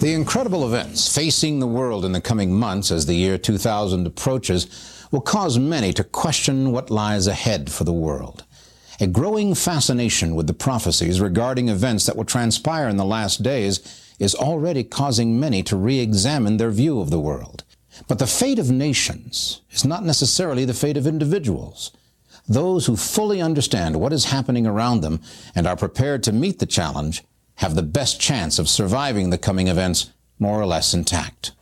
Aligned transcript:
The 0.00 0.14
incredible 0.14 0.64
events 0.64 1.12
facing 1.12 1.58
the 1.58 1.66
world 1.66 2.04
in 2.04 2.12
the 2.12 2.20
coming 2.20 2.54
months 2.54 2.92
as 2.92 3.06
the 3.06 3.16
year 3.16 3.36
2000 3.36 4.06
approaches 4.06 4.68
will 5.10 5.20
cause 5.20 5.58
many 5.58 5.92
to 5.94 6.04
question 6.04 6.70
what 6.70 6.88
lies 6.88 7.26
ahead 7.26 7.68
for 7.68 7.82
the 7.82 7.92
world. 7.92 8.44
A 9.00 9.08
growing 9.08 9.56
fascination 9.56 10.36
with 10.36 10.46
the 10.46 10.54
prophecies 10.54 11.20
regarding 11.20 11.68
events 11.68 12.06
that 12.06 12.14
will 12.14 12.24
transpire 12.24 12.88
in 12.88 12.96
the 12.96 13.04
last 13.04 13.42
days 13.42 13.80
is 14.20 14.36
already 14.36 14.84
causing 14.84 15.40
many 15.40 15.64
to 15.64 15.76
re-examine 15.76 16.58
their 16.58 16.70
view 16.70 17.00
of 17.00 17.10
the 17.10 17.18
world. 17.18 17.64
But 18.06 18.20
the 18.20 18.28
fate 18.28 18.60
of 18.60 18.70
nations 18.70 19.62
is 19.72 19.84
not 19.84 20.04
necessarily 20.04 20.64
the 20.64 20.74
fate 20.74 20.96
of 20.96 21.08
individuals. 21.08 21.90
Those 22.48 22.86
who 22.86 22.94
fully 22.94 23.42
understand 23.42 23.96
what 23.96 24.12
is 24.12 24.26
happening 24.26 24.64
around 24.64 25.00
them 25.00 25.20
and 25.56 25.66
are 25.66 25.76
prepared 25.76 26.22
to 26.22 26.32
meet 26.32 26.60
the 26.60 26.66
challenge 26.66 27.24
have 27.58 27.74
the 27.74 27.82
best 27.82 28.20
chance 28.20 28.60
of 28.60 28.68
surviving 28.68 29.30
the 29.30 29.38
coming 29.38 29.66
events 29.66 30.12
more 30.38 30.60
or 30.60 30.66
less 30.66 30.94
intact. 30.94 31.52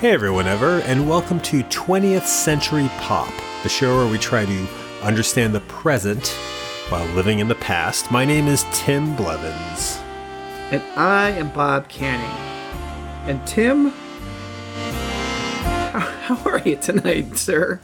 Hey 0.00 0.10
everyone 0.10 0.48
ever, 0.48 0.80
and 0.80 1.08
welcome 1.08 1.38
to 1.42 1.62
20th 1.64 2.26
Century 2.26 2.90
Pop, 2.98 3.32
the 3.62 3.68
show 3.68 3.98
where 3.98 4.10
we 4.10 4.18
try 4.18 4.44
to 4.44 4.68
understand 5.02 5.54
the 5.54 5.60
present 5.60 6.26
while 6.88 7.06
living 7.14 7.38
in 7.38 7.46
the 7.46 7.54
past. 7.54 8.10
My 8.10 8.24
name 8.24 8.48
is 8.48 8.66
Tim 8.72 9.14
Blevins. 9.14 9.98
And 10.72 10.82
I 10.96 11.30
am 11.30 11.50
Bob 11.50 11.88
Canning. 11.88 12.26
And 13.28 13.46
Tim, 13.46 13.90
how, 15.92 16.00
how 16.00 16.50
are 16.50 16.58
you 16.58 16.74
tonight, 16.74 17.36
sir? 17.36 17.80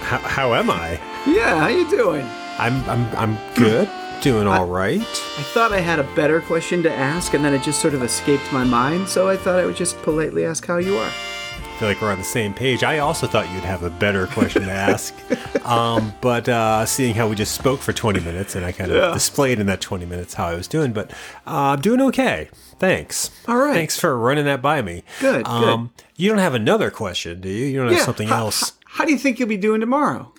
How, 0.00 0.18
how 0.18 0.54
am 0.54 0.68
I? 0.68 1.00
Yeah, 1.26 1.58
how 1.58 1.68
you 1.68 1.88
doing? 1.88 2.26
I'm 2.58 2.74
I'm 2.88 3.16
I'm 3.16 3.38
good. 3.56 3.88
Doing 4.20 4.46
all 4.46 4.66
right. 4.66 5.00
I 5.00 5.42
thought 5.52 5.72
I 5.72 5.80
had 5.80 5.98
a 5.98 6.04
better 6.14 6.40
question 6.40 6.82
to 6.84 6.92
ask, 6.92 7.34
and 7.34 7.44
then 7.44 7.52
it 7.52 7.62
just 7.62 7.80
sort 7.80 7.92
of 7.94 8.02
escaped 8.02 8.50
my 8.52 8.64
mind. 8.64 9.08
So 9.08 9.28
I 9.28 9.36
thought 9.36 9.58
I 9.60 9.66
would 9.66 9.76
just 9.76 10.00
politely 10.02 10.44
ask 10.46 10.64
how 10.66 10.78
you 10.78 10.96
are. 10.96 11.10
I 11.10 11.76
feel 11.78 11.88
like 11.88 12.00
we're 12.00 12.12
on 12.12 12.18
the 12.18 12.24
same 12.24 12.54
page. 12.54 12.84
I 12.84 12.98
also 12.98 13.26
thought 13.26 13.50
you'd 13.52 13.64
have 13.64 13.82
a 13.82 13.90
better 13.90 14.26
question 14.28 14.62
to 14.62 14.70
ask, 14.70 15.12
um, 15.66 16.14
but 16.20 16.48
uh, 16.48 16.86
seeing 16.86 17.14
how 17.14 17.26
we 17.28 17.34
just 17.34 17.52
spoke 17.54 17.80
for 17.80 17.92
20 17.92 18.20
minutes 18.20 18.54
and 18.54 18.64
I 18.64 18.70
kind 18.72 18.92
of 18.92 18.96
Yeah. 18.96 19.12
displayed 19.12 19.58
in 19.58 19.66
that 19.66 19.80
20 19.80 20.06
minutes 20.06 20.34
how 20.34 20.46
I 20.46 20.54
was 20.54 20.68
doing, 20.68 20.92
but 20.92 21.10
uh, 21.46 21.74
I'm 21.74 21.80
doing 21.80 22.00
okay. 22.02 22.48
Thanks. 22.78 23.30
All 23.48 23.56
right. 23.56 23.74
Thanks 23.74 23.98
for 23.98 24.16
running 24.16 24.44
that 24.44 24.62
by 24.62 24.82
me. 24.82 25.02
Good, 25.20 25.46
Um, 25.48 25.90
You 26.16 26.28
don't 26.28 26.38
have 26.38 26.54
another 26.54 26.90
question, 26.92 27.40
do 27.40 27.48
you? 27.48 27.66
You 27.66 27.82
don't 27.82 27.92
have 27.92 28.02
something 28.02 28.28
else. 28.28 28.72
How, 28.84 28.98
how 28.98 29.04
do 29.04 29.10
you 29.12 29.18
think 29.18 29.40
you'll 29.40 29.48
be 29.48 29.56
doing 29.56 29.80
tomorrow? 29.80 30.32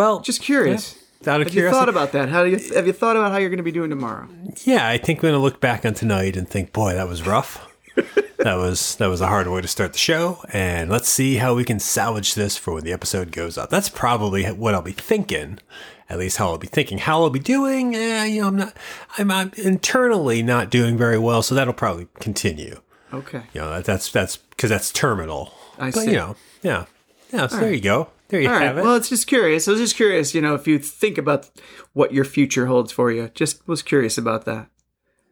Well, 0.00 0.20
Just 0.20 0.40
curious. 0.40 0.96
out 1.26 1.42
of 1.42 1.46
Have 1.48 1.54
you 1.54 1.60
curiosity. 1.60 1.78
thought 1.78 1.88
about 1.90 2.12
that? 2.12 2.30
How 2.30 2.42
do 2.42 2.48
you 2.48 2.74
have 2.74 2.86
you 2.86 2.94
thought 2.94 3.16
about 3.16 3.32
how 3.32 3.36
you're 3.36 3.50
going 3.50 3.58
to 3.58 3.62
be 3.62 3.70
doing 3.70 3.90
tomorrow? 3.90 4.26
Yeah, 4.64 4.88
I 4.88 4.96
think 4.96 5.18
I'm 5.18 5.28
gonna 5.28 5.42
look 5.42 5.60
back 5.60 5.84
on 5.84 5.92
tonight 5.92 6.38
and 6.38 6.48
think, 6.48 6.72
boy, 6.72 6.94
that 6.94 7.06
was 7.06 7.26
rough. 7.26 7.68
that 8.38 8.54
was 8.56 8.96
that 8.96 9.08
was 9.08 9.20
a 9.20 9.26
hard 9.26 9.46
way 9.46 9.60
to 9.60 9.68
start 9.68 9.92
the 9.92 9.98
show, 9.98 10.42
and 10.54 10.88
let's 10.88 11.06
see 11.06 11.36
how 11.36 11.54
we 11.54 11.64
can 11.64 11.78
salvage 11.78 12.34
this 12.34 12.56
for 12.56 12.72
when 12.72 12.84
the 12.84 12.94
episode 12.94 13.30
goes 13.30 13.58
up. 13.58 13.68
That's 13.68 13.90
probably 13.90 14.46
what 14.46 14.74
I'll 14.74 14.80
be 14.80 14.92
thinking. 14.92 15.58
At 16.08 16.18
least 16.18 16.38
how 16.38 16.48
I'll 16.48 16.56
be 16.58 16.66
thinking. 16.66 16.96
How 16.96 17.22
I'll 17.22 17.28
be 17.30 17.38
doing, 17.38 17.94
eh, 17.94 18.24
you 18.24 18.40
know, 18.40 18.48
I'm 18.48 18.56
not. 18.56 18.76
I'm, 19.18 19.30
I'm 19.30 19.52
internally 19.58 20.42
not 20.42 20.70
doing 20.70 20.96
very 20.96 21.18
well, 21.18 21.42
so 21.42 21.54
that'll 21.54 21.74
probably 21.74 22.08
continue. 22.20 22.80
Okay. 23.12 23.42
You 23.52 23.60
know, 23.60 23.70
that, 23.70 23.84
that's 23.84 24.10
that's 24.10 24.38
because 24.38 24.70
that's 24.70 24.90
terminal. 24.92 25.52
I 25.78 25.90
but 25.90 26.04
see. 26.04 26.12
you 26.12 26.16
know, 26.16 26.36
yeah, 26.62 26.86
yeah. 27.34 27.48
So 27.48 27.58
there 27.58 27.74
you 27.74 27.82
go. 27.82 28.08
There 28.30 28.40
you 28.40 28.48
All 28.48 28.54
right. 28.54 28.62
have 28.62 28.78
it. 28.78 28.82
Well, 28.82 28.94
it's 28.96 29.08
just 29.08 29.26
curious. 29.26 29.68
I 29.68 29.72
was 29.72 29.80
just 29.80 29.96
curious, 29.96 30.34
you 30.34 30.40
know, 30.40 30.54
if 30.54 30.66
you 30.66 30.78
think 30.78 31.18
about 31.18 31.50
what 31.92 32.12
your 32.14 32.24
future 32.24 32.66
holds 32.66 32.92
for 32.92 33.10
you. 33.10 33.28
Just 33.34 33.66
was 33.68 33.82
curious 33.82 34.16
about 34.16 34.44
that. 34.46 34.68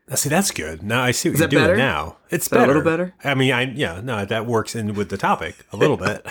Now, 0.08 0.14
See, 0.16 0.30
that's 0.30 0.50
good. 0.50 0.82
Now 0.82 1.02
I 1.02 1.10
see 1.10 1.28
what 1.28 1.34
Is 1.34 1.40
you're 1.40 1.48
doing 1.48 1.62
better? 1.64 1.76
now. 1.76 2.16
It's 2.30 2.48
that 2.48 2.64
a 2.64 2.66
little 2.66 2.82
better? 2.82 3.14
I 3.24 3.34
mean, 3.34 3.52
I 3.52 3.62
yeah, 3.62 4.00
no, 4.02 4.24
that 4.24 4.46
works 4.46 4.74
in 4.74 4.94
with 4.94 5.10
the 5.10 5.18
topic 5.18 5.54
a 5.70 5.76
little 5.76 5.96
bit. 6.08 6.26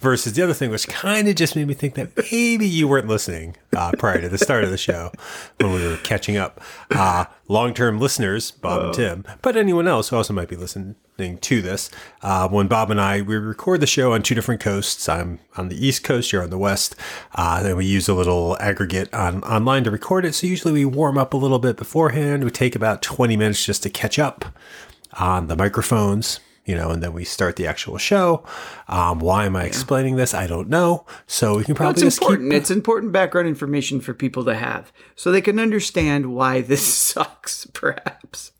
Versus 0.00 0.32
the 0.34 0.42
other 0.42 0.52
thing, 0.54 0.70
which 0.70 0.86
kind 0.88 1.28
of 1.28 1.34
just 1.36 1.54
made 1.56 1.66
me 1.68 1.74
think 1.74 1.94
that 1.94 2.10
maybe 2.32 2.66
you 2.66 2.88
weren't 2.88 3.06
listening 3.08 3.56
uh, 3.76 3.92
prior 3.96 4.20
to 4.20 4.28
the 4.28 4.38
start 4.38 4.64
of 4.64 4.70
the 4.70 4.76
show 4.76 5.12
when 5.60 5.72
we 5.72 5.86
were 5.86 5.96
catching 5.98 6.36
up. 6.36 6.60
Uh, 6.90 7.24
long-term 7.52 8.00
listeners, 8.00 8.50
Bob 8.50 8.86
and 8.86 8.94
Tim, 8.94 9.24
but 9.42 9.56
anyone 9.56 9.86
else 9.86 10.08
who 10.08 10.16
also 10.16 10.32
might 10.32 10.48
be 10.48 10.56
listening 10.56 10.96
to 11.40 11.62
this. 11.62 11.90
Uh, 12.22 12.48
when 12.48 12.66
Bob 12.66 12.90
and 12.90 13.00
I 13.00 13.20
we 13.20 13.36
record 13.36 13.80
the 13.80 13.86
show 13.86 14.12
on 14.12 14.22
two 14.22 14.34
different 14.34 14.60
coasts. 14.60 15.08
I'm 15.08 15.38
on 15.56 15.68
the 15.68 15.86
East 15.86 16.02
Coast, 16.02 16.32
you're 16.32 16.42
on 16.42 16.50
the 16.50 16.58
West. 16.58 16.96
Uh, 17.34 17.62
then 17.62 17.76
we 17.76 17.86
use 17.86 18.08
a 18.08 18.14
little 18.14 18.56
aggregate 18.58 19.12
on 19.14 19.44
online 19.44 19.84
to 19.84 19.90
record 19.90 20.24
it. 20.24 20.34
So 20.34 20.46
usually 20.48 20.72
we 20.72 20.84
warm 20.84 21.18
up 21.18 21.32
a 21.32 21.36
little 21.36 21.60
bit 21.60 21.76
beforehand. 21.76 22.42
We 22.42 22.50
take 22.50 22.74
about 22.74 23.02
20 23.02 23.36
minutes 23.36 23.64
just 23.64 23.82
to 23.84 23.90
catch 23.90 24.18
up 24.18 24.46
on 25.20 25.46
the 25.46 25.54
microphones, 25.56 26.40
you 26.64 26.76
know, 26.76 26.90
and 26.90 27.02
then 27.02 27.12
we 27.12 27.24
start 27.24 27.56
the 27.56 27.66
actual 27.66 27.98
show. 27.98 28.44
Um, 28.88 29.18
why 29.18 29.46
am 29.46 29.56
I 29.56 29.64
explaining 29.64 30.16
this? 30.16 30.32
I 30.32 30.46
don't 30.46 30.68
know. 30.68 31.06
So 31.26 31.56
we 31.56 31.64
can 31.64 31.74
probably 31.74 31.92
it's 31.92 32.02
just 32.02 32.22
important. 32.22 32.50
keep. 32.50 32.60
It's 32.60 32.70
important 32.70 33.12
background 33.12 33.48
information 33.48 34.00
for 34.00 34.14
people 34.14 34.44
to 34.44 34.54
have 34.54 34.92
so 35.16 35.32
they 35.32 35.40
can 35.40 35.58
understand 35.58 36.34
why 36.34 36.60
this 36.60 36.84
sucks, 36.94 37.66
perhaps. 37.66 38.52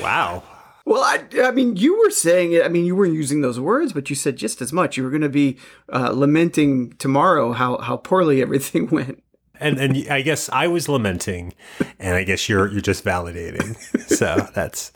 Wow. 0.00 0.42
Well, 0.84 1.02
I, 1.02 1.22
I 1.42 1.50
mean, 1.50 1.76
you 1.76 1.98
were 1.98 2.10
saying 2.10 2.52
it. 2.52 2.64
I 2.64 2.68
mean, 2.68 2.86
you 2.86 2.96
weren't 2.96 3.14
using 3.14 3.42
those 3.42 3.60
words, 3.60 3.92
but 3.92 4.08
you 4.08 4.16
said 4.16 4.36
just 4.36 4.62
as 4.62 4.72
much. 4.72 4.96
You 4.96 5.04
were 5.04 5.10
going 5.10 5.20
to 5.20 5.28
be 5.28 5.58
uh, 5.92 6.10
lamenting 6.12 6.94
tomorrow 6.94 7.52
how, 7.52 7.78
how 7.78 7.98
poorly 7.98 8.40
everything 8.40 8.86
went. 8.90 9.22
And 9.60 9.78
and 9.78 10.08
I 10.10 10.22
guess 10.22 10.48
I 10.50 10.68
was 10.68 10.88
lamenting, 10.88 11.54
and 11.98 12.14
I 12.14 12.24
guess 12.24 12.48
you're 12.48 12.68
you're 12.68 12.80
just 12.80 13.04
validating. 13.04 13.76
So 14.08 14.48
that's 14.54 14.92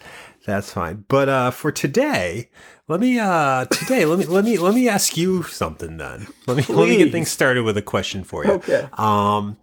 that's 0.47 0.73
fine. 0.73 1.05
But 1.09 1.29
uh, 1.29 1.51
for 1.51 1.71
today, 1.71 2.51
let 2.89 3.01
me 3.01 3.19
uh 3.19 3.65
today 3.67 4.05
let 4.05 4.19
me 4.19 4.27
let 4.27 4.45
me 4.45 4.59
let 4.59 4.75
me 4.75 4.89
ask 4.89 5.17
you 5.17 5.43
something 5.45 5.97
then. 5.97 6.27
Let 6.47 6.57
me 6.57 6.75
let 6.75 6.89
me 6.89 6.97
get 6.97 7.13
things 7.13 7.31
started 7.31 7.63
with 7.65 7.77
a 7.77 7.83
question 7.83 8.25
for 8.25 8.45
you. 8.45 8.53
Okay. 8.53 8.89
Um, 8.95 9.57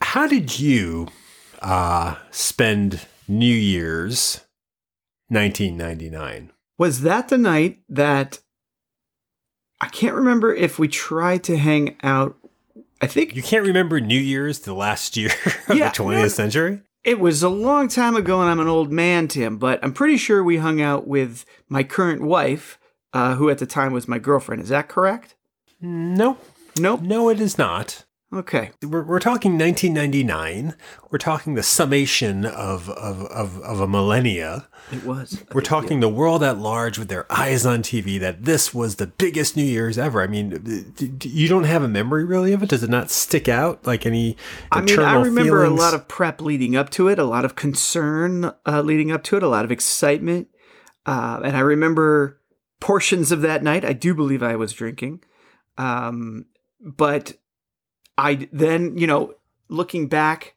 how 0.00 0.26
did 0.26 0.58
you 0.58 1.08
uh 1.62 2.16
spend 2.30 3.06
New 3.28 3.54
Year's 3.54 4.40
1999? 5.28 6.52
Was 6.78 7.02
that 7.02 7.28
the 7.28 7.38
night 7.38 7.80
that 7.88 8.40
I 9.80 9.88
can't 9.88 10.14
remember 10.14 10.54
if 10.54 10.78
we 10.78 10.88
tried 10.88 11.44
to 11.44 11.56
hang 11.56 11.96
out? 12.02 12.36
I 13.00 13.06
think 13.06 13.36
You 13.36 13.42
can't 13.42 13.66
remember 13.66 14.00
New 14.00 14.18
Year's 14.18 14.60
the 14.60 14.74
last 14.74 15.16
year 15.16 15.30
of 15.68 15.76
Yeah, 15.76 15.90
the 15.90 15.96
20th 16.02 16.12
no. 16.22 16.28
century? 16.28 16.80
It 17.04 17.20
was 17.20 17.42
a 17.42 17.48
long 17.48 17.86
time 17.88 18.16
ago, 18.16 18.40
and 18.40 18.50
I'm 18.50 18.58
an 18.58 18.66
old 18.68 18.90
man, 18.90 19.28
Tim, 19.28 19.58
but 19.58 19.78
I'm 19.82 19.92
pretty 19.92 20.16
sure 20.16 20.42
we 20.42 20.56
hung 20.56 20.80
out 20.80 21.06
with 21.06 21.44
my 21.68 21.84
current 21.84 22.22
wife, 22.22 22.78
uh, 23.12 23.36
who 23.36 23.48
at 23.48 23.58
the 23.58 23.66
time 23.66 23.92
was 23.92 24.08
my 24.08 24.18
girlfriend. 24.18 24.60
Is 24.62 24.70
that 24.70 24.88
correct? 24.88 25.34
No, 25.80 26.36
Nope. 26.78 27.02
no, 27.02 27.28
it 27.28 27.40
is 27.40 27.58
not. 27.58 28.04
Okay. 28.32 28.72
We're, 28.82 29.04
we're 29.04 29.20
talking 29.20 29.52
1999. 29.52 30.74
We're 31.10 31.18
talking 31.18 31.54
the 31.54 31.62
summation 31.62 32.44
of, 32.44 32.90
of, 32.90 33.22
of, 33.26 33.60
of 33.60 33.80
a 33.80 33.86
millennia. 33.86 34.66
It 34.90 35.04
was. 35.04 35.44
We're 35.52 35.60
talking 35.60 36.00
the 36.00 36.08
world 36.08 36.42
at 36.42 36.58
large 36.58 36.98
with 36.98 37.08
their 37.08 37.30
eyes 37.32 37.64
on 37.64 37.82
TV 37.82 38.18
that 38.18 38.44
this 38.44 38.74
was 38.74 38.96
the 38.96 39.06
biggest 39.06 39.56
New 39.56 39.64
Year's 39.64 39.96
ever. 39.96 40.22
I 40.22 40.26
mean, 40.26 40.92
you 41.22 41.48
don't 41.48 41.64
have 41.64 41.84
a 41.84 41.88
memory 41.88 42.24
really 42.24 42.52
of 42.52 42.64
it? 42.64 42.68
Does 42.68 42.82
it 42.82 42.90
not 42.90 43.12
stick 43.12 43.48
out 43.48 43.86
like 43.86 44.04
any 44.04 44.36
I 44.72 44.80
mean, 44.80 44.98
I 44.98 45.14
remember 45.14 45.62
feelings? 45.62 45.80
a 45.80 45.82
lot 45.82 45.94
of 45.94 46.08
prep 46.08 46.40
leading 46.40 46.74
up 46.74 46.90
to 46.90 47.08
it, 47.08 47.20
a 47.20 47.24
lot 47.24 47.44
of 47.44 47.54
concern 47.54 48.52
uh, 48.66 48.82
leading 48.82 49.12
up 49.12 49.22
to 49.24 49.36
it, 49.36 49.44
a 49.44 49.48
lot 49.48 49.64
of 49.64 49.70
excitement. 49.70 50.48
Uh, 51.06 51.40
and 51.44 51.56
I 51.56 51.60
remember 51.60 52.40
portions 52.80 53.30
of 53.30 53.40
that 53.42 53.62
night. 53.62 53.84
I 53.84 53.92
do 53.92 54.14
believe 54.14 54.42
I 54.42 54.56
was 54.56 54.72
drinking. 54.72 55.22
Um, 55.78 56.46
but 56.80 57.34
I 58.18 58.48
then, 58.52 58.96
you 58.96 59.06
know, 59.06 59.34
looking 59.68 60.08
back, 60.08 60.54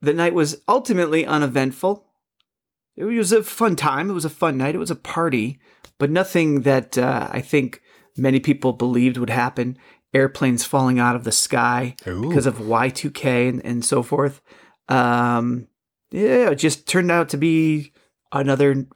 the 0.00 0.12
night 0.12 0.34
was 0.34 0.60
ultimately 0.68 1.26
uneventful. 1.26 2.06
It 2.96 3.04
was 3.04 3.32
a 3.32 3.42
fun 3.42 3.76
time. 3.76 4.10
It 4.10 4.14
was 4.14 4.24
a 4.24 4.30
fun 4.30 4.58
night. 4.58 4.74
It 4.74 4.78
was 4.78 4.90
a 4.90 4.96
party, 4.96 5.58
but 5.98 6.10
nothing 6.10 6.62
that 6.62 6.98
uh, 6.98 7.28
I 7.30 7.40
think 7.40 7.80
many 8.16 8.38
people 8.38 8.72
believed 8.72 9.16
would 9.16 9.30
happen. 9.30 9.78
Airplanes 10.12 10.64
falling 10.64 10.98
out 10.98 11.16
of 11.16 11.24
the 11.24 11.32
sky 11.32 11.96
Ooh. 12.06 12.28
because 12.28 12.46
of 12.46 12.58
Y2K 12.58 13.48
and, 13.48 13.64
and 13.64 13.84
so 13.84 14.02
forth. 14.02 14.42
Um, 14.88 15.68
yeah, 16.10 16.50
it 16.50 16.56
just 16.56 16.86
turned 16.86 17.10
out 17.10 17.30
to 17.30 17.38
be 17.38 17.92
another 18.30 18.86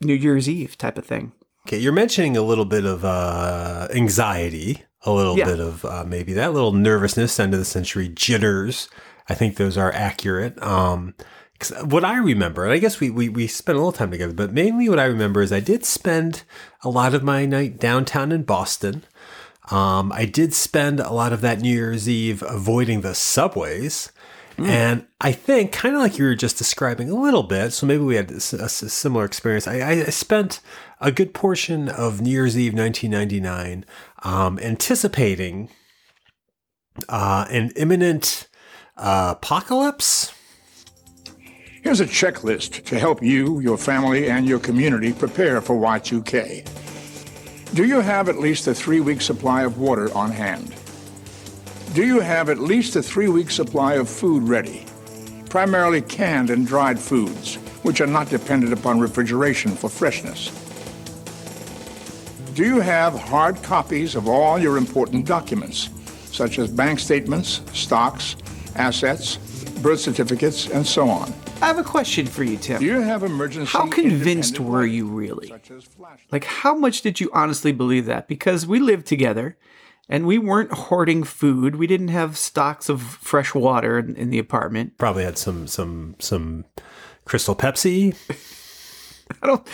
New 0.00 0.14
Year's 0.14 0.48
Eve 0.48 0.78
type 0.78 0.96
of 0.96 1.04
thing. 1.04 1.32
Okay, 1.66 1.78
you're 1.78 1.92
mentioning 1.92 2.36
a 2.36 2.42
little 2.42 2.64
bit 2.64 2.84
of 2.84 3.04
uh, 3.04 3.88
anxiety, 3.90 4.82
a 5.04 5.12
little 5.12 5.38
Yeah. 5.38 5.46
bit 5.46 5.60
of 5.60 5.84
uh, 5.84 6.04
maybe 6.06 6.32
that 6.34 6.52
little 6.52 6.72
nervousness, 6.72 7.38
end 7.38 7.52
of 7.54 7.60
the 7.60 7.64
century 7.64 8.08
jitters. 8.08 8.88
I 9.28 9.34
think 9.34 9.56
those 9.56 9.78
are 9.78 9.92
accurate. 9.92 10.60
Um, 10.62 11.14
what 11.82 12.04
I 12.04 12.18
remember, 12.18 12.64
and 12.64 12.72
I 12.72 12.78
guess 12.78 13.00
we, 13.00 13.10
we, 13.10 13.28
we 13.28 13.46
spent 13.46 13.76
a 13.76 13.78
little 13.78 13.92
time 13.92 14.10
together, 14.10 14.34
but 14.34 14.52
mainly 14.52 14.88
what 14.88 14.98
I 14.98 15.04
remember 15.04 15.40
is 15.40 15.52
I 15.52 15.60
did 15.60 15.84
spend 15.84 16.42
a 16.82 16.90
lot 16.90 17.14
of 17.14 17.22
my 17.22 17.46
night 17.46 17.78
downtown 17.78 18.32
in 18.32 18.42
Boston. 18.42 19.04
Um, 19.70 20.12
I 20.12 20.26
did 20.26 20.52
spend 20.52 21.00
a 21.00 21.12
lot 21.12 21.32
of 21.32 21.40
that 21.40 21.60
New 21.60 21.74
Year's 21.74 22.08
Eve 22.08 22.42
avoiding 22.46 23.00
the 23.00 23.14
subways. 23.14 24.12
Mm. 24.58 24.66
And 24.66 25.06
I 25.20 25.32
think, 25.32 25.72
kind 25.72 25.94
of 25.96 26.02
like 26.02 26.18
you 26.18 26.24
were 26.24 26.34
just 26.34 26.58
describing 26.58 27.10
a 27.10 27.14
little 27.20 27.42
bit, 27.42 27.72
so 27.72 27.86
maybe 27.86 28.04
we 28.04 28.16
had 28.16 28.30
a, 28.30 28.36
a 28.36 28.68
similar 28.68 29.24
experience. 29.24 29.66
I, 29.66 29.80
I, 29.90 30.04
spent 30.04 30.60
a 31.00 31.10
good 31.10 31.34
portion 31.34 31.88
of 31.88 32.20
New 32.20 32.30
Year's 32.30 32.56
Eve 32.56 32.74
1999 32.74 33.84
um, 34.24 34.58
anticipating 34.58 35.68
uh, 37.08 37.46
an 37.50 37.70
imminent 37.76 38.48
uh, 38.96 39.34
apocalypse. 39.36 40.32
Here's 41.82 42.00
a 42.00 42.06
checklist 42.06 42.84
to 42.86 42.98
help 42.98 43.22
you, 43.22 43.60
your 43.60 43.76
family, 43.76 44.28
and 44.30 44.46
your 44.46 44.58
community 44.58 45.12
prepare 45.12 45.60
for 45.60 45.76
Y2K. 45.76 47.74
Do 47.74 47.84
you 47.84 48.00
have 48.00 48.28
at 48.28 48.38
least 48.38 48.66
a 48.66 48.74
three 48.74 49.00
week 49.00 49.20
supply 49.20 49.64
of 49.64 49.78
water 49.78 50.12
on 50.16 50.30
hand? 50.30 50.74
Do 51.92 52.06
you 52.06 52.20
have 52.20 52.48
at 52.48 52.58
least 52.58 52.96
a 52.96 53.02
three 53.02 53.28
week 53.28 53.50
supply 53.50 53.94
of 53.94 54.08
food 54.08 54.44
ready? 54.44 54.86
Primarily 55.50 56.00
canned 56.00 56.50
and 56.50 56.66
dried 56.66 56.98
foods, 56.98 57.56
which 57.82 58.00
are 58.00 58.06
not 58.06 58.30
dependent 58.30 58.72
upon 58.72 58.98
refrigeration 58.98 59.72
for 59.72 59.90
freshness. 59.90 60.63
Do 62.54 62.64
you 62.64 62.78
have 62.78 63.18
hard 63.18 63.60
copies 63.64 64.14
of 64.14 64.28
all 64.28 64.60
your 64.60 64.76
important 64.76 65.26
documents, 65.26 65.88
such 66.26 66.60
as 66.60 66.70
bank 66.70 67.00
statements, 67.00 67.62
stocks, 67.72 68.36
assets, 68.76 69.38
birth 69.82 69.98
certificates, 69.98 70.68
and 70.68 70.86
so 70.86 71.08
on? 71.08 71.34
I 71.60 71.66
have 71.66 71.78
a 71.78 71.82
question 71.82 72.26
for 72.26 72.44
you, 72.44 72.56
Tim. 72.56 72.78
Do 72.78 72.86
you 72.86 73.00
have 73.00 73.24
emergency? 73.24 73.72
How 73.72 73.88
convinced 73.88 74.60
were 74.60 74.86
you 74.86 75.08
really? 75.08 75.52
Like, 76.30 76.44
how 76.44 76.76
much 76.76 77.02
did 77.02 77.18
you 77.18 77.28
honestly 77.32 77.72
believe 77.72 78.06
that? 78.06 78.28
Because 78.28 78.68
we 78.68 78.78
lived 78.78 79.06
together 79.06 79.56
and 80.08 80.24
we 80.24 80.38
weren't 80.38 80.72
hoarding 80.72 81.24
food. 81.24 81.74
We 81.74 81.88
didn't 81.88 82.08
have 82.08 82.38
stocks 82.38 82.88
of 82.88 83.02
fresh 83.02 83.52
water 83.52 83.98
in, 83.98 84.14
in 84.14 84.30
the 84.30 84.38
apartment. 84.38 84.96
Probably 84.96 85.24
had 85.24 85.38
some 85.38 85.66
some 85.66 86.14
some 86.20 86.66
Crystal 87.24 87.56
Pepsi. 87.56 88.14
I 89.42 89.46
don't 89.48 89.68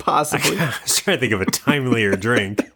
possibly. 0.00 0.58
I 0.58 0.74
was 0.82 0.96
trying 0.98 1.18
to 1.18 1.20
think 1.20 1.32
of 1.32 1.40
a 1.40 1.46
timelier 1.46 2.18
drink 2.18 2.70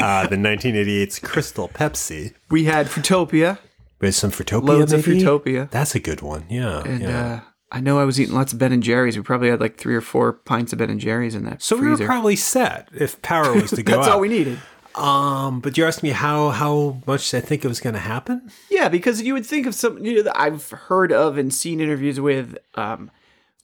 uh, 0.00 0.26
than 0.26 0.42
1988's 0.42 1.20
Crystal 1.20 1.68
Pepsi. 1.68 2.34
We 2.50 2.64
had 2.64 2.86
Fruitopia. 2.86 3.58
We 4.00 4.08
had 4.08 4.14
some 4.14 4.32
Fruitopia. 4.32 4.66
Loads 4.66 4.92
maybe? 4.92 5.22
of 5.22 5.22
Fruitopia. 5.22 5.70
That's 5.70 5.94
a 5.94 6.00
good 6.00 6.22
one. 6.22 6.44
Yeah. 6.48 6.82
And 6.84 7.02
yeah. 7.02 7.34
Uh, 7.34 7.40
I 7.70 7.80
know 7.80 7.98
I 7.98 8.04
was 8.04 8.20
eating 8.20 8.34
lots 8.34 8.52
of 8.52 8.58
Ben 8.58 8.72
and 8.72 8.82
Jerry's. 8.82 9.16
We 9.16 9.22
probably 9.22 9.48
had 9.48 9.60
like 9.60 9.78
three 9.78 9.94
or 9.94 10.00
four 10.00 10.32
pints 10.32 10.72
of 10.72 10.78
Ben 10.78 10.90
and 10.90 11.00
Jerry's 11.00 11.34
in 11.34 11.44
that. 11.44 11.62
So 11.62 11.78
freezer. 11.78 11.94
we 11.94 12.00
were 12.00 12.06
probably 12.06 12.36
set 12.36 12.88
if 12.92 13.22
power 13.22 13.54
was 13.54 13.70
to 13.70 13.82
go. 13.82 13.96
That's 13.96 14.08
out. 14.08 14.14
all 14.14 14.20
we 14.20 14.28
needed. 14.28 14.58
Um, 14.94 15.60
but 15.60 15.78
you 15.78 15.86
asked 15.86 16.02
me 16.02 16.10
how 16.10 16.50
how 16.50 16.98
much 17.06 17.32
I 17.32 17.40
think 17.40 17.64
it 17.64 17.68
was 17.68 17.80
going 17.80 17.94
to 17.94 18.00
happen. 18.00 18.50
Yeah, 18.70 18.90
because 18.90 19.22
you 19.22 19.32
would 19.32 19.46
think 19.46 19.66
of 19.66 19.74
some. 19.74 20.04
You 20.04 20.22
know, 20.22 20.32
I've 20.34 20.68
heard 20.70 21.12
of 21.12 21.38
and 21.38 21.52
seen 21.52 21.80
interviews 21.80 22.20
with 22.20 22.58
um, 22.74 23.10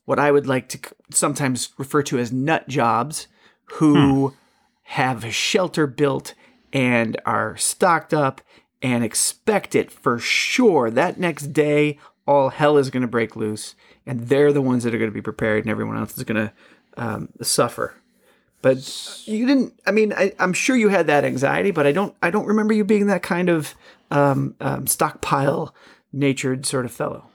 what 0.09 0.19
I 0.19 0.31
would 0.31 0.47
like 0.47 0.71
to 0.71 0.79
sometimes 1.11 1.69
refer 1.77 2.03
to 2.05 2.19
as 2.19 2.33
nut 2.33 2.67
jobs, 2.67 3.29
who 3.73 4.29
hmm. 4.29 4.35
have 4.85 5.23
a 5.23 5.31
shelter 5.31 5.87
built 5.87 6.33
and 6.73 7.21
are 7.27 7.59
stocked 7.59 8.15
up 8.15 8.41
and 8.81 9.05
expect 9.05 9.75
it 9.75 9.91
for 9.91 10.19
sure 10.19 10.91
that 10.91 11.21
next 11.21 11.53
day 11.53 11.99
all 12.27 12.49
hell 12.49 12.79
is 12.79 12.89
going 12.89 13.03
to 13.03 13.07
break 13.07 13.37
loose 13.37 13.75
and 14.07 14.29
they're 14.29 14.51
the 14.51 14.63
ones 14.63 14.83
that 14.85 14.95
are 14.95 14.99
going 14.99 15.11
to 15.11 15.15
be 15.15 15.21
prepared, 15.21 15.65
and 15.65 15.71
everyone 15.71 15.99
else 15.99 16.17
is 16.17 16.25
going 16.25 16.49
to 16.49 16.53
um, 16.97 17.29
suffer. 17.43 17.95
But 18.63 19.23
you 19.27 19.47
didn't. 19.47 19.79
I 19.87 19.91
mean, 19.91 20.15
I, 20.15 20.33
am 20.39 20.55
sure 20.55 20.75
you 20.75 20.89
had 20.89 21.07
that 21.09 21.27
anxiety, 21.27 21.71
but 21.71 21.87
I 21.87 21.93
don't. 21.93 22.17
I 22.23 22.31
don't 22.31 22.47
remember 22.47 22.73
you 22.73 22.83
being 22.83 23.09
that 23.09 23.23
kind 23.23 23.51
of 23.51 23.75
um, 24.11 24.55
um, 24.59 24.87
stockpile 24.87 25.75
natured 26.15 26.65
sort 26.65 26.87
of 26.87 26.93
fellow. 26.93 27.27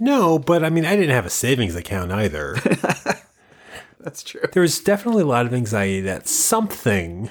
No, 0.00 0.38
but 0.38 0.64
I 0.64 0.70
mean, 0.70 0.86
I 0.86 0.96
didn't 0.96 1.14
have 1.14 1.26
a 1.26 1.30
savings 1.30 1.76
account 1.76 2.10
either. 2.10 2.56
That's 4.00 4.22
true. 4.22 4.40
There 4.52 4.62
was 4.62 4.80
definitely 4.80 5.22
a 5.22 5.26
lot 5.26 5.44
of 5.44 5.52
anxiety 5.52 6.00
that 6.00 6.26
something 6.26 7.30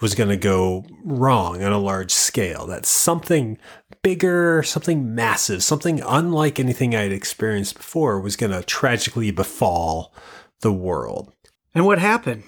was 0.00 0.14
going 0.14 0.30
to 0.30 0.36
go 0.36 0.84
wrong 1.04 1.62
on 1.62 1.72
a 1.72 1.78
large 1.78 2.10
scale, 2.10 2.66
that 2.66 2.86
something 2.86 3.58
bigger, 4.02 4.62
something 4.62 5.14
massive, 5.14 5.62
something 5.62 6.00
unlike 6.00 6.58
anything 6.58 6.94
I'd 6.94 7.12
experienced 7.12 7.76
before 7.76 8.18
was 8.18 8.36
going 8.36 8.52
to 8.52 8.62
tragically 8.62 9.30
befall 9.30 10.14
the 10.60 10.72
world. 10.72 11.32
And 11.74 11.84
what 11.84 11.98
happened? 11.98 12.44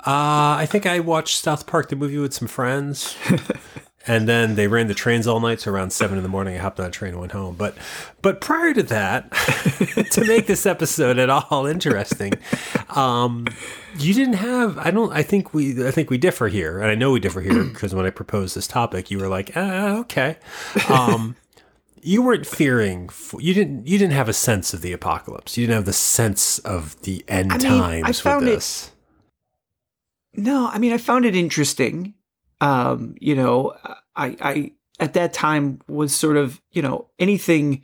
Uh, 0.00 0.58
I 0.58 0.66
think 0.68 0.86
I 0.86 1.00
watched 1.00 1.38
South 1.38 1.66
Park, 1.66 1.88
the 1.88 1.96
movie, 1.96 2.18
with 2.18 2.34
some 2.34 2.48
friends. 2.48 3.16
and 4.06 4.28
then 4.28 4.54
they 4.54 4.68
ran 4.68 4.86
the 4.86 4.94
trains 4.94 5.26
all 5.26 5.40
night. 5.40 5.60
So 5.60 5.72
around 5.72 5.90
seven 5.90 6.16
in 6.16 6.22
the 6.22 6.28
morning, 6.28 6.56
I 6.56 6.58
hopped 6.58 6.78
on 6.80 6.86
a 6.86 6.90
train 6.90 7.12
and 7.12 7.20
went 7.20 7.32
home. 7.32 7.56
But, 7.56 7.76
but 8.22 8.40
prior 8.40 8.72
to 8.74 8.82
that, 8.84 9.30
to 10.12 10.24
make 10.26 10.46
this 10.46 10.66
episode 10.66 11.18
at 11.18 11.28
all 11.30 11.66
interesting, 11.66 12.34
um, 12.90 13.46
you 13.98 14.14
didn't 14.14 14.34
have. 14.34 14.78
I 14.78 14.90
don't. 14.90 15.12
I 15.12 15.22
think 15.22 15.54
we. 15.54 15.86
I 15.86 15.90
think 15.90 16.10
we 16.10 16.18
differ 16.18 16.48
here, 16.48 16.80
and 16.80 16.90
I 16.90 16.94
know 16.94 17.10
we 17.10 17.20
differ 17.20 17.40
here 17.40 17.64
because 17.64 17.94
when 17.94 18.06
I 18.06 18.10
proposed 18.10 18.56
this 18.56 18.66
topic, 18.66 19.10
you 19.10 19.18
were 19.18 19.28
like, 19.28 19.52
ah, 19.56 19.96
okay. 19.98 20.36
Um, 20.88 21.36
you 22.02 22.22
weren't 22.22 22.46
fearing. 22.46 23.10
You 23.38 23.54
didn't. 23.54 23.86
You 23.86 23.98
didn't 23.98 24.12
have 24.12 24.28
a 24.28 24.34
sense 24.34 24.74
of 24.74 24.82
the 24.82 24.92
apocalypse. 24.92 25.56
You 25.56 25.66
didn't 25.66 25.76
have 25.76 25.86
the 25.86 25.92
sense 25.92 26.58
of 26.60 27.00
the 27.02 27.24
end 27.26 27.52
I 27.52 27.58
mean, 27.58 27.66
times 27.66 28.24
with 28.24 28.40
this. 28.44 28.92
It, 30.34 30.44
no, 30.44 30.68
I 30.68 30.78
mean, 30.78 30.92
I 30.92 30.98
found 30.98 31.24
it 31.24 31.34
interesting 31.34 32.14
um, 32.60 33.14
you 33.20 33.34
know, 33.34 33.74
I, 34.14 34.36
I 34.40 34.72
at 34.98 35.14
that 35.14 35.32
time 35.32 35.80
was 35.88 36.14
sort 36.14 36.36
of, 36.36 36.60
you 36.72 36.82
know, 36.82 37.08
anything, 37.18 37.82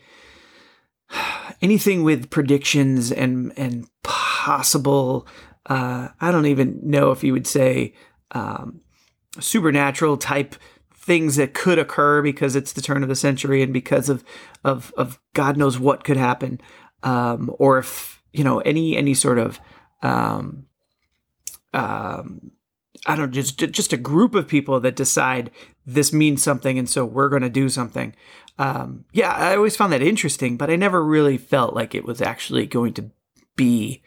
anything 1.62 2.02
with 2.02 2.30
predictions 2.30 3.12
and 3.12 3.52
and 3.56 3.86
possible. 4.02 5.26
Uh, 5.66 6.08
I 6.20 6.30
don't 6.30 6.46
even 6.46 6.80
know 6.82 7.10
if 7.10 7.22
you 7.22 7.32
would 7.32 7.46
say 7.46 7.94
um, 8.32 8.80
supernatural 9.38 10.16
type 10.16 10.56
things 10.94 11.36
that 11.36 11.52
could 11.52 11.78
occur 11.78 12.22
because 12.22 12.54
it's 12.54 12.72
the 12.72 12.80
turn 12.80 13.02
of 13.02 13.08
the 13.08 13.16
century 13.16 13.62
and 13.62 13.72
because 13.72 14.08
of 14.08 14.24
of 14.64 14.92
of 14.96 15.20
God 15.34 15.56
knows 15.56 15.78
what 15.78 16.04
could 16.04 16.16
happen, 16.16 16.60
um, 17.02 17.54
or 17.58 17.78
if 17.78 18.22
you 18.32 18.44
know 18.44 18.60
any 18.60 18.96
any 18.96 19.14
sort 19.14 19.38
of 19.38 19.60
um, 20.02 20.66
um, 21.74 22.52
I 23.06 23.16
don't 23.16 23.32
just 23.32 23.58
just 23.58 23.93
a 23.93 23.96
group 23.96 24.34
of 24.34 24.46
people 24.46 24.78
that 24.81 24.96
decide 24.96 25.50
this 25.84 26.12
means 26.12 26.43
something, 26.43 26.79
and 26.79 26.88
so 26.88 27.05
we're 27.05 27.29
going 27.29 27.43
to 27.43 27.50
do 27.50 27.69
something. 27.69 28.15
Um, 28.58 29.05
yeah, 29.12 29.32
I 29.32 29.56
always 29.56 29.76
found 29.76 29.93
that 29.93 30.03
interesting, 30.03 30.56
but 30.56 30.70
I 30.70 30.76
never 30.76 31.05
really 31.05 31.38
felt 31.38 31.74
like 31.74 31.94
it 31.94 32.05
was 32.05 32.22
actually 32.22 32.67
going 32.67 32.93
to 32.94 33.10
be 33.56 34.03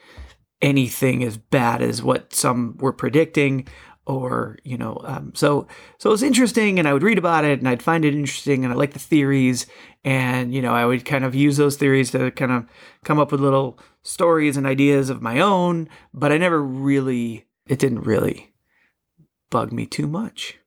anything 0.61 1.23
as 1.23 1.37
bad 1.37 1.81
as 1.81 2.01
what 2.01 2.33
some 2.33 2.77
were 2.79 2.93
predicting 2.93 3.67
or 4.07 4.57
you 4.63 4.77
know 4.77 5.01
um, 5.03 5.33
so 5.35 5.67
so 5.97 6.09
it 6.09 6.11
was 6.11 6.23
interesting 6.23 6.79
and 6.79 6.87
i 6.87 6.93
would 6.93 7.03
read 7.03 7.17
about 7.17 7.43
it 7.43 7.59
and 7.59 7.67
i'd 7.67 7.81
find 7.81 8.05
it 8.05 8.13
interesting 8.13 8.63
and 8.63 8.71
i 8.71 8.75
like 8.75 8.93
the 8.93 8.99
theories 8.99 9.65
and 10.03 10.53
you 10.53 10.61
know 10.61 10.73
i 10.73 10.85
would 10.85 11.03
kind 11.05 11.25
of 11.25 11.35
use 11.35 11.57
those 11.57 11.75
theories 11.75 12.11
to 12.11 12.31
kind 12.31 12.51
of 12.51 12.65
come 13.03 13.19
up 13.19 13.31
with 13.31 13.41
little 13.41 13.79
stories 14.03 14.57
and 14.57 14.65
ideas 14.65 15.09
of 15.09 15.21
my 15.21 15.39
own 15.39 15.89
but 16.13 16.31
i 16.31 16.37
never 16.37 16.61
really 16.61 17.45
it 17.67 17.79
didn't 17.79 18.01
really 18.01 18.53
bug 19.49 19.71
me 19.71 19.85
too 19.85 20.07
much 20.07 20.57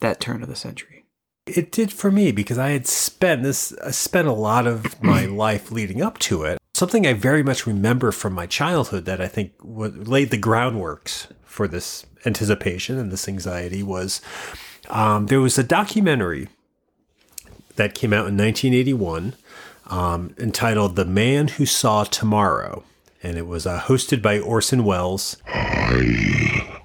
that 0.00 0.20
turn 0.20 0.42
of 0.42 0.48
the 0.48 0.56
century. 0.56 1.04
It 1.46 1.70
did 1.70 1.92
for 1.92 2.10
me 2.10 2.32
because 2.32 2.58
I 2.58 2.70
had 2.70 2.86
spent 2.86 3.42
this 3.42 3.72
I 3.84 3.90
spent 3.92 4.28
a 4.28 4.32
lot 4.32 4.66
of 4.66 5.00
my 5.02 5.24
life 5.26 5.70
leading 5.70 6.02
up 6.02 6.18
to 6.20 6.42
it. 6.42 6.58
Something 6.74 7.06
I 7.06 7.12
very 7.14 7.42
much 7.42 7.66
remember 7.66 8.12
from 8.12 8.34
my 8.34 8.46
childhood 8.46 9.04
that 9.06 9.20
I 9.20 9.28
think 9.28 9.52
laid 9.62 10.30
the 10.30 10.38
groundworks 10.38 11.28
for 11.44 11.66
this 11.66 12.04
anticipation 12.26 12.98
and 12.98 13.10
this 13.10 13.28
anxiety 13.28 13.82
was 13.82 14.20
um, 14.90 15.26
there 15.26 15.40
was 15.40 15.56
a 15.56 15.62
documentary 15.62 16.48
that 17.76 17.94
came 17.94 18.12
out 18.12 18.26
in 18.26 18.36
1981 18.36 19.34
um, 19.86 20.34
entitled 20.38 20.96
"The 20.96 21.04
Man 21.04 21.48
Who 21.48 21.64
Saw 21.64 22.04
Tomorrow," 22.04 22.84
and 23.22 23.38
it 23.38 23.46
was 23.46 23.66
uh, 23.66 23.80
hosted 23.80 24.20
by 24.20 24.40
Orson 24.40 24.84
Welles. 24.84 25.36
I 25.46 25.94
an 25.94 26.04
Unicron. 26.04 26.75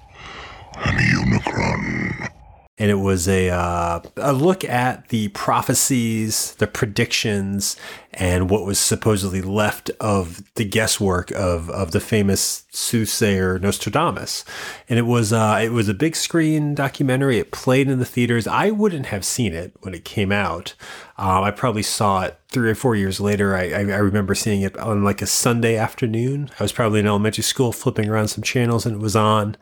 And 2.82 2.90
it 2.90 2.96
was 2.96 3.28
a 3.28 3.48
uh, 3.48 4.00
a 4.16 4.32
look 4.32 4.64
at 4.64 5.08
the 5.10 5.28
prophecies, 5.28 6.56
the 6.56 6.66
predictions, 6.66 7.76
and 8.12 8.50
what 8.50 8.66
was 8.66 8.76
supposedly 8.76 9.40
left 9.40 9.88
of 10.00 10.42
the 10.56 10.64
guesswork 10.64 11.30
of 11.30 11.70
of 11.70 11.92
the 11.92 12.00
famous 12.00 12.64
soothsayer 12.72 13.60
Nostradamus. 13.60 14.44
And 14.88 14.98
it 14.98 15.06
was 15.06 15.32
uh, 15.32 15.60
it 15.62 15.68
was 15.68 15.88
a 15.88 15.94
big 15.94 16.16
screen 16.16 16.74
documentary. 16.74 17.38
It 17.38 17.52
played 17.52 17.88
in 17.88 18.00
the 18.00 18.04
theaters. 18.04 18.48
I 18.48 18.72
wouldn't 18.72 19.06
have 19.06 19.24
seen 19.24 19.52
it 19.52 19.76
when 19.82 19.94
it 19.94 20.04
came 20.04 20.32
out. 20.32 20.74
Um, 21.16 21.44
I 21.44 21.52
probably 21.52 21.84
saw 21.84 22.22
it 22.22 22.40
three 22.48 22.68
or 22.68 22.74
four 22.74 22.96
years 22.96 23.20
later. 23.20 23.54
I, 23.54 23.70
I, 23.70 23.78
I 23.78 23.98
remember 23.98 24.34
seeing 24.34 24.62
it 24.62 24.76
on 24.76 25.04
like 25.04 25.22
a 25.22 25.26
Sunday 25.26 25.76
afternoon. 25.76 26.50
I 26.58 26.64
was 26.64 26.72
probably 26.72 26.98
in 26.98 27.06
elementary 27.06 27.44
school 27.44 27.70
flipping 27.70 28.08
around 28.08 28.26
some 28.26 28.42
channels 28.42 28.86
and 28.86 28.96
it 28.96 29.00
was 29.00 29.14
on, 29.14 29.56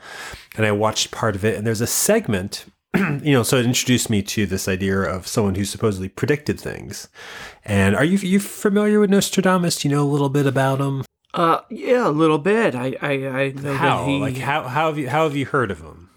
and 0.57 0.65
I 0.65 0.73
watched 0.73 1.11
part 1.11 1.37
of 1.37 1.45
it. 1.45 1.59
And 1.59 1.67
there's 1.67 1.83
a 1.83 1.87
segment 1.87 2.65
you 3.23 3.33
know, 3.33 3.43
so 3.43 3.57
it 3.57 3.67
introduced 3.67 4.11
me 4.11 4.23
to 4.23 4.47
this 4.47 4.67
idea 4.67 5.01
of 5.01 5.27
someone 5.27 5.55
who 5.55 5.65
supposedly 5.65 6.09
predicted 6.09 6.59
things. 6.59 7.09
And 7.65 7.95
are 7.95 8.05
you 8.05 8.19
you 8.19 8.41
familiar 8.41 8.99
with 8.99 9.11
Nostradamus? 9.11 9.77
Do 9.77 9.89
you 9.89 9.95
know 9.95 10.03
a 10.03 10.11
little 10.11 10.29
bit 10.29 10.47
about 10.47 10.81
him? 10.81 11.05
Uh, 11.33 11.61
yeah, 11.71 12.09
a 12.09 12.11
little 12.11 12.39
bit. 12.39 12.75
I 12.75 12.97
I, 13.01 13.11
I 13.11 13.51
know 13.53 13.75
how 13.75 13.99
that 13.99 14.09
he, 14.09 14.19
like 14.19 14.37
how 14.39 14.65
how 14.65 14.89
have 14.89 14.99
you 14.99 15.09
how 15.09 15.25
have 15.25 15.37
you 15.37 15.47
heard 15.47 15.71
of 15.71 15.81
him? 15.81 16.09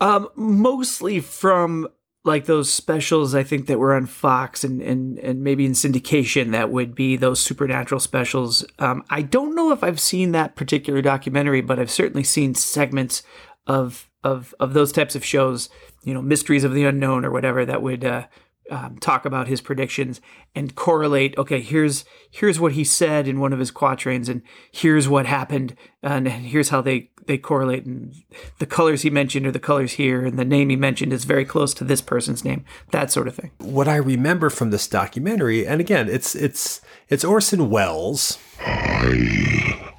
um 0.00 0.28
mostly 0.36 1.18
from 1.18 1.88
like 2.24 2.44
those 2.44 2.72
specials 2.72 3.34
I 3.34 3.42
think 3.42 3.66
that 3.66 3.78
were 3.78 3.94
on 3.94 4.06
Fox 4.06 4.64
and 4.64 4.80
and 4.80 5.18
and 5.18 5.42
maybe 5.42 5.66
in 5.66 5.72
syndication 5.72 6.52
that 6.52 6.70
would 6.70 6.94
be 6.94 7.16
those 7.16 7.40
supernatural 7.40 8.00
specials. 8.00 8.64
Um, 8.78 9.02
I 9.10 9.22
don't 9.22 9.54
know 9.54 9.72
if 9.72 9.82
I've 9.84 10.00
seen 10.00 10.32
that 10.32 10.56
particular 10.56 11.02
documentary, 11.02 11.60
but 11.60 11.78
I've 11.78 11.90
certainly 11.90 12.24
seen 12.24 12.54
segments 12.54 13.22
of 13.66 14.10
of 14.24 14.54
of 14.60 14.72
those 14.72 14.92
types 14.92 15.14
of 15.14 15.24
shows 15.24 15.68
you 16.08 16.14
know, 16.14 16.22
Mysteries 16.22 16.64
of 16.64 16.72
the 16.72 16.86
Unknown 16.86 17.26
or 17.26 17.30
whatever 17.30 17.66
that 17.66 17.82
would 17.82 18.02
uh, 18.02 18.26
um, 18.70 18.96
talk 18.98 19.26
about 19.26 19.46
his 19.46 19.60
predictions 19.60 20.22
and 20.54 20.74
correlate. 20.74 21.36
Okay, 21.36 21.60
here's 21.60 22.06
here's 22.30 22.58
what 22.58 22.72
he 22.72 22.82
said 22.82 23.28
in 23.28 23.40
one 23.40 23.52
of 23.52 23.58
his 23.58 23.70
quatrains, 23.70 24.30
and 24.30 24.40
here's 24.72 25.06
what 25.06 25.26
happened, 25.26 25.76
and 26.02 26.26
here's 26.26 26.70
how 26.70 26.80
they 26.80 27.10
they 27.26 27.36
correlate. 27.36 27.84
And 27.84 28.14
the 28.58 28.64
colors 28.64 29.02
he 29.02 29.10
mentioned 29.10 29.46
are 29.46 29.52
the 29.52 29.58
colors 29.58 29.92
here, 29.92 30.24
and 30.24 30.38
the 30.38 30.46
name 30.46 30.70
he 30.70 30.76
mentioned 30.76 31.12
is 31.12 31.24
very 31.24 31.44
close 31.44 31.74
to 31.74 31.84
this 31.84 32.00
person's 32.00 32.42
name. 32.42 32.64
That 32.90 33.12
sort 33.12 33.28
of 33.28 33.34
thing. 33.34 33.50
What 33.58 33.86
I 33.86 33.96
remember 33.96 34.48
from 34.48 34.70
this 34.70 34.88
documentary, 34.88 35.66
and 35.66 35.78
again, 35.78 36.08
it's 36.08 36.34
it's 36.34 36.80
it's 37.10 37.22
Orson 37.22 37.68
Welles. 37.68 38.38
I 38.60 39.92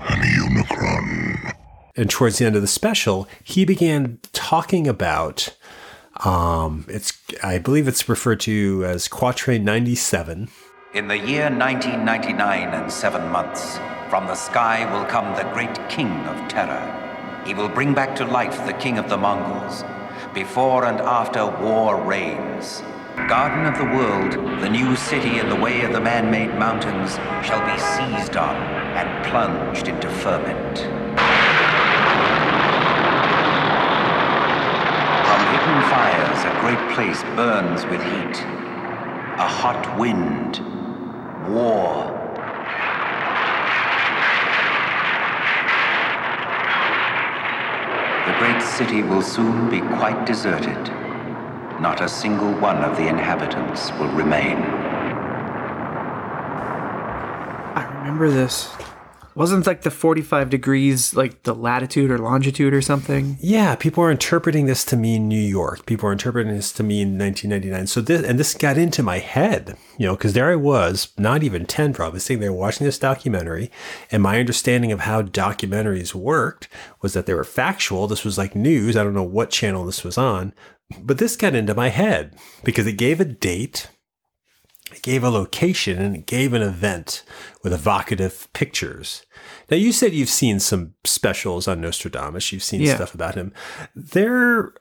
am 0.00 0.22
Unicron 0.22 1.25
and 1.96 2.10
towards 2.10 2.38
the 2.38 2.46
end 2.46 2.56
of 2.56 2.62
the 2.62 2.68
special, 2.68 3.26
he 3.42 3.64
began 3.64 4.18
talking 4.32 4.86
about 4.86 5.56
um, 6.24 6.86
it's 6.88 7.12
I 7.42 7.58
believe 7.58 7.88
it's 7.88 8.08
referred 8.08 8.40
to 8.40 8.84
as 8.86 9.08
Quatrain 9.08 9.62
97. 9.62 10.48
In 10.94 11.08
the 11.08 11.18
year 11.18 11.50
1999 11.50 12.68
and 12.70 12.90
seven 12.90 13.30
months, 13.30 13.78
from 14.08 14.26
the 14.26 14.34
sky 14.34 14.90
will 14.92 15.04
come 15.06 15.34
the 15.34 15.50
great 15.52 15.76
king 15.90 16.10
of 16.26 16.48
terror. 16.48 16.92
He 17.44 17.54
will 17.54 17.68
bring 17.68 17.92
back 17.92 18.16
to 18.16 18.24
life 18.24 18.64
the 18.66 18.72
king 18.72 18.98
of 18.98 19.08
the 19.08 19.16
Mongols. 19.18 19.84
Before 20.32 20.84
and 20.84 21.00
after 21.00 21.46
war 21.62 22.02
reigns. 22.02 22.82
Garden 23.28 23.66
of 23.66 23.76
the 23.78 23.84
world, 23.84 24.32
the 24.60 24.68
new 24.68 24.96
city 24.96 25.38
in 25.38 25.48
the 25.48 25.56
way 25.56 25.82
of 25.82 25.92
the 25.92 26.00
man 26.00 26.30
made 26.30 26.58
mountains, 26.58 27.16
shall 27.46 27.64
be 27.64 27.78
seized 27.78 28.36
on 28.36 28.56
and 28.96 29.26
plunged 29.26 29.88
into 29.88 30.08
ferment. 30.08 30.95
Hidden 35.66 35.82
fires, 35.90 36.44
a 36.44 36.60
great 36.60 36.94
place 36.94 37.22
burns 37.34 37.84
with 37.86 38.00
heat. 38.00 38.40
A 39.38 39.48
hot 39.48 39.98
wind. 39.98 40.60
War. 41.52 42.12
The 48.26 48.38
great 48.38 48.62
city 48.62 49.02
will 49.02 49.22
soon 49.22 49.68
be 49.68 49.80
quite 49.80 50.24
deserted. 50.24 50.78
Not 51.80 52.00
a 52.00 52.08
single 52.08 52.52
one 52.60 52.84
of 52.84 52.96
the 52.96 53.08
inhabitants 53.08 53.90
will 53.92 54.08
remain. 54.08 54.58
I 57.74 57.84
remember 57.98 58.30
this. 58.30 58.70
Wasn't 59.36 59.66
like 59.66 59.82
the 59.82 59.90
45 59.90 60.48
degrees 60.48 61.14
like 61.14 61.42
the 61.42 61.54
latitude 61.54 62.10
or 62.10 62.16
longitude 62.16 62.72
or 62.72 62.80
something? 62.80 63.36
Yeah, 63.38 63.74
people 63.74 64.02
are 64.02 64.10
interpreting 64.10 64.64
this 64.64 64.82
to 64.86 64.96
mean 64.96 65.28
New 65.28 65.38
York. 65.38 65.84
People 65.84 66.08
are 66.08 66.12
interpreting 66.12 66.54
this 66.54 66.72
to 66.72 66.82
mean 66.82 67.18
1999. 67.18 67.86
So 67.86 68.00
this 68.00 68.24
and 68.24 68.40
this 68.40 68.54
got 68.54 68.78
into 68.78 69.02
my 69.02 69.18
head, 69.18 69.76
you 69.98 70.06
know, 70.06 70.16
because 70.16 70.32
there 70.32 70.50
I 70.50 70.56
was, 70.56 71.12
not 71.18 71.42
even 71.42 71.66
10 71.66 71.92
probably, 71.92 72.18
sitting 72.18 72.40
there 72.40 72.50
watching 72.50 72.86
this 72.86 72.98
documentary, 72.98 73.70
and 74.10 74.22
my 74.22 74.40
understanding 74.40 74.90
of 74.90 75.00
how 75.00 75.20
documentaries 75.20 76.14
worked 76.14 76.68
was 77.02 77.12
that 77.12 77.26
they 77.26 77.34
were 77.34 77.44
factual. 77.44 78.06
This 78.06 78.24
was 78.24 78.38
like 78.38 78.56
news. 78.56 78.96
I 78.96 79.04
don't 79.04 79.12
know 79.12 79.22
what 79.22 79.50
channel 79.50 79.84
this 79.84 80.02
was 80.02 80.16
on, 80.16 80.54
but 80.98 81.18
this 81.18 81.36
got 81.36 81.54
into 81.54 81.74
my 81.74 81.90
head 81.90 82.34
because 82.64 82.86
it 82.86 82.94
gave 82.94 83.20
a 83.20 83.26
date 83.26 83.90
it 84.92 85.02
gave 85.02 85.24
a 85.24 85.30
location 85.30 86.00
and 86.00 86.16
it 86.16 86.26
gave 86.26 86.52
an 86.52 86.62
event 86.62 87.22
with 87.62 87.72
evocative 87.72 88.48
pictures. 88.52 89.25
Now, 89.70 89.76
you 89.76 89.92
said 89.92 90.12
you've 90.12 90.28
seen 90.28 90.60
some 90.60 90.94
specials 91.04 91.66
on 91.66 91.80
Nostradamus. 91.80 92.52
You've 92.52 92.62
seen 92.62 92.80
Yeah. 92.82 92.94
stuff 92.96 93.14
about 93.14 93.34
him. 93.34 93.52
They're 93.94 94.72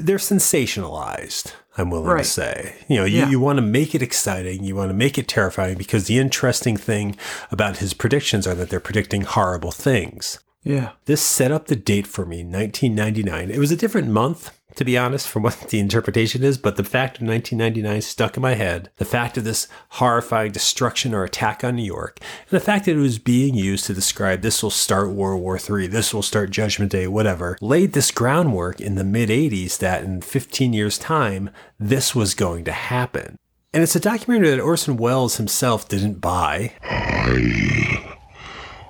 they're 0.00 0.18
sensationalized. 0.18 1.52
I'm 1.78 1.88
willing 1.90 2.06
Right. 2.08 2.24
to 2.24 2.28
say. 2.28 2.74
You 2.88 2.96
know, 2.96 3.04
you, 3.04 3.18
Yeah. 3.20 3.28
you 3.30 3.38
want 3.40 3.58
to 3.58 3.62
make 3.62 3.94
it 3.94 4.02
exciting. 4.02 4.64
You 4.64 4.74
want 4.74 4.90
to 4.90 4.94
make 4.94 5.18
it 5.18 5.28
terrifying 5.28 5.78
because 5.78 6.06
the 6.06 6.18
interesting 6.18 6.76
thing 6.76 7.16
about 7.50 7.76
his 7.78 7.94
predictions 7.94 8.46
are 8.46 8.54
that 8.56 8.70
they're 8.70 8.80
predicting 8.80 9.22
horrible 9.22 9.70
things. 9.70 10.40
Yeah. 10.64 10.90
This 11.06 11.22
set 11.22 11.50
up 11.52 11.66
the 11.68 11.76
date 11.76 12.06
for 12.06 12.26
me, 12.26 12.42
1999. 12.42 13.50
It 13.50 13.58
was 13.58 13.70
a 13.72 13.76
different 13.76 14.08
month, 14.08 14.50
to 14.76 14.84
be 14.84 14.98
honest, 14.98 15.28
from 15.28 15.42
what 15.42 15.58
the 15.68 15.78
interpretation 15.78 16.42
is, 16.42 16.58
but 16.58 16.76
the 16.76 16.84
fact 16.84 17.18
of 17.18 17.26
1999 17.26 18.02
stuck 18.02 18.36
in 18.36 18.42
my 18.42 18.54
head. 18.54 18.90
The 18.96 19.04
fact 19.04 19.36
of 19.36 19.44
this 19.44 19.68
horrifying 19.90 20.52
destruction 20.52 21.14
or 21.14 21.24
attack 21.24 21.64
on 21.64 21.76
New 21.76 21.82
York, 21.82 22.18
and 22.20 22.50
the 22.50 22.64
fact 22.64 22.86
that 22.86 22.96
it 22.96 23.00
was 23.00 23.18
being 23.18 23.54
used 23.54 23.86
to 23.86 23.94
describe 23.94 24.42
this 24.42 24.62
will 24.62 24.70
start 24.70 25.10
World 25.10 25.40
War 25.40 25.58
III, 25.58 25.86
this 25.86 26.12
will 26.12 26.22
start 26.22 26.50
Judgment 26.50 26.90
Day, 26.92 27.06
whatever, 27.06 27.56
laid 27.60 27.92
this 27.92 28.10
groundwork 28.10 28.80
in 28.80 28.94
the 28.94 29.04
mid 29.04 29.28
80s 29.28 29.78
that 29.78 30.04
in 30.04 30.20
15 30.20 30.72
years' 30.72 30.98
time, 30.98 31.50
this 31.78 32.14
was 32.14 32.34
going 32.34 32.64
to 32.64 32.72
happen. 32.72 33.36
And 33.74 33.82
it's 33.82 33.96
a 33.96 34.00
documentary 34.00 34.50
that 34.50 34.60
Orson 34.60 34.98
Welles 34.98 35.38
himself 35.38 35.88
didn't 35.88 36.20
buy. 36.20 36.74
I 36.82 37.30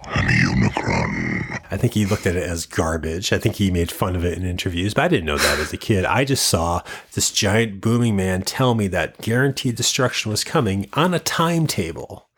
am 0.06 0.26
Unicron. 0.26 1.31
I 1.72 1.78
think 1.78 1.94
he 1.94 2.04
looked 2.04 2.26
at 2.26 2.36
it 2.36 2.42
as 2.42 2.66
garbage. 2.66 3.32
I 3.32 3.38
think 3.38 3.56
he 3.56 3.70
made 3.70 3.90
fun 3.90 4.14
of 4.14 4.26
it 4.26 4.36
in 4.36 4.44
interviews, 4.44 4.92
but 4.92 5.04
I 5.04 5.08
didn't 5.08 5.24
know 5.24 5.38
that 5.38 5.58
as 5.58 5.72
a 5.72 5.78
kid. 5.78 6.04
I 6.04 6.26
just 6.26 6.46
saw 6.46 6.82
this 7.14 7.30
giant 7.30 7.80
booming 7.80 8.14
man 8.14 8.42
tell 8.42 8.74
me 8.74 8.88
that 8.88 9.22
guaranteed 9.22 9.76
destruction 9.76 10.30
was 10.30 10.44
coming 10.44 10.90
on 10.92 11.14
a 11.14 11.18
timetable. 11.18 12.28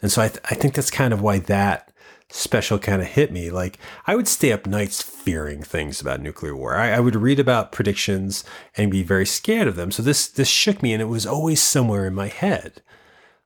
And 0.00 0.10
so 0.10 0.22
I, 0.22 0.28
th- 0.28 0.40
I 0.50 0.54
think 0.54 0.72
that's 0.72 0.90
kind 0.90 1.12
of 1.12 1.20
why 1.20 1.38
that 1.40 1.92
special 2.30 2.78
kind 2.78 3.02
of 3.02 3.08
hit 3.08 3.30
me. 3.30 3.50
Like, 3.50 3.78
I 4.06 4.16
would 4.16 4.26
stay 4.26 4.52
up 4.52 4.66
nights 4.66 5.02
fearing 5.02 5.62
things 5.62 6.00
about 6.00 6.22
nuclear 6.22 6.56
war. 6.56 6.74
I, 6.74 6.92
I 6.92 7.00
would 7.00 7.14
read 7.14 7.38
about 7.38 7.72
predictions 7.72 8.42
and 8.74 8.90
be 8.90 9.02
very 9.02 9.26
scared 9.26 9.68
of 9.68 9.76
them. 9.76 9.90
So 9.90 10.02
this, 10.02 10.26
this 10.28 10.48
shook 10.48 10.82
me 10.82 10.94
and 10.94 11.02
it 11.02 11.06
was 11.08 11.26
always 11.26 11.60
somewhere 11.60 12.06
in 12.06 12.14
my 12.14 12.28
head. 12.28 12.80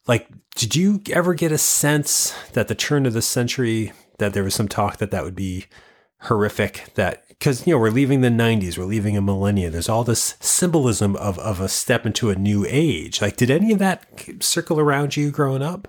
Like, 0.07 0.29
did 0.55 0.77
you 0.77 1.03
ever 1.11 1.35
get 1.35 1.51
a 1.51 1.59
sense 1.59 2.33
that 2.53 2.69
the 2.69 2.77
turn 2.77 3.07
of 3.07 3.13
the 3.13 3.23
century, 3.23 3.93
that 4.19 4.35
there 4.35 4.45
was 4.45 4.55
some 4.55 4.69
talk 4.69 4.99
that 4.99 5.11
that 5.11 5.25
would 5.25 5.35
be 5.35 5.67
horrific? 6.21 6.93
That 6.95 7.27
because 7.29 7.67
you 7.67 7.75
know 7.75 7.79
we're 7.79 7.91
leaving 7.91 8.21
the 8.21 8.29
'90s, 8.29 8.79
we're 8.79 8.85
leaving 8.85 9.17
a 9.17 9.23
millennia. 9.23 9.71
There's 9.71 9.89
all 9.89 10.05
this 10.05 10.37
symbolism 10.41 11.17
of 11.17 11.39
of 11.39 11.61
a 11.61 11.69
step 11.69 12.07
into 12.07 12.31
a 12.31 12.37
new 12.37 12.65
age. 12.69 13.21
Like, 13.21 13.37
did 13.37 13.51
any 13.51 13.73
of 13.73 13.79
that 13.79 14.05
circle 14.41 14.81
around 14.81 15.17
you 15.17 15.31
growing 15.31 15.63
up? 15.63 15.89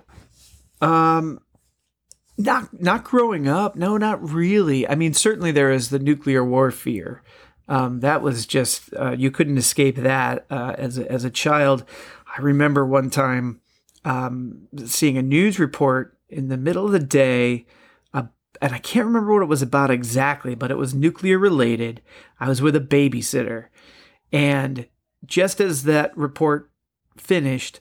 Um, 0.80 1.40
not 2.36 2.80
not 2.80 3.04
growing 3.04 3.48
up. 3.48 3.76
No, 3.76 3.96
not 3.96 4.22
really. 4.22 4.88
I 4.88 4.94
mean, 4.94 5.12
certainly 5.12 5.50
there 5.50 5.72
is 5.72 5.90
the 5.90 5.98
nuclear 5.98 6.44
war 6.44 6.70
fear. 6.70 7.22
Um, 7.68 8.00
that 8.00 8.22
was 8.22 8.46
just 8.46 8.94
uh, 8.98 9.10
you 9.10 9.30
couldn't 9.30 9.58
escape 9.58 9.96
that 9.96 10.46
uh, 10.48 10.74
as 10.78 10.98
a, 10.98 11.10
as 11.10 11.24
a 11.24 11.30
child. 11.30 11.84
I 12.26 12.40
remember 12.40 12.86
one 12.86 13.10
time 13.10 13.60
um, 14.04 14.68
seeing 14.86 15.18
a 15.18 15.22
news 15.22 15.58
report 15.58 16.16
in 16.28 16.48
the 16.48 16.56
middle 16.56 16.86
of 16.86 16.92
the 16.92 16.98
day, 16.98 17.66
and 18.60 18.74
I 18.74 18.78
can't 18.78 19.06
remember 19.06 19.32
what 19.32 19.42
it 19.42 19.46
was 19.48 19.62
about 19.62 19.90
exactly, 19.90 20.54
but 20.54 20.70
it 20.70 20.78
was 20.78 20.94
nuclear 20.94 21.38
related. 21.38 22.02
I 22.40 22.48
was 22.48 22.62
with 22.62 22.76
a 22.76 22.80
babysitter, 22.80 23.66
and 24.32 24.86
just 25.26 25.60
as 25.60 25.84
that 25.84 26.16
report 26.16 26.70
finished, 27.16 27.80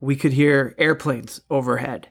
we 0.00 0.16
could 0.16 0.32
hear 0.32 0.74
airplanes 0.78 1.40
overhead. 1.50 2.08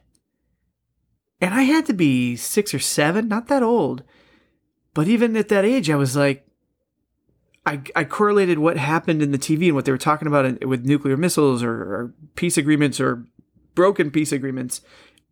And 1.40 1.54
I 1.54 1.62
had 1.62 1.86
to 1.86 1.92
be 1.92 2.36
six 2.36 2.72
or 2.72 2.78
seven, 2.78 3.28
not 3.28 3.48
that 3.48 3.62
old. 3.62 4.02
But 4.94 5.08
even 5.08 5.36
at 5.36 5.48
that 5.48 5.64
age, 5.64 5.90
I 5.90 5.96
was 5.96 6.16
like, 6.16 6.46
I, 7.66 7.82
I 7.94 8.04
correlated 8.04 8.58
what 8.58 8.76
happened 8.76 9.22
in 9.22 9.32
the 9.32 9.38
TV 9.38 9.66
and 9.66 9.74
what 9.74 9.84
they 9.84 9.92
were 9.92 9.98
talking 9.98 10.28
about 10.28 10.46
in, 10.46 10.68
with 10.68 10.86
nuclear 10.86 11.16
missiles 11.16 11.62
or, 11.62 11.72
or 11.72 12.14
peace 12.36 12.56
agreements 12.56 13.00
or 13.00 13.26
broken 13.74 14.10
peace 14.10 14.32
agreements. 14.32 14.80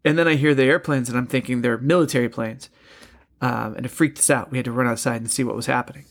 And 0.05 0.19
then 0.19 0.29
I 0.29 0.35
hear 0.35 0.55
the 0.55 0.65
airplanes 0.65 1.09
and 1.09 1.17
I'm 1.17 1.27
thinking 1.27 1.63
they're 1.63 1.79
military 1.79 2.29
planes. 2.29 2.69
Um, 3.41 3.75
and 3.77 3.87
it 3.87 3.91
freaked 3.91 4.19
us 4.19 4.31
out. 4.31 4.51
We 4.51 4.59
had 4.59 4.65
to 4.67 4.73
run 4.73 4.87
outside 4.87 5.21
and 5.21 5.31
see 5.31 5.45
what 5.45 5.57
was 5.57 5.67
happening. 5.67 6.05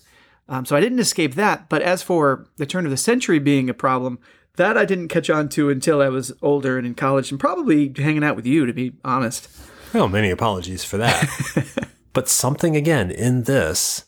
Um, 0.50 0.65
so 0.65 0.75
I 0.75 0.81
didn't 0.81 1.00
escape 1.00 1.35
that. 1.35 1.69
But 1.69 1.81
as 1.81 2.03
for 2.03 2.47
the 2.57 2.65
turn 2.65 2.85
of 2.85 2.91
the 2.91 2.97
century 2.97 3.39
being 3.39 3.69
a 3.69 3.73
problem, 3.73 4.19
that 4.55 4.77
I 4.77 4.85
didn't 4.85 5.07
catch 5.07 5.29
on 5.29 5.50
to 5.50 5.69
until 5.69 6.01
I 6.01 6.09
was 6.09 6.31
older 6.41 6.77
and 6.77 6.85
in 6.85 6.95
college 6.95 7.31
and 7.31 7.39
probably 7.39 7.93
hanging 7.95 8.23
out 8.23 8.35
with 8.35 8.45
you, 8.45 8.65
to 8.65 8.73
be 8.73 8.93
honest. 9.03 9.50
Well, 9.93 10.07
many 10.07 10.29
apologies 10.29 10.83
for 10.83 10.97
that. 10.97 11.88
but 12.13 12.29
something 12.29 12.75
again 12.75 13.09
in 13.09 13.43
this 13.43 14.05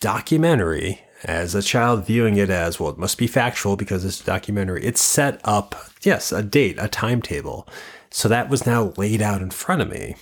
documentary, 0.00 1.00
as 1.24 1.54
a 1.54 1.62
child 1.62 2.06
viewing 2.06 2.36
it 2.36 2.50
as, 2.50 2.78
well, 2.78 2.90
it 2.90 2.98
must 2.98 3.18
be 3.18 3.26
factual 3.26 3.76
because 3.76 4.04
it's 4.04 4.20
a 4.20 4.24
documentary, 4.24 4.84
it 4.84 4.96
set 4.96 5.40
up, 5.42 5.74
yes, 6.02 6.30
a 6.30 6.42
date, 6.42 6.76
a 6.78 6.88
timetable. 6.88 7.66
So 8.18 8.26
that 8.26 8.48
was 8.48 8.66
now 8.66 8.92
laid 8.96 9.22
out 9.22 9.42
in 9.42 9.50
front 9.50 9.80
of 9.80 9.88
me. 9.88 10.16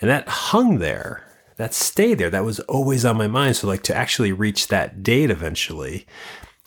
And 0.00 0.10
that 0.10 0.26
hung 0.26 0.80
there. 0.80 1.24
That 1.58 1.72
stayed 1.72 2.18
there. 2.18 2.28
That 2.28 2.44
was 2.44 2.58
always 2.60 3.04
on 3.04 3.16
my 3.16 3.28
mind. 3.28 3.54
So, 3.54 3.68
like, 3.68 3.84
to 3.84 3.94
actually 3.94 4.32
reach 4.32 4.66
that 4.66 5.04
date 5.04 5.30
eventually, 5.30 6.08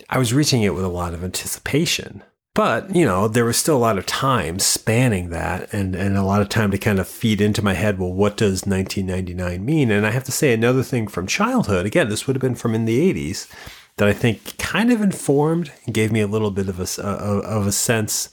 I 0.10 0.18
was 0.18 0.34
reaching 0.34 0.64
it 0.64 0.74
with 0.74 0.86
a 0.86 0.88
lot 0.88 1.14
of 1.14 1.22
anticipation. 1.22 2.24
But, 2.54 2.96
you 2.96 3.04
know, 3.06 3.28
there 3.28 3.44
was 3.44 3.58
still 3.58 3.76
a 3.76 3.78
lot 3.78 3.98
of 3.98 4.06
time 4.06 4.58
spanning 4.58 5.32
that 5.32 5.74
and, 5.74 5.96
and 5.98 6.16
a 6.16 6.24
lot 6.24 6.42
of 6.42 6.48
time 6.48 6.72
to 6.72 6.78
kind 6.78 7.00
of 7.00 7.10
feed 7.10 7.42
into 7.42 7.62
my 7.62 7.74
head, 7.74 8.00
well, 8.00 8.14
what 8.14 8.38
does 8.38 8.66
1999 8.66 9.66
mean? 9.66 9.92
And 9.92 10.08
I 10.08 10.12
have 10.12 10.24
to 10.24 10.32
say 10.32 10.54
another 10.54 10.82
thing 10.82 11.10
from 11.10 11.28
childhood, 11.28 11.86
again, 11.86 12.08
this 12.08 12.26
would 12.26 12.38
have 12.38 12.42
been 12.42 12.56
from 12.56 12.74
in 12.74 12.86
the 12.86 13.14
80s, 13.14 13.52
that 13.98 14.08
I 14.08 14.14
think 14.14 14.58
kind 14.60 14.94
of 14.94 15.02
informed 15.02 15.74
and 15.86 15.94
gave 15.94 16.14
me 16.14 16.22
a 16.22 16.28
little 16.28 16.52
bit 16.52 16.70
of 16.70 16.80
a, 16.80 17.06
uh, 17.06 17.42
of 17.42 17.68
a 17.68 17.74
sense 17.74 18.30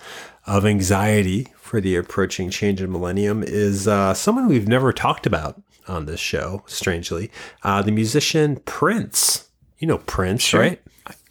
of 0.46 0.64
anxiety 0.64 1.48
for 1.70 1.80
the 1.80 1.94
approaching 1.94 2.50
change 2.50 2.82
in 2.82 2.90
millennium 2.90 3.44
is 3.44 3.86
uh, 3.86 4.12
someone 4.12 4.48
we've 4.48 4.66
never 4.66 4.92
talked 4.92 5.24
about 5.24 5.62
on 5.86 6.04
this 6.04 6.18
show, 6.18 6.64
strangely, 6.66 7.30
uh, 7.62 7.80
the 7.80 7.92
musician 7.92 8.56
Prince. 8.64 9.48
You 9.78 9.86
know 9.86 9.98
Prince, 9.98 10.42
sure. 10.42 10.60
right? 10.60 10.82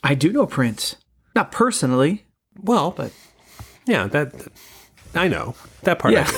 I 0.02 0.16
do 0.16 0.32
know 0.32 0.46
Prince. 0.46 0.96
Not 1.36 1.52
personally. 1.52 2.24
Well, 2.58 2.92
but 2.92 3.12
yeah, 3.86 4.08
that 4.08 4.48
I 5.14 5.28
know 5.28 5.56
that 5.82 6.00
part. 6.00 6.14
Yeah. 6.14 6.32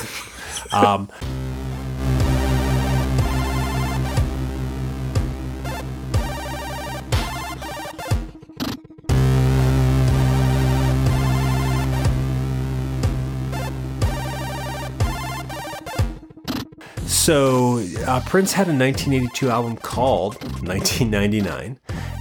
So 17.11 17.83
uh, 18.07 18.21
Prince 18.21 18.53
had 18.53 18.67
a 18.67 18.73
1982 18.73 19.49
album 19.49 19.75
called 19.75 20.41
1999, 20.65 21.77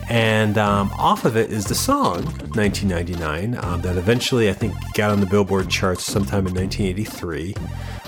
and 0.09 0.59
um, 0.59 0.91
off 0.99 1.25
of 1.25 1.37
it 1.37 1.53
is 1.53 1.65
the 1.67 1.77
song 1.77 2.25
1999 2.55 3.57
um, 3.65 3.81
that 3.83 3.97
eventually 3.97 4.51
I 4.51 4.53
think 4.53 4.75
got 4.95 5.13
on 5.13 5.21
the 5.21 5.27
Billboard 5.27 5.71
charts 5.71 6.03
sometime 6.03 6.45
in 6.49 6.55
1983. 6.55 7.55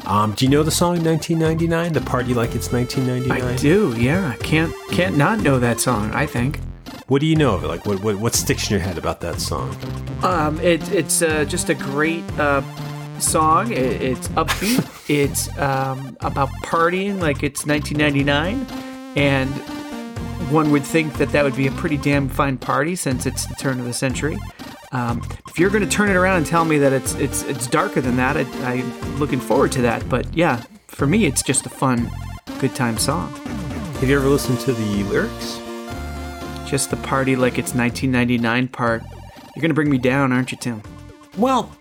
Um, 0.07 0.33
do 0.33 0.45
you 0.45 0.51
know 0.51 0.65
the 0.65 0.73
song 0.73 1.03
1999? 1.05 1.93
The 1.93 2.01
party 2.01 2.35
like 2.35 2.57
it's 2.57 2.73
1999. 2.73 3.41
I 3.41 3.57
do. 3.57 3.95
Yeah, 3.97 4.35
can't 4.41 4.75
can't 4.91 5.17
not 5.17 5.39
know 5.39 5.61
that 5.61 5.79
song. 5.79 6.11
I 6.13 6.27
think. 6.27 6.59
What 7.07 7.21
do 7.21 7.27
you 7.27 7.37
know 7.37 7.55
of 7.55 7.63
it? 7.63 7.69
Like, 7.69 7.87
what 7.87 8.03
what, 8.03 8.17
what 8.17 8.35
sticks 8.35 8.69
in 8.69 8.73
your 8.73 8.81
head 8.81 8.99
about 8.99 9.21
that 9.21 9.41
song? 9.41 9.77
Um, 10.25 10.59
it, 10.59 10.87
it's 10.93 11.23
uh, 11.23 11.45
just 11.45 11.69
a 11.69 11.75
great 11.75 12.25
uh, 12.41 12.63
song. 13.21 13.73
It, 13.73 13.79
it's 13.79 14.29
upbeat. 14.29 15.11
it's 15.11 15.49
um, 15.59 16.17
about 16.21 16.49
partying 16.65 17.21
like 17.21 17.43
it's 17.43 17.67
1999, 17.67 18.67
and 19.17 19.51
one 20.53 20.71
would 20.71 20.85
think 20.85 21.15
that 21.15 21.31
that 21.31 21.45
would 21.45 21.57
be 21.57 21.67
a 21.67 21.73
pretty 21.73 21.97
damn 21.97 22.29
fine 22.29 22.59
party 22.59 22.95
since 22.95 23.27
it's 23.27 23.47
the 23.47 23.55
turn 23.55 23.81
of 23.81 23.87
the 23.87 23.93
century. 23.93 24.39
Um, 24.93 25.23
if 25.49 25.59
you're 25.59 25.71
going 25.71 25.83
to 25.83 25.89
turn 25.89 26.11
it 26.11 26.17
around 26.17 26.39
and 26.39 26.47
tell 26.47 26.65
me 26.65 26.79
that 26.79 26.93
it's 26.93 27.15
it's 27.15 27.43
it's 27.45 27.67
darker 27.67 28.01
than 28.01 28.17
that, 28.17 28.37
I, 28.37 28.75
am 28.75 29.19
looking 29.19 29.41
forward 29.41 29.73
to 29.73 29.83
that. 29.83 30.07
But 30.09 30.33
yeah, 30.35 30.63
for 30.87 31.07
me, 31.07 31.25
it's 31.25 31.43
just 31.43 31.65
a 31.65 31.71
fun, 31.71 32.11
good 32.59 32.75
time 32.75 32.99
song. 32.99 33.33
Have 34.01 34.09
you 34.09 34.17
ever 34.19 34.29
listened 34.29 34.61
to 34.61 34.73
the 34.73 35.05
lyrics? 35.05 35.61
Just 36.69 36.91
the 36.91 36.97
party 36.97 37.37
like 37.37 37.59
it's 37.59 37.75
1999 37.75 38.69
part. 38.69 39.03
You're 39.55 39.61
going 39.61 39.71
to 39.71 39.75
bring 39.75 39.91
me 39.91 39.99
down, 39.99 40.33
aren't 40.33 40.53
you, 40.53 40.59
Tim? 40.59 40.83
Well, 41.37 41.75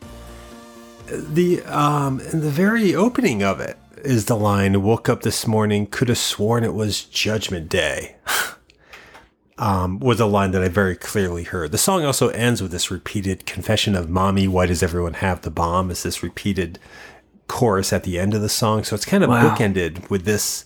the 1.12 1.62
um, 1.64 2.20
in 2.20 2.42
the 2.42 2.50
very 2.50 2.96
opening 2.96 3.44
of 3.44 3.60
it 3.60 3.78
is 3.98 4.26
the 4.26 4.36
line 4.36 4.82
"Woke 4.82 5.10
up 5.10 5.22
this 5.22 5.46
morning, 5.46 5.86
could 5.88 6.10
have 6.10 6.18
sworn 6.18 6.64
it 6.64 6.74
was 6.74 7.04
Judgment 7.04 7.70
Day." 7.70 8.16
um, 9.58 10.00
was 10.00 10.20
a 10.20 10.26
line 10.26 10.52
that 10.52 10.64
I 10.64 10.70
very 10.70 10.96
clearly 10.96 11.44
heard. 11.44 11.72
The 11.72 11.78
song 11.78 12.04
also 12.06 12.30
ends 12.30 12.62
with 12.62 12.72
this 12.72 12.90
repeated 12.90 13.46
confession 13.46 13.96
of 13.96 14.10
"Mommy, 14.10 14.48
why 14.48 14.66
does 14.66 14.82
everyone 14.82 15.16
have 15.16 15.42
the 15.42 15.52
bomb?" 15.52 15.92
Is 15.92 16.04
this 16.04 16.24
repeated 16.24 16.80
chorus 17.48 17.92
at 17.92 18.04
the 18.04 18.18
end 18.18 18.34
of 18.34 18.42
the 18.42 18.50
song? 18.50 18.84
So 18.84 18.96
it's 18.96 19.06
kind 19.06 19.24
of 19.24 19.30
wow. 19.30 19.56
bookended 19.56 20.10
with 20.10 20.26
this 20.26 20.66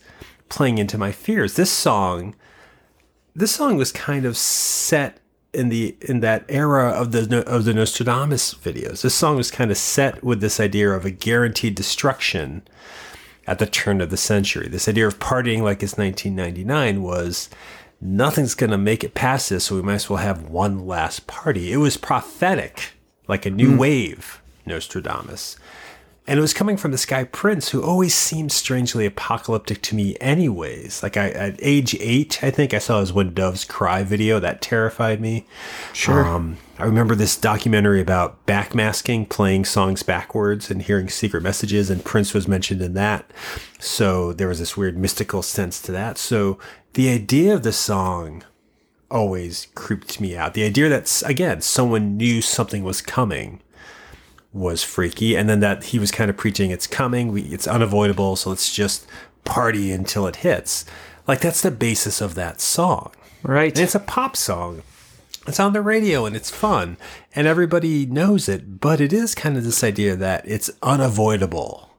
playing 0.50 0.78
into 0.78 0.98
my 0.98 1.12
fears. 1.12 1.56
This 1.56 1.72
song, 1.72 2.36
this 3.36 3.52
song 3.52 3.78
was 3.78 3.92
kind 3.92 4.26
of 4.26 4.38
set 4.38 5.20
in 5.56 5.70
the 5.70 5.96
in 6.02 6.20
that 6.20 6.46
era 6.50 6.90
of 6.90 7.12
the 7.12 7.44
of 7.48 7.66
the 7.66 7.74
Nostradamus 7.74 8.54
videos. 8.54 9.02
This 9.02 9.16
song 9.16 9.38
was 9.38 9.50
kind 9.50 9.72
of 9.72 9.78
set 9.78 10.24
with 10.24 10.42
this 10.42 10.60
idea 10.60 10.92
of 10.92 11.06
a 11.06 11.12
guaranteed 11.12 11.76
destruction 11.76 12.64
at 13.48 13.60
the 13.60 13.66
turn 13.66 14.02
of 14.02 14.10
the 14.10 14.18
century. 14.18 14.68
This 14.68 14.88
idea 14.88 15.08
of 15.08 15.20
partying 15.20 15.62
like 15.62 15.82
it's 15.82 15.98
1999 15.98 17.02
was 17.02 17.50
nothing's 18.02 18.56
going 18.56 18.72
to 18.72 18.78
make 18.78 19.04
it 19.04 19.14
past 19.14 19.50
this, 19.50 19.66
so 19.66 19.76
we 19.76 19.82
might 19.82 19.96
as 19.96 20.10
well 20.10 20.18
have 20.18 20.50
one 20.50 20.86
last 20.86 21.28
party. 21.28 21.72
It 21.72 21.78
was 21.78 21.98
prophetic, 21.98 22.94
like 23.28 23.46
a 23.46 23.52
new 23.52 23.72
mm. 23.72 23.78
wave, 23.78 24.42
Nostradamus. 24.66 25.58
And 26.28 26.40
it 26.40 26.42
was 26.42 26.56
coming 26.56 26.76
from 26.76 26.92
this 26.92 27.06
guy 27.06 27.24
Prince, 27.24 27.70
who 27.70 27.84
always 27.84 28.16
seemed 28.16 28.52
strangely 28.52 29.06
apocalyptic 29.06 29.82
to 29.84 29.96
me, 29.96 30.18
anyways. 30.20 31.04
Like 31.04 31.18
I, 31.18 31.30
at 31.30 31.60
age 31.62 31.96
eight, 32.00 32.44
I 32.44 32.50
think 32.50 32.74
I 32.74 32.80
saw 32.80 33.00
his 33.00 33.14
"When 33.14 33.34
Doves 33.34 33.64
Cry" 33.64 34.04
video 34.04 34.40
that 34.40 34.62
terrified 34.62 35.22
me. 35.22 35.46
Sure. 35.94 36.26
Um, 36.26 36.58
I 36.80 36.86
remember 36.86 37.14
this 37.14 37.38
documentary 37.38 38.02
about 38.02 38.44
backmasking, 38.48 39.30
playing 39.30 39.66
songs 39.66 40.02
backwards, 40.02 40.72
and 40.72 40.82
hearing 40.82 41.10
secret 41.10 41.44
messages, 41.44 41.92
and 41.92 42.04
Prince 42.04 42.34
was 42.34 42.48
mentioned 42.48 42.82
in 42.82 42.96
that. 42.96 43.30
So 43.80 44.34
there 44.34 44.48
was 44.48 44.60
this 44.60 44.76
weird 44.76 44.98
mystical 44.98 45.44
sense 45.44 45.80
to 45.84 45.92
that. 45.92 46.18
So 46.18 46.58
the 46.94 47.10
idea 47.10 47.54
of 47.54 47.62
the 47.62 47.72
song 47.72 48.44
always 49.12 49.68
creeped 49.76 50.20
me 50.20 50.36
out. 50.36 50.56
The 50.56 50.66
idea 50.66 50.90
that 50.90 51.22
again 51.24 51.62
someone 51.62 52.18
knew 52.18 52.42
something 52.42 52.84
was 52.84 53.02
coming 53.02 53.62
was 54.56 54.84
freaky, 54.84 55.36
and 55.36 55.50
then 55.50 55.60
that 55.60 55.86
he 55.86 56.00
was 56.00 56.12
kind 56.12 56.30
of 56.30 56.38
preaching, 56.38 56.72
"It's 56.72 56.88
coming, 56.88 57.32
we, 57.32 57.42
it's 57.44 57.68
unavoidable, 57.68 58.36
so 58.38 58.50
let's 58.50 58.74
just 58.74 59.06
party 59.44 59.92
until 59.92 60.26
it 60.26 60.38
hits." 60.38 60.86
Like 61.28 61.42
that's 61.42 61.62
the 61.62 61.72
basis 61.72 62.22
of 62.22 62.36
that 62.36 62.62
song, 62.62 63.12
right? 63.44 63.74
And 63.74 63.84
it's 63.84 63.96
a 63.96 64.00
pop 64.00 64.38
song. 64.38 64.82
It's 65.48 65.60
on 65.60 65.74
the 65.74 65.82
radio 65.82 66.26
and 66.26 66.36
it's 66.36 66.50
fun, 66.50 66.98
and 67.36 67.46
everybody 67.46 68.06
knows 68.06 68.48
it. 68.50 68.80
But 68.80 69.02
it 69.02 69.14
is 69.14 69.36
kind 69.36 69.58
of 69.58 69.64
this 69.64 69.84
idea 69.84 70.16
that 70.16 70.48
it's 70.48 70.72
unavoidable. 70.82 71.90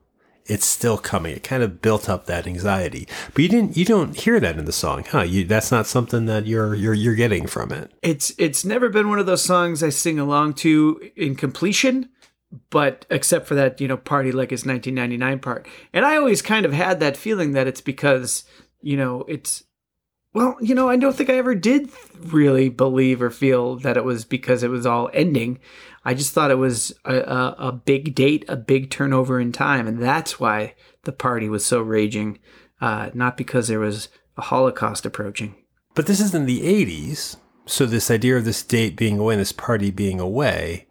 It's 0.47 0.65
still 0.65 0.97
coming. 0.97 1.35
It 1.35 1.43
kind 1.43 1.65
of 1.65 1.83
built 1.83 2.09
up 2.09 2.27
that 2.27 2.47
anxiety, 2.47 3.09
but 3.35 3.43
you 3.43 3.49
didn't. 3.49 3.77
You 3.77 3.85
don't 3.85 4.17
hear 4.17 4.39
that 4.41 4.59
in 4.59 4.65
the 4.65 4.73
song, 4.73 5.05
huh? 5.05 5.23
You, 5.23 5.45
that's 5.45 5.73
not 5.73 5.87
something 5.89 6.27
that 6.27 6.47
you're 6.47 6.75
you're 6.75 6.95
you're 6.95 7.17
getting 7.17 7.47
from 7.47 7.73
it. 7.73 7.91
It's 8.01 8.33
it's 8.39 8.65
never 8.65 8.89
been 8.89 9.09
one 9.09 9.19
of 9.19 9.27
those 9.27 9.43
songs 9.43 9.83
I 9.83 9.91
sing 9.91 10.19
along 10.19 10.55
to 10.55 11.11
in 11.17 11.35
completion 11.35 12.11
but 12.71 13.07
except 13.11 13.47
for 13.47 13.55
that, 13.55 13.81
you 13.81 13.89
know, 13.89 13.97
party 13.97 14.33
like 14.33 14.51
his 14.51 14.65
1999 14.65 15.41
part. 15.41 15.67
And 15.93 16.05
I 16.05 16.17
always 16.17 16.43
kind 16.43 16.65
of 16.65 16.73
had 16.73 17.01
that 17.01 17.17
feeling 17.17 17.53
that 17.53 17.67
it's 17.67 17.81
because, 17.81 18.45
you 18.81 18.97
know, 18.97 19.25
it's, 19.29 19.65
well, 20.33 20.57
you 20.61 20.75
know, 20.75 20.89
I 20.89 20.97
don't 20.97 21.17
think 21.17 21.31
I 21.31 21.35
ever 21.35 21.55
did 21.55 21.91
really 22.21 22.69
believe 22.69 23.23
or 23.23 23.31
feel 23.31 23.77
that 23.77 23.97
it 23.97 24.05
was 24.05 24.25
because 24.25 24.63
it 24.63 24.71
was 24.71 24.87
all 24.87 25.11
ending. 25.13 25.59
I 26.05 26.15
just 26.15 26.33
thought 26.33 26.51
it 26.51 26.59
was 26.59 26.95
a, 27.05 27.17
a, 27.17 27.57
a 27.59 27.73
big 27.73 28.15
date, 28.15 28.45
a 28.47 28.57
big 28.57 28.91
turnover 28.91 29.41
in 29.41 29.51
time. 29.51 29.89
And 29.89 30.01
that's 30.01 30.39
why 30.39 30.75
the 31.05 31.13
party 31.13 31.49
was 31.49 31.65
so 31.65 31.81
raging, 31.81 32.39
uh, 32.81 33.11
not 33.15 33.37
because 33.37 33.69
there 33.69 33.81
was 33.81 34.09
a 34.37 34.43
Holocaust 34.43 35.07
approaching. 35.07 35.55
But 35.95 36.07
this 36.07 36.21
is 36.21 36.35
in 36.35 36.47
the 36.47 36.61
80s. 36.61 37.39
So 37.65 37.87
this 37.87 38.11
idea 38.11 38.37
of 38.37 38.45
this 38.45 38.63
date 38.63 38.95
being 38.95 39.19
away 39.19 39.35
and 39.35 39.41
this 39.41 39.53
party 39.53 39.91
being 39.91 40.21
away 40.21 40.87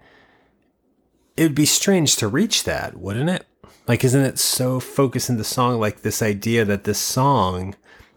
it 1.38 1.43
would 1.43 1.56
be 1.56 1.65
strange 1.65 2.15
to 2.17 2.28
reach 2.28 2.63
that, 2.63 2.98
wouldn't 2.98 3.30
it? 3.30 3.45
Like, 3.88 4.04
isn't 4.04 4.21
it 4.21 4.39
so 4.39 4.80
focused 4.80 5.30
in 5.30 5.38
the 5.38 5.43
song, 5.43 5.80
like 5.80 6.02
this 6.02 6.21
idea 6.21 6.65
that 6.65 6.86
this 6.86 7.00
song 7.00 7.76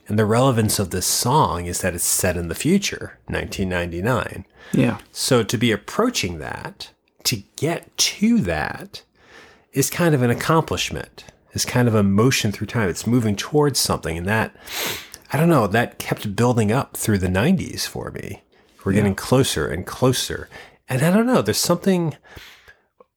And 0.08 0.18
the 0.18 0.24
relevance 0.24 0.78
of 0.78 0.90
this 0.90 1.06
song 1.06 1.66
is 1.66 1.82
that 1.82 1.94
it's 1.94 2.04
set 2.04 2.36
in 2.36 2.48
the 2.48 2.54
future, 2.54 3.18
1999. 3.26 4.46
Yeah. 4.72 4.98
So 5.12 5.42
to 5.42 5.58
be 5.58 5.70
approaching 5.70 6.38
that, 6.38 6.90
to 7.24 7.42
get 7.56 7.94
to 7.98 8.40
that, 8.40 9.02
is 9.72 9.90
kind 9.90 10.14
of 10.14 10.22
an 10.22 10.30
accomplishment. 10.30 11.24
Is 11.52 11.64
kind 11.64 11.88
of 11.88 11.94
a 11.94 12.02
motion 12.02 12.52
through 12.52 12.68
time. 12.68 12.88
It's 12.88 13.06
moving 13.06 13.34
towards 13.34 13.80
something, 13.80 14.16
and 14.16 14.26
that 14.26 14.54
I 15.32 15.38
don't 15.38 15.48
know. 15.48 15.66
That 15.66 15.98
kept 15.98 16.36
building 16.36 16.70
up 16.70 16.96
through 16.96 17.18
the 17.18 17.26
'90s 17.26 17.86
for 17.86 18.10
me. 18.10 18.42
We're 18.84 18.92
getting 18.92 19.14
closer 19.14 19.66
and 19.66 19.84
closer, 19.86 20.48
and 20.88 21.02
I 21.02 21.10
don't 21.10 21.26
know. 21.26 21.42
There's 21.42 21.58
something 21.58 22.14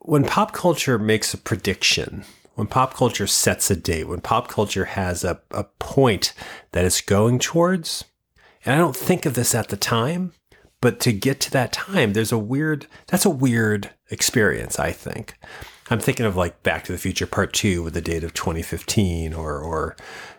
when 0.04 0.24
pop 0.24 0.52
culture 0.52 0.98
makes 0.98 1.34
a 1.34 1.38
prediction. 1.38 2.24
When 2.56 2.68
pop 2.68 2.94
culture 2.94 3.28
sets 3.28 3.72
a 3.72 3.76
date, 3.76 4.08
when 4.08 4.20
pop 4.20 4.50
culture 4.50 4.86
has 4.86 5.24
a, 5.24 5.40
a 5.52 5.64
point 5.80 6.34
that 6.74 6.84
it's 6.84 7.02
going 7.02 7.40
towards, 7.40 8.04
and 8.66 8.76
I 8.76 8.78
don't 8.78 8.96
think 8.96 9.26
of 9.26 9.36
this 9.36 9.56
at 9.56 9.70
the 9.70 9.78
time, 9.78 10.34
but 10.82 11.00
to 11.02 11.14
get 11.14 11.40
to 11.42 11.52
that 11.52 11.72
time, 11.72 12.14
there's 12.14 12.32
a 12.32 12.38
weird, 12.38 12.88
that's 13.08 13.26
a 13.26 13.30
weird 13.30 13.92
experience, 14.10 14.80
I 14.80 14.92
think. 14.92 15.36
I'm 15.90 16.00
thinking 16.00 16.26
of 16.26 16.36
like 16.36 16.62
Back 16.64 16.84
to 16.86 16.92
the 16.92 16.98
Future 16.98 17.28
Part 17.28 17.54
2 17.54 17.84
with 17.84 17.94
the 17.94 18.02
date 18.02 18.24
of 18.24 18.34
2015 18.34 19.34
or, 19.34 19.60
or 19.60 19.96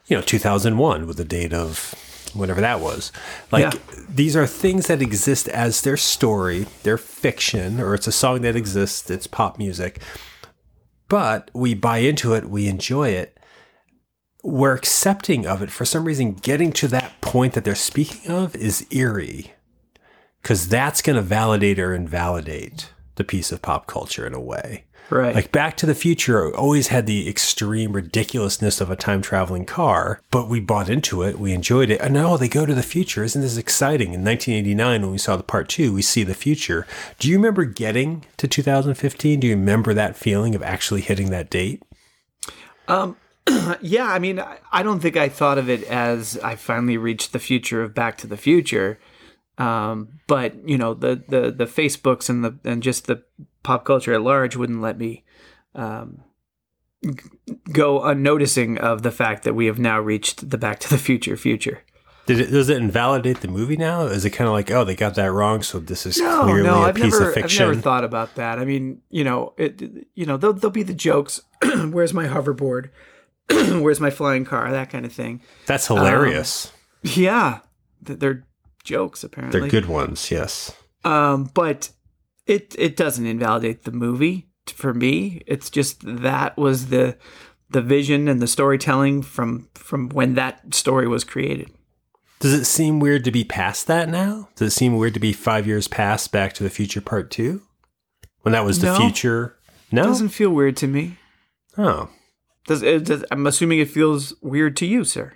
you 0.07 0.17
know, 0.17 0.23
2001 0.23 1.07
with 1.07 1.17
the 1.17 1.25
date 1.25 1.55
of 1.55 1.95
whatever 2.35 2.61
that 2.61 2.81
was. 2.81 3.13
Like 3.51 3.75
Yeah. 3.75 3.81
these 4.09 4.37
are 4.37 4.47
things 4.47 4.87
that 4.87 5.03
exist 5.03 5.49
as 5.49 5.83
their 5.83 5.97
story, 5.97 6.67
their 6.83 6.99
fiction, 6.99 7.81
or 7.81 7.95
it's 7.95 8.07
a 8.07 8.13
song 8.13 8.43
that 8.43 8.57
exists, 8.57 9.11
it's 9.11 9.27
pop 9.27 9.59
music. 9.59 10.01
But 11.09 11.51
we 11.53 11.75
buy 11.75 11.99
into 11.99 12.35
it, 12.35 12.49
we 12.49 12.69
enjoy 12.69 13.11
it. 13.11 13.39
We're 14.43 14.75
accepting 14.75 15.47
of 15.47 15.63
it. 15.63 15.71
For 15.71 15.85
some 15.85 16.05
reason, 16.05 16.33
getting 16.33 16.73
to 16.73 16.89
that 16.89 17.21
point 17.21 17.53
that 17.55 17.65
they're 17.65 17.75
speaking 17.77 18.31
of 18.31 18.57
is 18.57 18.87
eerie 18.91 19.53
because 20.41 20.69
that's 20.69 21.01
going 21.03 21.17
to 21.17 21.23
validate 21.23 21.79
or 21.79 21.95
invalidate 21.95 22.91
the 23.17 23.25
piece 23.25 23.53
of 23.53 23.63
pop 23.63 23.87
culture 23.87 24.27
in 24.27 24.35
a 24.35 24.41
way. 24.41 24.85
Right. 25.11 25.35
Like 25.35 25.53
Back 25.53 25.77
to 25.79 25.85
the 25.87 25.95
Future 25.95 26.55
always 26.57 26.89
had 26.89 27.05
the 27.07 27.29
extreme 27.29 27.93
ridiculousness 27.93 28.81
of 28.81 28.89
a 28.91 28.97
time 28.97 29.21
traveling 29.21 29.67
car, 29.67 30.23
but 30.31 30.49
we 30.49 30.59
bought 30.59 30.89
into 30.89 31.23
it, 31.23 31.39
we 31.39 31.53
enjoyed 31.53 31.91
it. 31.91 32.01
And 32.01 32.15
now 32.15 32.39
they 32.39 32.49
go 32.49 32.65
to 32.65 32.75
the 32.75 32.83
future. 32.83 33.23
Isn't 33.23 33.43
this 33.43 33.59
exciting? 33.59 34.15
In 34.15 34.25
1989, 34.25 35.03
when 35.03 35.11
we 35.11 35.19
saw 35.19 35.37
the 35.37 35.43
part 35.43 35.69
two, 35.69 35.93
we 35.93 36.01
see 36.01 36.23
the 36.23 36.33
future. 36.35 36.87
Do 37.19 37.29
you 37.29 37.37
remember 37.37 37.65
getting 37.67 38.25
to 38.39 38.49
2015? 38.49 39.41
Do 39.41 39.47
you 39.49 39.55
remember 39.55 39.93
that 39.93 40.17
feeling 40.17 40.55
of 40.55 40.63
actually 40.63 41.03
hitting 41.03 41.29
that 41.31 41.51
date? 41.51 41.83
Um, 42.89 43.17
yeah, 43.83 44.07
I 44.07 44.19
mean, 44.19 44.41
I- 44.41 44.59
I 44.73 44.83
don't 44.83 45.01
think 45.01 45.19
I 45.19 45.29
thought 45.29 45.59
of 45.59 45.69
it 45.69 45.83
as 45.85 46.39
I 46.43 46.55
finally 46.57 46.97
reached 46.97 47.35
the 47.35 47.39
future 47.39 47.83
of 47.83 47.93
Back 47.95 48.17
to 48.19 48.27
the 48.27 48.39
Future. 48.39 48.99
Um, 49.59 50.21
but 50.27 50.69
you 50.69 50.79
know, 50.79 50.95
the 50.95 51.23
the 51.29 51.51
the 51.51 51.67
Facebooks 51.67 52.29
and 52.29 52.45
the 52.45 52.59
and 52.65 52.83
just 52.83 53.07
the 53.07 53.23
pop 53.63 53.85
culture 53.85 54.13
at 54.13 54.23
large 54.23 54.57
wouldn't 54.57 54.81
let 54.81 54.99
me 54.99 55.25
um, 55.75 56.23
go 57.73 58.03
unnoticing 58.03 58.79
of 58.79 59.03
the 59.03 59.11
fact 59.11 59.45
that 59.45 59.55
we 59.55 59.67
have 59.67 59.79
now 59.79 60.01
reached 60.01 60.51
the 60.51 60.59
Back 60.59 60.79
to 60.81 60.89
the 60.91 60.99
Future 60.99 61.37
future. 61.37 61.83
Did 62.25 62.39
it, 62.39 62.51
does 62.53 62.69
it 62.69 62.77
invalidate 62.77 63.41
the 63.41 63.49
movie 63.49 63.77
now? 63.77 64.03
Is 64.03 64.25
it 64.25 64.31
kind 64.31 64.47
of 64.47 64.55
like, 64.55 64.71
oh, 64.71 64.85
they 64.85 64.95
got 64.95 65.17
that 65.17 65.33
wrong, 65.33 65.61
so 65.63 65.81
this 65.81 66.07
is 66.07 66.19
No, 66.19 66.45
clearly 66.45 66.63
no, 66.63 66.85
a 66.85 66.89
I've 66.89 66.95
piece 66.95 67.13
never, 67.13 67.29
of 67.29 67.35
fiction? 67.35 67.63
I've 67.65 67.71
never 67.71 67.81
thought 67.81 68.05
about 68.05 68.37
that. 68.37 68.61
I 68.61 68.65
mean, 68.65 69.03
you 69.11 69.25
know, 69.25 69.55
it, 69.57 70.07
you 70.15 70.25
know, 70.25 70.37
there'll, 70.37 70.55
there'll 70.55 70.71
be 70.71 70.85
the 70.85 70.95
jokes. 70.95 71.41
Where's 71.91 72.15
my 72.15 72.29
hoverboard? 72.29 72.91
Where's 73.51 73.99
my 73.99 74.11
flying 74.11 74.45
car? 74.45 74.71
That 74.71 74.89
kind 74.89 75.05
of 75.05 75.13
thing. 75.13 75.43
That's 75.67 75.89
hilarious. 75.89 76.73
Yeah, 77.03 77.59
they're 78.01 78.47
jokes 78.85 79.23
apparently. 79.25 79.61
They're 79.61 79.69
good 79.69 79.87
ones, 79.87 80.31
yes. 80.31 80.75
Um, 81.05 81.51
but 81.55 81.91
it 82.47 82.75
it 82.79 82.97
doesn't 82.97 83.27
invalidate 83.27 83.85
the 83.85 83.93
movie 83.93 84.49
for 84.67 84.95
me. 84.95 85.43
It's 85.47 85.71
just 85.71 86.01
that 86.05 86.57
was 86.57 86.87
the 86.89 87.17
the 87.71 87.83
vision 87.83 88.29
and 88.29 88.41
the 88.41 88.47
storytelling 88.47 89.23
from 89.23 89.69
from 89.75 90.09
when 90.11 90.35
that 90.35 90.75
story 90.75 91.09
was 91.09 91.25
created. 91.25 91.71
Does 92.41 92.53
it 92.55 92.65
seem 92.65 92.99
weird 92.99 93.25
to 93.25 93.31
be 93.31 93.45
past 93.45 93.87
that 93.87 94.09
now? 94.09 94.49
Does 94.57 94.73
it 94.73 94.77
seem 94.77 94.97
weird 94.97 95.15
to 95.15 95.21
be 95.21 95.33
five 95.33 95.65
years 95.67 95.87
past 95.87 96.33
Back 96.33 96.53
to 96.55 96.65
the 96.65 96.71
Future 96.71 97.01
Part 97.01 97.31
2? 97.31 97.63
When 98.41 98.51
that 98.51 98.65
was 98.65 98.81
the 98.81 98.89
No. 98.89 98.97
future? 98.97 99.57
No? 99.93 100.03
It 100.03 100.07
doesn't 100.07 100.31
feel 100.31 100.51
weird 100.51 100.77
to 100.79 100.89
me. 100.89 101.19
oh. 101.79 102.09
Does, 102.67 102.83
it, 102.83 103.05
does 103.05 103.25
I'm 103.31 103.47
assuming 103.47 103.79
it 103.79 103.91
feels 103.91 104.35
weird 104.41 104.77
to 104.79 104.87
you, 104.87 105.05
sir. 105.05 105.35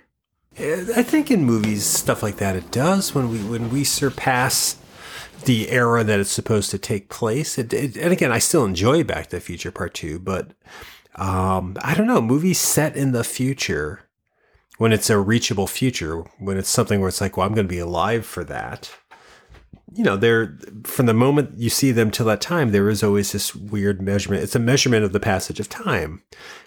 I 0.59 1.03
think 1.03 1.29
in 1.29 1.43
movies, 1.43 1.85
stuff 1.85 2.23
like 2.23 2.37
that, 2.37 2.55
it 2.55 2.71
does. 2.71 3.13
When 3.13 3.29
we 3.29 3.37
when 3.39 3.69
we 3.69 3.83
surpass 3.83 4.77
the 5.45 5.69
era 5.69 6.03
that 6.03 6.19
it's 6.19 6.31
supposed 6.31 6.71
to 6.71 6.79
take 6.79 7.09
place, 7.09 7.59
it, 7.59 7.71
it, 7.73 7.95
and 7.95 8.11
again, 8.11 8.31
I 8.31 8.39
still 8.39 8.65
enjoy 8.65 9.03
Back 9.03 9.27
to 9.27 9.35
the 9.35 9.39
Future 9.39 9.71
Part 9.71 9.93
Two, 9.93 10.17
but 10.17 10.53
um, 11.15 11.77
I 11.81 11.93
don't 11.93 12.07
know. 12.07 12.21
Movies 12.21 12.59
set 12.59 12.97
in 12.97 13.11
the 13.11 13.23
future, 13.23 14.09
when 14.79 14.91
it's 14.91 15.11
a 15.11 15.19
reachable 15.19 15.67
future, 15.67 16.21
when 16.39 16.57
it's 16.57 16.69
something 16.69 16.99
where 16.99 17.09
it's 17.09 17.21
like, 17.21 17.37
well, 17.37 17.45
I'm 17.45 17.53
going 17.53 17.67
to 17.67 17.73
be 17.73 17.79
alive 17.79 18.25
for 18.25 18.43
that. 18.45 18.91
You 19.93 20.03
know, 20.03 20.17
they're 20.17 20.57
from 20.83 21.05
the 21.05 21.13
moment 21.13 21.57
you 21.57 21.69
see 21.69 21.91
them 21.91 22.11
till 22.11 22.25
that 22.25 22.41
time, 22.41 22.71
there 22.71 22.89
is 22.89 23.03
always 23.03 23.31
this 23.31 23.55
weird 23.55 24.01
measurement. 24.01 24.43
It's 24.43 24.55
a 24.55 24.59
measurement 24.59 25.05
of 25.05 25.13
the 25.13 25.19
passage 25.19 25.59
of 25.59 25.69
time, 25.69 26.23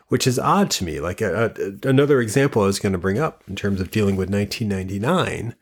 which 0.09 0.27
is 0.27 0.39
odd 0.39 0.71
to 0.73 0.85
me. 0.85 1.01
Like 1.01 1.21
a, 1.21 1.53
a, 1.57 1.89
another 1.89 2.21
example 2.21 2.63
I 2.63 2.67
was 2.67 2.79
going 2.79 2.93
to 2.93 2.99
bring 2.99 3.19
up 3.19 3.45
in 3.47 3.57
terms 3.57 3.81
of 3.81 3.91
dealing 3.91 4.17
with 4.17 4.31
1999 4.31 5.55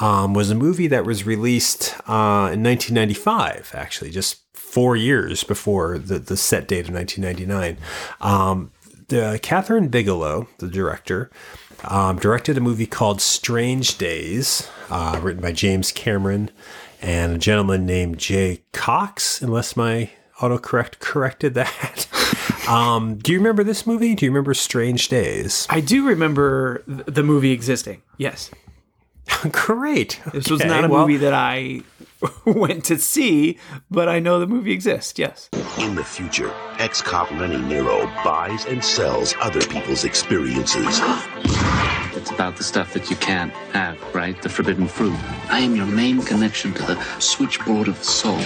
um, 0.00 0.34
was 0.34 0.50
a 0.50 0.54
movie 0.54 0.86
that 0.88 1.04
was 1.04 1.26
released 1.26 1.94
uh, 2.08 2.50
in 2.52 2.62
1995, 2.62 3.72
actually, 3.74 4.10
just 4.10 4.42
four 4.52 4.96
years 4.96 5.44
before 5.44 5.98
the, 5.98 6.18
the 6.18 6.36
set 6.36 6.66
date 6.66 6.88
of 6.88 6.94
1999. 6.94 7.78
Um, 8.20 8.72
the 9.08 9.38
Kathryn 9.42 9.90
Bigelow, 9.90 10.48
the 10.58 10.68
director, 10.68 11.30
um, 11.84 12.18
directed 12.18 12.56
a 12.56 12.60
movie 12.60 12.86
called 12.86 13.20
Strange 13.20 13.98
Days, 13.98 14.68
uh, 14.90 15.20
written 15.22 15.42
by 15.42 15.52
James 15.52 15.92
Cameron 15.92 16.50
and 17.04 17.34
a 17.34 17.38
gentleman 17.38 17.84
named 17.84 18.18
Jay 18.18 18.62
Cocks, 18.72 19.42
unless 19.42 19.76
my 19.76 20.10
autocorrect 20.38 21.00
corrected 21.00 21.52
that. 21.54 22.08
um, 22.68 23.16
do 23.16 23.32
you 23.32 23.38
remember 23.38 23.62
this 23.62 23.86
movie? 23.86 24.14
Do 24.14 24.24
you 24.24 24.30
remember 24.30 24.54
Strange 24.54 25.08
Days? 25.08 25.66
I 25.68 25.80
do 25.80 26.06
remember 26.06 26.82
th- 26.86 27.04
the 27.06 27.22
movie 27.22 27.52
existing. 27.52 28.00
Yes, 28.16 28.50
Great. 29.52 30.20
this 30.32 30.48
was 30.48 30.64
not 30.64 30.84
a 30.84 30.88
well, 30.88 31.02
movie 31.02 31.18
that 31.18 31.34
I 31.34 31.82
went 32.46 32.86
to 32.86 32.98
see, 32.98 33.58
but 33.90 34.08
I 34.08 34.18
know 34.18 34.40
the 34.40 34.46
movie 34.46 34.72
exists. 34.72 35.18
Yes. 35.18 35.50
In 35.78 35.94
the 35.94 36.04
future, 36.04 36.52
ex-cop 36.78 37.30
Lenny 37.32 37.58
Nero 37.58 38.06
buys 38.24 38.64
and 38.64 38.82
sells 38.82 39.34
other 39.40 39.60
people's 39.60 40.04
experiences. 40.04 41.00
It's 42.24 42.32
about 42.32 42.56
the 42.56 42.64
stuff 42.64 42.94
that 42.94 43.10
you 43.10 43.16
can't 43.16 43.52
have, 43.74 43.98
right? 44.14 44.40
The 44.40 44.48
forbidden 44.48 44.88
fruit. 44.88 45.14
I 45.50 45.58
am 45.58 45.76
your 45.76 45.84
main 45.84 46.22
connection 46.22 46.72
to 46.72 46.82
the 46.82 46.98
switchboard 47.18 47.86
of 47.86 47.98
the 47.98 48.04
soul. 48.06 48.38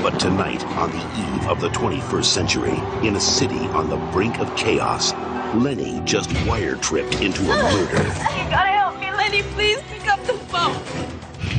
But 0.00 0.20
tonight, 0.20 0.64
on 0.64 0.92
the 0.92 0.98
eve 0.98 1.48
of 1.48 1.60
the 1.60 1.68
21st 1.70 2.24
century, 2.24 2.80
in 3.02 3.16
a 3.16 3.20
city 3.20 3.66
on 3.74 3.90
the 3.90 3.96
brink 4.12 4.38
of 4.38 4.54
chaos, 4.54 5.12
Lenny 5.56 6.00
just 6.04 6.30
wire-tripped 6.46 7.20
into 7.20 7.42
a 7.42 7.62
murder. 7.64 8.04
You 8.04 8.48
gotta 8.48 8.70
help 8.70 9.00
me, 9.00 9.10
Lenny. 9.10 9.42
Please 9.42 9.82
pick 9.88 10.06
up 10.06 10.24
the 10.24 10.34
phone. 10.34 10.80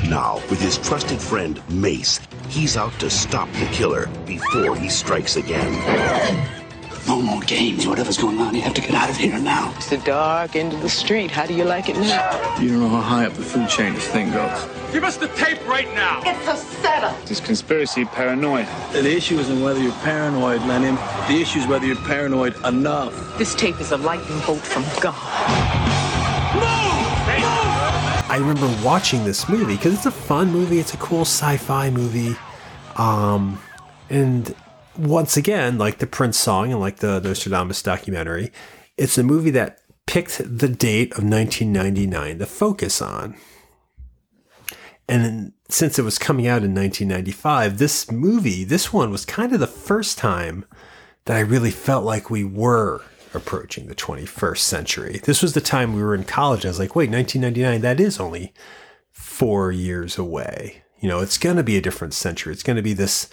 Now, 0.10 0.36
with 0.49 0.62
his 0.62 0.77
trusted 0.77 1.19
friend 1.19 1.62
Mace, 1.69 2.21
he's 2.47 2.77
out 2.77 2.97
to 3.01 3.10
stop 3.10 3.51
the 3.51 3.67
killer 3.73 4.08
before 4.25 4.77
he 4.77 4.88
strikes 4.88 5.36
again. 5.36 5.73
No 7.08 7.22
more 7.22 7.39
games. 7.41 7.88
Whatever's 7.88 8.17
going 8.17 8.39
on, 8.39 8.54
you 8.54 8.62
have 8.62 8.74
to 8.74 8.82
get 8.82 8.93
out 8.93 9.10
of 9.10 9.15
here 9.15 9.39
now. 9.39 9.74
It's 9.78 9.89
the 9.89 9.98
dark 9.98 10.58
end 10.58 10.74
of 10.74 10.82
the 10.82 10.89
street. 10.89 11.32
How 11.32 11.46
do 11.46 11.54
you 11.54 11.63
like 11.63 11.88
it 11.88 11.96
now? 11.96 12.58
You 12.60 12.70
don't 12.70 12.82
know 12.82 12.89
how 12.89 13.02
high 13.02 13.26
up 13.26 13.34
the 13.34 13.43
food 13.43 13.70
chain 13.70 13.93
this 13.93 14.08
thing 14.08 14.32
goes. 14.32 14.67
Give 14.91 15.06
us 15.06 15.15
the 15.15 15.30
tape 15.30 15.65
right 15.67 15.88
now. 15.93 16.22
It's 16.26 16.48
a 16.48 16.58
setup. 16.82 17.24
This 17.26 17.39
conspiracy 17.39 18.04
paranoid. 18.06 18.67
The 18.91 19.10
issue 19.10 19.39
isn't 19.39 19.62
whether 19.62 19.80
you're 19.80 19.93
paranoid, 20.04 20.62
Lenny. 20.63 20.98
The 21.28 21.41
issue 21.41 21.60
is 21.60 21.67
whether 21.67 21.86
you're 21.86 21.96
paranoid 21.96 22.56
enough. 22.65 23.38
This 23.38 23.56
tape 23.56 23.80
is 23.80 23.91
a 23.91 23.98
lightning 23.98 24.41
bolt 24.46 24.60
from 24.60 24.84
God. 25.02 25.15
Move! 26.56 26.88
I 28.30 28.36
remember 28.38 28.67
watching 28.84 29.24
this 29.24 29.48
movie 29.48 29.78
because 29.78 29.93
it's 29.93 30.06
a 30.06 30.12
fun 30.12 30.52
movie. 30.52 30.80
It's 30.80 30.93
a 30.93 30.98
cool 30.98 31.22
sci-fi 31.22 31.89
movie, 31.89 32.36
um, 32.98 33.58
and 34.10 34.54
once 34.98 35.38
again, 35.38 35.78
like 35.78 36.00
the 36.00 36.08
Prince 36.08 36.38
song 36.38 36.72
and 36.72 36.80
like 36.80 36.98
the 36.98 37.20
Nostradamus 37.20 37.82
documentary, 37.82 38.52
it's 38.98 39.18
a 39.18 39.24
movie 39.24 39.52
that 39.52 39.80
picked 40.06 40.38
the 40.38 40.68
date 40.68 41.12
of 41.14 41.24
1999 41.24 42.40
to 42.40 42.46
focus 42.46 43.02
on. 43.02 43.36
And 45.10 45.24
then, 45.24 45.54
since 45.70 45.98
it 45.98 46.04
was 46.04 46.18
coming 46.18 46.48
out 46.48 46.64
in 46.64 46.74
1995, 46.74 47.78
this 47.78 48.12
movie, 48.12 48.64
this 48.64 48.92
one 48.92 49.12
was 49.12 49.26
kind 49.26 49.54
of 49.54 49.60
the 49.60 49.68
first 49.68 50.18
time 50.18 50.66
that 51.26 51.38
I 51.38 51.42
really 51.42 51.72
felt 51.72 52.04
like 52.04 52.30
we 52.30 52.44
were 52.44 53.02
approaching 53.34 53.88
the 53.88 53.96
21st 53.96 54.58
century. 54.58 55.22
This 55.24 55.42
was 55.42 55.54
the 55.54 55.62
time 55.62 55.94
we 55.94 56.02
were 56.02 56.16
in 56.16 56.24
college. 56.24 56.66
I 56.66 56.70
was 56.70 56.80
like, 56.80 56.96
wait, 56.96 57.10
1999, 57.10 57.82
that 57.82 58.00
is 58.00 58.20
only 58.20 58.54
four 59.12 59.72
years 59.72 60.18
away. 60.18 60.84
You 61.00 61.08
know, 61.08 61.20
it's 61.20 61.38
going 61.38 61.58
to 61.58 61.64
be 61.64 61.78
a 61.78 61.82
different 61.82 62.14
century. 62.14 62.54
It's 62.54 62.64
going 62.64 62.78
to 62.78 62.82
be 62.82 62.94
this 62.94 63.30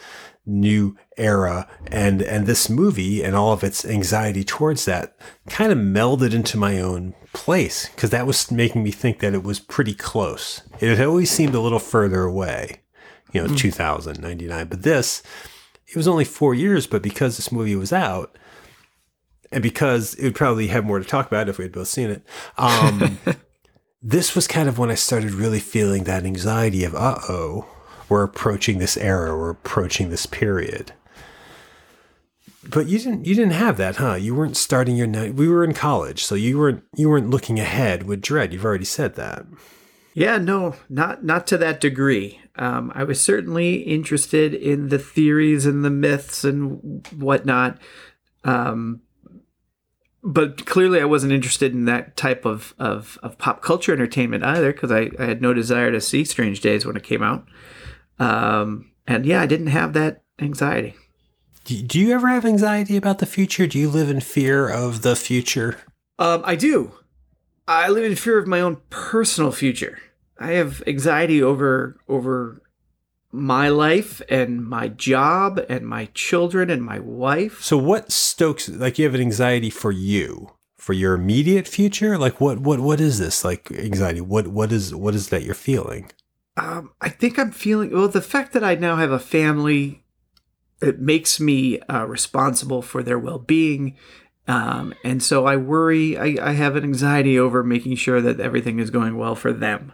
new 0.47 0.97
era 1.17 1.67
and 1.87 2.21
and 2.21 2.47
this 2.47 2.69
movie 2.69 3.23
and 3.23 3.35
all 3.35 3.53
of 3.53 3.65
its 3.65 3.85
anxiety 3.85 4.45
towards 4.45 4.85
that 4.85 5.17
kind 5.49 5.73
of 5.73 5.79
melded 5.79 6.35
into 6.35 6.59
my 6.59 6.79
own 6.79 7.15
place 7.33 7.89
because 7.91 8.11
that 8.11 8.27
was 8.27 8.51
making 8.51 8.83
me 8.83 8.91
think 8.91 9.21
that 9.21 9.33
it 9.33 9.43
was 9.43 9.59
pretty 9.59 9.95
close 9.95 10.63
it 10.81 10.97
had 10.97 11.07
always 11.07 11.31
seemed 11.31 11.55
a 11.55 11.61
little 11.61 11.79
further 11.79 12.25
away 12.25 12.83
you 13.33 13.41
know 13.41 13.49
mm. 13.49 13.57
2099 13.57 14.67
but 14.67 14.83
this 14.83 15.23
it 15.87 15.97
was 15.97 16.09
only 16.09 16.25
four 16.25 16.55
years 16.55 16.87
but 16.87 17.03
because 17.03 17.37
this 17.37 17.51
movie 17.51 17.77
was 17.77 17.93
out 17.93 18.37
and 19.51 19.63
because 19.63 20.15
it 20.15 20.25
would 20.25 20.35
probably 20.35 20.67
have 20.67 20.85
more 20.85 20.99
to 20.99 21.05
talk 21.05 21.27
about 21.27 21.49
if 21.49 21.57
we 21.57 21.65
had 21.65 21.73
both 21.73 21.89
seen 21.89 22.11
it 22.11 22.23
um, 22.59 23.19
this 24.03 24.35
was 24.35 24.47
kind 24.47 24.69
of 24.69 24.79
when 24.79 24.91
i 24.91 24.95
started 24.95 25.33
really 25.33 25.61
feeling 25.61 26.05
that 26.05 26.27
anxiety 26.27 26.85
of 26.85 26.95
uh-oh 26.95 27.67
we're 28.09 28.23
approaching 28.23 28.79
this 28.79 28.97
era, 28.97 29.37
we're 29.37 29.51
approaching 29.51 30.11
this 30.11 30.27
period. 30.27 30.93
But 32.69 32.87
you 32.87 32.99
didn't 32.99 33.27
you 33.27 33.35
didn't 33.35 33.53
have 33.53 33.77
that, 33.77 33.97
huh? 33.97 34.15
You 34.15 34.35
weren't 34.35 34.57
starting 34.57 34.97
your 34.97 35.07
night. 35.07 35.35
We 35.35 35.49
were 35.49 35.65
in 35.65 35.75
college, 35.75 36.25
so 36.25 36.35
you 36.35 36.59
weren't 36.59 36.83
you 36.97 37.11
weren't 37.11 37.31
looking 37.31 37.59
ahead 37.59 38.05
with 38.05 38.23
dread. 38.23 38.53
You've 38.53 38.65
already 38.65 38.87
said 38.87 39.17
that. 39.17 39.45
Yeah, 40.15 40.39
no, 40.39 40.77
not 40.89 41.25
not 41.25 41.47
to 41.49 41.59
that 41.59 41.81
degree. 41.81 42.41
Um, 42.57 42.93
I 42.95 43.05
was 43.05 43.21
certainly 43.21 43.77
interested 43.83 44.55
in 44.55 44.89
the 44.89 44.99
theories 44.99 45.67
and 45.67 45.85
the 45.85 45.91
myths 45.91 46.45
and 46.45 47.05
whatnot, 47.17 47.79
um, 48.45 49.01
but 50.23 50.65
clearly 50.65 51.01
I 51.01 51.05
wasn't 51.05 51.33
interested 51.33 51.73
in 51.73 51.85
that 51.87 52.17
type 52.17 52.45
of 52.45 52.75
of, 52.79 53.19
of 53.23 53.37
pop 53.39 53.61
culture 53.61 53.93
entertainment 53.93 54.45
either 54.45 54.73
because 54.73 54.93
I, 54.93 55.11
I 55.19 55.25
had 55.25 55.43
no 55.43 55.53
desire 55.53 55.91
to 55.91 56.01
see 56.01 56.25
Strange 56.25 56.61
Days 56.61 56.87
when 56.87 56.97
it 56.97 57.03
came 57.03 57.23
out. 57.23 57.45
Um, 58.19 58.91
and 59.07 59.27
yeah, 59.27 59.41
I 59.41 59.47
didn't 59.47 59.69
have 59.69 59.93
that 59.95 60.23
anxiety. 60.39 60.95
Do 61.65 61.99
you 61.99 62.13
ever 62.13 62.29
have 62.29 62.45
anxiety 62.45 62.97
about 62.97 63.19
the 63.19 63.27
future? 63.27 63.67
Do 63.67 63.79
you 63.79 63.89
live 63.89 64.11
in 64.11 64.21
fear 64.21 64.69
of 64.69 65.01
the 65.01 65.17
future? 65.17 65.79
Um, 66.19 66.43
I 66.45 66.57
do. 66.57 66.93
I 67.67 67.89
live 67.89 68.05
in 68.05 68.17
fear 68.17 68.39
of 68.39 68.47
my 68.47 68.61
own 68.61 68.83
personal 68.91 69.51
future. 69.51 69.99
I 70.39 70.53
have 70.53 70.83
anxiety 70.87 71.43
over 71.43 71.99
over 72.09 72.61
my 73.33 73.69
life 73.69 74.21
and 74.29 74.65
my 74.65 74.89
job 74.89 75.61
and 75.69 75.87
my 75.87 76.07
children 76.15 76.71
and 76.71 76.83
my 76.83 76.99
wife. 76.99 77.63
So 77.63 77.77
what 77.77 78.13
stokes 78.13 78.69
like 78.69 78.99
you 78.99 79.07
have 79.07 79.15
an 79.15 79.21
anxiety 79.21 79.71
for 79.71 79.91
you? 79.91 80.53
For 80.77 80.93
your 80.93 81.15
immediate 81.15 81.67
future? 81.67 82.19
Like 82.19 82.41
what 82.41 82.59
what 82.59 82.81
what 82.81 83.01
is 83.01 83.19
this 83.19 83.43
like 83.43 83.73
anxiety? 83.73 84.21
What 84.21 84.49
what 84.49 84.71
is 84.71 84.95
what 84.95 85.15
is 85.15 85.31
that 85.31 85.43
you're 85.43 85.55
feeling? 85.55 86.11
Um, 86.57 86.93
I 87.01 87.09
think 87.09 87.39
I'm 87.39 87.51
feeling 87.51 87.91
well. 87.91 88.09
The 88.09 88.21
fact 88.21 88.53
that 88.53 88.63
I 88.63 88.75
now 88.77 88.97
have 88.97 89.11
a 89.11 89.19
family, 89.19 90.05
it 90.81 91.01
makes 91.01 91.41
me 91.41 91.81
uh, 91.81 92.07
responsible 92.07 92.81
for 92.81 93.03
their 93.03 93.19
well-being, 93.19 93.97
um, 94.47 94.95
and 95.03 95.23
so 95.23 95.47
I 95.47 95.57
worry. 95.57 96.17
I, 96.17 96.51
I, 96.51 96.53
have 96.53 96.77
an 96.77 96.85
anxiety 96.85 97.39
over 97.39 97.65
making 97.65 97.97
sure 97.97 98.21
that 98.21 98.41
everything 98.41 98.79
is 98.79 98.91
going 98.91 99.17
well 99.17 99.35
for 99.35 99.53
them, 99.53 99.93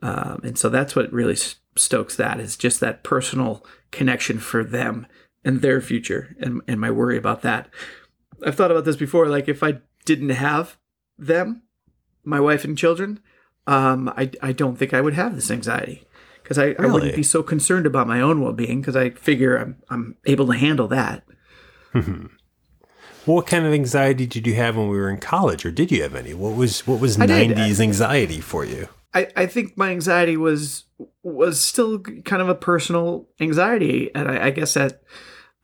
um, 0.00 0.40
and 0.42 0.58
so 0.58 0.68
that's 0.68 0.96
what 0.96 1.12
really 1.12 1.36
stokes 1.76 2.16
that 2.16 2.40
is 2.40 2.56
just 2.56 2.80
that 2.80 3.04
personal 3.04 3.64
connection 3.90 4.38
for 4.38 4.64
them 4.64 5.06
and 5.44 5.60
their 5.60 5.82
future, 5.82 6.34
and 6.40 6.62
and 6.66 6.80
my 6.80 6.90
worry 6.90 7.18
about 7.18 7.42
that. 7.42 7.68
I've 8.46 8.54
thought 8.54 8.70
about 8.70 8.86
this 8.86 8.96
before. 8.96 9.28
Like 9.28 9.48
if 9.48 9.62
I 9.62 9.80
didn't 10.06 10.30
have 10.30 10.78
them, 11.18 11.62
my 12.24 12.40
wife 12.40 12.64
and 12.64 12.78
children, 12.78 13.20
um, 13.70 14.12
I, 14.16 14.28
I 14.42 14.50
don't 14.50 14.76
think 14.76 14.92
I 14.92 15.00
would 15.00 15.14
have 15.14 15.36
this 15.36 15.48
anxiety 15.48 16.02
because 16.42 16.58
I, 16.58 16.64
really? 16.64 16.88
I 16.88 16.92
wouldn't 16.92 17.14
be 17.14 17.22
so 17.22 17.40
concerned 17.44 17.86
about 17.86 18.08
my 18.08 18.20
own 18.20 18.42
well 18.42 18.52
being 18.52 18.80
because 18.80 18.96
I 18.96 19.10
figure 19.10 19.56
I'm, 19.56 19.76
I'm 19.88 20.16
able 20.26 20.48
to 20.48 20.54
handle 20.54 20.88
that. 20.88 21.22
what 23.26 23.46
kind 23.46 23.64
of 23.64 23.72
anxiety 23.72 24.26
did 24.26 24.44
you 24.44 24.56
have 24.56 24.76
when 24.76 24.88
we 24.88 24.98
were 24.98 25.08
in 25.08 25.18
college, 25.18 25.64
or 25.64 25.70
did 25.70 25.92
you 25.92 26.02
have 26.02 26.16
any? 26.16 26.34
What 26.34 26.56
was 26.56 26.84
what 26.84 26.98
was 26.98 27.16
nineties 27.16 27.80
anxiety 27.80 28.40
for 28.40 28.64
you? 28.64 28.88
I, 29.14 29.28
I 29.36 29.46
think 29.46 29.78
my 29.78 29.90
anxiety 29.90 30.36
was 30.36 30.84
was 31.22 31.60
still 31.60 32.00
kind 32.00 32.42
of 32.42 32.48
a 32.48 32.56
personal 32.56 33.28
anxiety, 33.40 34.12
and 34.16 34.28
I, 34.28 34.46
I 34.46 34.50
guess 34.50 34.74
that 34.74 35.02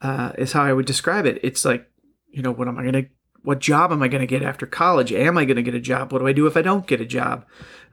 uh, 0.01 0.31
is 0.37 0.53
how 0.53 0.63
I 0.63 0.71
would 0.71 0.85
describe 0.85 1.25
it. 1.25 1.41
It's 1.43 1.65
like, 1.65 1.89
you 2.29 2.41
know, 2.41 2.51
what 2.51 2.69
am 2.69 2.77
I 2.77 2.83
going 2.83 2.93
to 2.93 3.09
what 3.47 3.59
job 3.59 3.93
am 3.93 4.03
I 4.03 4.09
going 4.09 4.19
to 4.19 4.27
get 4.27 4.43
after 4.43 4.65
college? 4.65 5.13
Am 5.13 5.37
I 5.37 5.45
going 5.45 5.55
to 5.55 5.63
get 5.63 5.73
a 5.73 5.79
job? 5.79 6.11
What 6.11 6.19
do 6.19 6.27
I 6.27 6.33
do 6.33 6.47
if 6.47 6.57
I 6.57 6.61
don't 6.61 6.85
get 6.85 6.99
a 6.99 7.05
job? 7.05 7.45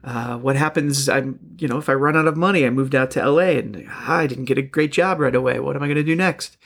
Uh, 0.05 0.37
what 0.37 0.55
happens? 0.55 1.09
I'm, 1.09 1.39
you 1.57 1.67
know, 1.67 1.77
if 1.77 1.89
I 1.89 1.93
run 1.93 2.15
out 2.15 2.27
of 2.27 2.37
money, 2.37 2.65
I 2.65 2.69
moved 2.69 2.93
out 2.93 3.09
to 3.11 3.27
LA 3.29 3.57
and 3.57 3.85
ah, 3.89 4.17
I 4.17 4.27
didn't 4.27 4.45
get 4.45 4.59
a 4.59 4.61
great 4.61 4.91
job 4.91 5.19
right 5.19 5.35
away. 5.35 5.59
What 5.59 5.75
am 5.75 5.81
I 5.81 5.87
going 5.87 5.95
to 5.95 6.03
do 6.03 6.15
next? 6.15 6.57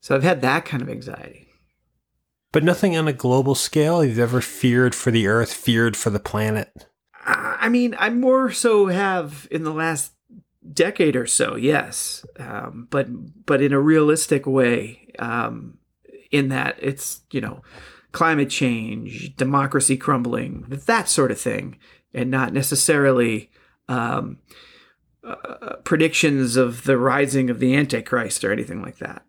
So 0.00 0.14
I've 0.14 0.22
had 0.22 0.42
that 0.42 0.66
kind 0.66 0.82
of 0.82 0.90
anxiety. 0.90 1.48
But 2.52 2.64
nothing 2.64 2.96
on 2.96 3.08
a 3.08 3.12
global 3.12 3.54
scale. 3.54 4.04
You've 4.04 4.18
ever 4.18 4.40
feared 4.40 4.94
for 4.94 5.10
the 5.10 5.26
Earth, 5.26 5.52
feared 5.52 5.96
for 5.96 6.10
the 6.10 6.20
planet. 6.20 6.86
Uh, 7.26 7.56
I 7.58 7.68
mean, 7.68 7.96
I 7.98 8.10
more 8.10 8.52
so 8.52 8.86
have 8.86 9.48
in 9.50 9.64
the 9.64 9.72
last 9.72 10.12
decade 10.72 11.16
or 11.16 11.26
so, 11.26 11.56
yes, 11.56 12.24
um, 12.38 12.88
but 12.90 13.08
but 13.46 13.62
in 13.62 13.72
a 13.72 13.80
realistic 13.80 14.46
way. 14.46 15.08
Um, 15.18 15.78
in 16.30 16.48
that 16.48 16.76
it's 16.80 17.22
you 17.30 17.40
know 17.40 17.62
climate 18.12 18.50
change, 18.50 19.36
democracy 19.36 19.96
crumbling, 19.96 20.64
that 20.68 21.08
sort 21.08 21.30
of 21.30 21.38
thing, 21.38 21.78
and 22.14 22.30
not 22.30 22.52
necessarily 22.52 23.50
um, 23.88 24.38
uh, 25.24 25.76
predictions 25.84 26.56
of 26.56 26.84
the 26.84 26.96
rising 26.96 27.50
of 27.50 27.58
the 27.58 27.74
Antichrist 27.74 28.44
or 28.44 28.52
anything 28.52 28.82
like 28.82 28.98
that. 28.98 29.22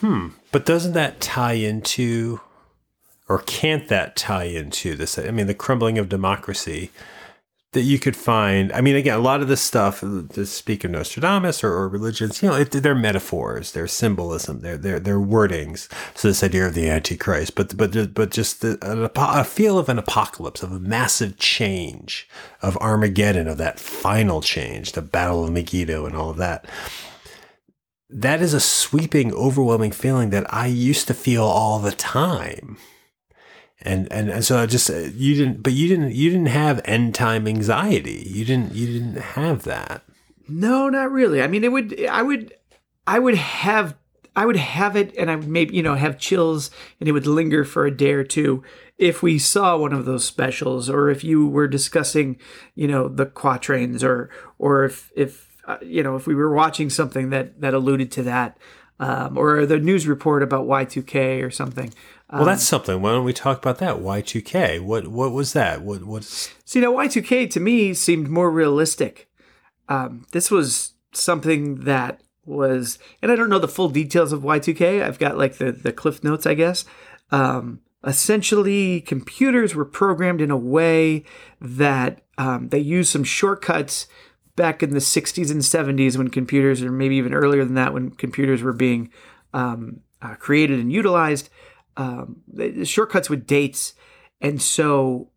Hmm. 0.00 0.28
But 0.50 0.66
doesn't 0.66 0.94
that 0.94 1.20
tie 1.20 1.52
into, 1.52 2.40
or 3.28 3.38
can't 3.40 3.88
that 3.88 4.16
tie 4.16 4.44
into 4.44 4.96
this? 4.96 5.18
I 5.18 5.30
mean, 5.30 5.46
the 5.46 5.54
crumbling 5.54 5.98
of 5.98 6.08
democracy 6.08 6.90
that 7.72 7.82
you 7.82 8.00
could 8.00 8.16
find. 8.16 8.72
I 8.72 8.80
mean, 8.80 8.96
again, 8.96 9.16
a 9.16 9.22
lot 9.22 9.40
of 9.40 9.48
this 9.48 9.60
stuff, 9.60 10.02
uh, 10.02 10.22
to 10.32 10.44
speak 10.44 10.82
of 10.82 10.90
Nostradamus 10.90 11.62
or, 11.62 11.72
or 11.72 11.88
religions, 11.88 12.42
you 12.42 12.48
know, 12.48 12.56
it, 12.56 12.72
they're 12.72 12.96
metaphors, 12.96 13.72
they're 13.72 13.86
symbolism, 13.86 14.60
they're, 14.60 14.76
they're, 14.76 14.98
they're 14.98 15.20
wordings. 15.20 15.88
So 16.16 16.28
this 16.28 16.42
idea 16.42 16.66
of 16.66 16.74
the 16.74 16.88
Antichrist, 16.88 17.54
but, 17.54 17.76
but, 17.76 18.12
but 18.12 18.30
just 18.30 18.60
the, 18.62 18.76
a, 18.82 19.10
a 19.40 19.44
feel 19.44 19.78
of 19.78 19.88
an 19.88 19.98
apocalypse, 19.98 20.64
of 20.64 20.72
a 20.72 20.80
massive 20.80 21.36
change, 21.38 22.28
of 22.60 22.76
Armageddon, 22.78 23.46
of 23.46 23.58
that 23.58 23.78
final 23.78 24.40
change, 24.40 24.92
the 24.92 25.02
Battle 25.02 25.44
of 25.44 25.52
Megiddo 25.52 26.06
and 26.06 26.16
all 26.16 26.30
of 26.30 26.38
that. 26.38 26.66
That 28.08 28.42
is 28.42 28.52
a 28.52 28.60
sweeping, 28.60 29.32
overwhelming 29.32 29.92
feeling 29.92 30.30
that 30.30 30.52
I 30.52 30.66
used 30.66 31.06
to 31.06 31.14
feel 31.14 31.44
all 31.44 31.78
the 31.78 31.92
time 31.92 32.78
and 33.82 34.10
and 34.12 34.28
and 34.28 34.44
so 34.44 34.58
I 34.58 34.66
just 34.66 34.90
uh, 34.90 34.96
you 35.14 35.34
didn't, 35.34 35.62
but 35.62 35.72
you 35.72 35.88
didn't 35.88 36.12
you 36.12 36.30
didn't 36.30 36.46
have 36.46 36.80
end 36.84 37.14
time 37.14 37.46
anxiety. 37.46 38.24
You 38.26 38.44
didn't 38.44 38.74
you 38.74 38.86
didn't 38.86 39.20
have 39.20 39.62
that. 39.64 40.02
No, 40.48 40.88
not 40.88 41.10
really. 41.10 41.42
I 41.42 41.46
mean, 41.46 41.64
it 41.64 41.72
would 41.72 42.04
I 42.06 42.22
would 42.22 42.52
I 43.06 43.18
would 43.18 43.36
have 43.36 43.96
I 44.36 44.46
would 44.46 44.56
have 44.56 44.96
it, 44.96 45.14
and 45.16 45.30
I 45.30 45.36
would 45.36 45.48
maybe 45.48 45.74
you 45.74 45.82
know 45.82 45.94
have 45.94 46.18
chills, 46.18 46.70
and 46.98 47.08
it 47.08 47.12
would 47.12 47.26
linger 47.26 47.64
for 47.64 47.86
a 47.86 47.96
day 47.96 48.12
or 48.12 48.24
two 48.24 48.62
if 48.98 49.22
we 49.22 49.38
saw 49.38 49.76
one 49.76 49.92
of 49.92 50.04
those 50.04 50.24
specials, 50.24 50.90
or 50.90 51.08
if 51.08 51.24
you 51.24 51.46
were 51.46 51.68
discussing 51.68 52.38
you 52.74 52.88
know 52.88 53.08
the 53.08 53.26
quatrains, 53.26 54.04
or 54.04 54.30
or 54.58 54.84
if 54.84 55.10
if 55.16 55.56
uh, 55.66 55.78
you 55.82 56.02
know 56.02 56.16
if 56.16 56.26
we 56.26 56.34
were 56.34 56.52
watching 56.52 56.90
something 56.90 57.30
that 57.30 57.60
that 57.60 57.74
alluded 57.74 58.10
to 58.12 58.22
that. 58.24 58.58
Um, 58.98 59.38
or 59.38 59.64
the 59.64 59.78
news 59.78 60.06
report 60.06 60.42
about 60.42 60.66
Y2K 60.66 61.42
or 61.42 61.50
something. 61.50 61.90
Well, 62.32 62.44
that's 62.44 62.62
um, 62.62 62.78
something. 62.78 63.02
Why 63.02 63.12
don't 63.12 63.24
we 63.24 63.32
talk 63.32 63.58
about 63.58 63.78
that? 63.78 63.96
Y2K. 63.96 64.80
What 64.80 65.08
what 65.08 65.32
was 65.32 65.52
that? 65.52 65.82
What 65.82 66.04
what's 66.04 66.50
See 66.64 66.80
now 66.80 66.92
Y2K 66.92 67.50
to 67.50 67.60
me 67.60 67.92
seemed 67.94 68.28
more 68.28 68.50
realistic. 68.50 69.28
Um, 69.88 70.26
this 70.32 70.50
was 70.50 70.94
something 71.12 71.80
that 71.80 72.20
was 72.44 72.98
and 73.20 73.32
I 73.32 73.36
don't 73.36 73.48
know 73.48 73.58
the 73.58 73.68
full 73.68 73.88
details 73.88 74.32
of 74.32 74.42
Y2K. 74.42 75.02
I've 75.02 75.18
got 75.18 75.38
like 75.38 75.58
the 75.58 75.72
the 75.72 75.92
cliff 75.92 76.22
notes, 76.22 76.46
I 76.46 76.54
guess. 76.54 76.84
Um, 77.32 77.80
essentially 78.06 79.00
computers 79.00 79.74
were 79.74 79.84
programmed 79.84 80.40
in 80.40 80.50
a 80.50 80.56
way 80.56 81.24
that 81.60 82.22
um, 82.38 82.68
they 82.68 82.78
used 82.78 83.10
some 83.10 83.24
shortcuts 83.24 84.06
back 84.56 84.82
in 84.82 84.90
the 84.90 84.98
60s 84.98 85.50
and 85.50 85.60
70s 85.60 86.16
when 86.16 86.28
computers 86.28 86.82
or 86.82 86.90
maybe 86.90 87.16
even 87.16 87.34
earlier 87.34 87.64
than 87.64 87.74
that 87.74 87.92
when 87.92 88.10
computers 88.10 88.62
were 88.62 88.72
being 88.72 89.10
um, 89.52 90.00
uh, 90.22 90.34
created 90.34 90.78
and 90.78 90.92
utilized 90.92 91.50
um, 92.00 92.42
shortcuts 92.84 93.28
with 93.28 93.46
dates, 93.46 93.94
and 94.40 94.60
so 94.62 95.28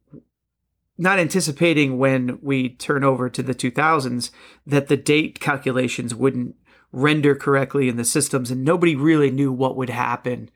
not 0.98 1.20
anticipating 1.20 1.98
when 1.98 2.40
we 2.42 2.70
turn 2.70 3.04
over 3.04 3.30
to 3.30 3.44
the 3.44 3.56
2000s 3.56 4.32
that 4.66 4.88
the 4.88 4.96
date 4.96 5.40
calculations 5.42 6.16
wouldn't 6.16 6.56
render 6.94 7.36
correctly 7.36 7.90
in 7.90 7.98
the 7.98 8.06
systems, 8.06 8.50
and 8.50 8.64
nobody 8.64 8.96
really 8.96 9.30
knew 9.30 9.52
what 9.52 9.76
would 9.76 9.90
happen 9.90 10.50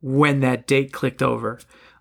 when 0.00 0.38
that 0.40 0.68
date 0.68 0.92
clicked 0.92 1.22
over. 1.22 1.58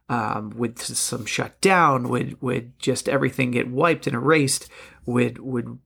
Um, 0.09 0.51
would 0.55 0.77
some 0.77 1.25
shut 1.25 1.59
down? 1.61 2.09
Would 2.09 2.41
would 2.41 2.77
just 2.79 3.09
everything 3.09 3.51
get 3.51 3.69
wiped 3.69 4.05
and 4.05 4.15
erased? 4.15 4.67
Would 5.05 5.39
would 5.39 5.79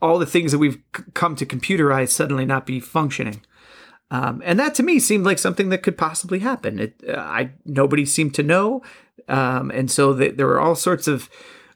all 0.00 0.18
the 0.18 0.26
things 0.26 0.52
that 0.52 0.58
we've 0.58 0.80
c- 0.96 1.02
come 1.14 1.34
to 1.36 1.46
computerize 1.46 2.10
suddenly 2.10 2.44
not 2.44 2.66
be 2.66 2.78
functioning? 2.78 3.42
Um, 4.10 4.42
and 4.44 4.58
that 4.58 4.74
to 4.76 4.82
me 4.82 4.98
seemed 4.98 5.24
like 5.24 5.38
something 5.38 5.68
that 5.68 5.82
could 5.82 5.98
possibly 5.98 6.38
happen. 6.38 6.78
It, 6.78 7.02
uh, 7.06 7.16
I 7.18 7.50
nobody 7.66 8.06
seemed 8.06 8.34
to 8.36 8.42
know, 8.42 8.82
um, 9.28 9.70
and 9.70 9.90
so 9.90 10.14
the, 10.14 10.30
there 10.30 10.46
were 10.46 10.60
all 10.60 10.74
sorts 10.74 11.06
of 11.06 11.28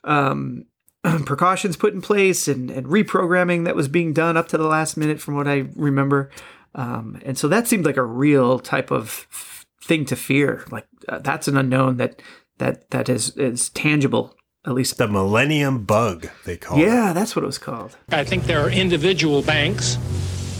um, 0.05 0.65
precautions 1.27 1.77
put 1.77 1.93
in 1.93 2.01
place 2.01 2.49
and, 2.49 2.71
and 2.71 2.87
reprogramming 2.87 3.65
that 3.65 3.77
was 3.77 3.89
being 3.89 4.13
done 4.13 4.37
up 4.37 4.49
to 4.49 4.59
the 4.59 4.67
last 4.67 4.97
minute, 4.97 5.21
from 5.21 5.35
what 5.35 5.47
I 5.47 5.67
remember. 5.75 6.31
Um, 6.75 7.21
and 7.25 7.37
so 7.37 7.49
that 7.49 7.69
seemed 7.69 7.85
like 7.85 7.99
a 7.99 8.05
real 8.05 8.59
type 8.59 8.91
of 8.91 9.27
f- 9.31 9.67
thing 9.83 10.07
to 10.07 10.17
fear. 10.17 10.65
Like 10.71 10.87
uh, 11.09 11.19
that's 11.19 11.49
an 11.49 11.57
unknown 11.59 11.99
that 11.99 12.23
that 12.59 12.91
that 12.91 13.09
is 13.09 13.37
is 13.37 13.69
tangible. 13.71 14.35
At 14.65 14.75
least 14.75 14.97
the 14.97 15.09
Millennium 15.09 15.85
Bug, 15.85 16.29
they 16.47 16.57
call 16.57 16.79
it. 16.79 16.83
Yeah, 16.83 17.13
that's 17.13 17.35
what 17.35 17.43
it 17.43 17.47
was 17.47 17.59
called. 17.59 17.99
I 18.11 18.23
think 18.25 18.45
there 18.45 18.61
are 18.61 18.71
individual 18.71 19.43
banks 19.43 19.99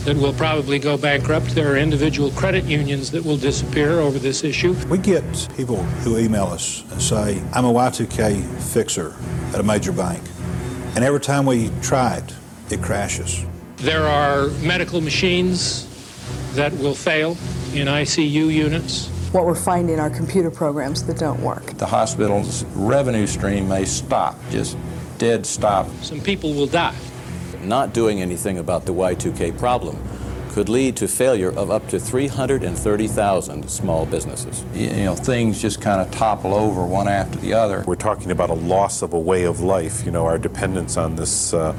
that 0.05 0.17
will 0.17 0.33
probably 0.33 0.79
go 0.79 0.97
bankrupt. 0.97 1.55
There 1.55 1.71
are 1.73 1.77
individual 1.77 2.31
credit 2.31 2.65
unions 2.65 3.11
that 3.11 3.23
will 3.23 3.37
disappear 3.37 3.99
over 3.99 4.19
this 4.19 4.43
issue. 4.43 4.73
We 4.89 4.97
get 4.97 5.23
people 5.55 5.81
who 6.03 6.17
email 6.17 6.45
us 6.45 6.83
and 6.91 7.01
say, 7.01 7.41
I'm 7.53 7.65
a 7.65 7.71
Y2K 7.71 8.61
fixer 8.73 9.15
at 9.53 9.59
a 9.59 9.63
major 9.63 9.93
bank. 9.93 10.21
And 10.95 11.03
every 11.03 11.21
time 11.21 11.45
we 11.45 11.71
try 11.81 12.17
it, 12.17 12.33
it 12.69 12.81
crashes. 12.81 13.45
There 13.77 14.03
are 14.03 14.47
medical 14.61 15.01
machines 15.01 15.87
that 16.53 16.73
will 16.77 16.95
fail 16.95 17.31
in 17.73 17.87
ICU 17.87 18.53
units. 18.53 19.07
What 19.31 19.45
we're 19.45 19.55
finding 19.55 19.99
are 19.99 20.09
computer 20.09 20.51
programs 20.51 21.03
that 21.05 21.17
don't 21.17 21.41
work. 21.41 21.65
The 21.77 21.85
hospital's 21.85 22.63
revenue 22.75 23.25
stream 23.25 23.67
may 23.67 23.85
stop, 23.85 24.37
just 24.51 24.77
dead 25.17 25.45
stop. 25.45 25.87
Some 26.01 26.21
people 26.21 26.53
will 26.53 26.67
die. 26.67 26.95
Not 27.65 27.93
doing 27.93 28.21
anything 28.21 28.57
about 28.57 28.85
the 28.85 28.93
Y2K 28.93 29.57
problem 29.57 29.97
could 30.51 30.69
lead 30.69 30.95
to 30.97 31.07
failure 31.07 31.51
of 31.51 31.71
up 31.71 31.87
to 31.87 31.99
330,000 31.99 33.67
small 33.67 34.05
businesses. 34.05 34.63
You 34.75 35.05
know, 35.05 35.15
things 35.15 35.59
just 35.59 35.81
kind 35.81 35.99
of 35.99 36.11
topple 36.11 36.53
over 36.53 36.85
one 36.85 37.07
after 37.07 37.39
the 37.39 37.53
other. 37.53 37.83
We're 37.87 37.95
talking 37.95 38.29
about 38.29 38.51
a 38.51 38.55
loss 38.55 39.01
of 39.01 39.13
a 39.13 39.19
way 39.19 39.45
of 39.45 39.61
life, 39.61 40.05
you 40.05 40.11
know, 40.11 40.25
our 40.25 40.37
dependence 40.37 40.95
on 40.95 41.15
this 41.15 41.55
uh, 41.55 41.75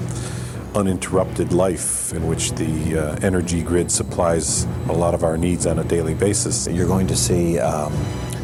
uninterrupted 0.74 1.52
life 1.52 2.12
in 2.12 2.26
which 2.26 2.50
the 2.52 2.98
uh, 2.98 3.16
energy 3.22 3.62
grid 3.62 3.92
supplies 3.92 4.64
a 4.88 4.92
lot 4.92 5.14
of 5.14 5.22
our 5.22 5.38
needs 5.38 5.66
on 5.66 5.78
a 5.78 5.84
daily 5.84 6.14
basis. 6.14 6.66
You're 6.66 6.88
going 6.88 7.06
to 7.06 7.16
see 7.16 7.60
um, 7.60 7.92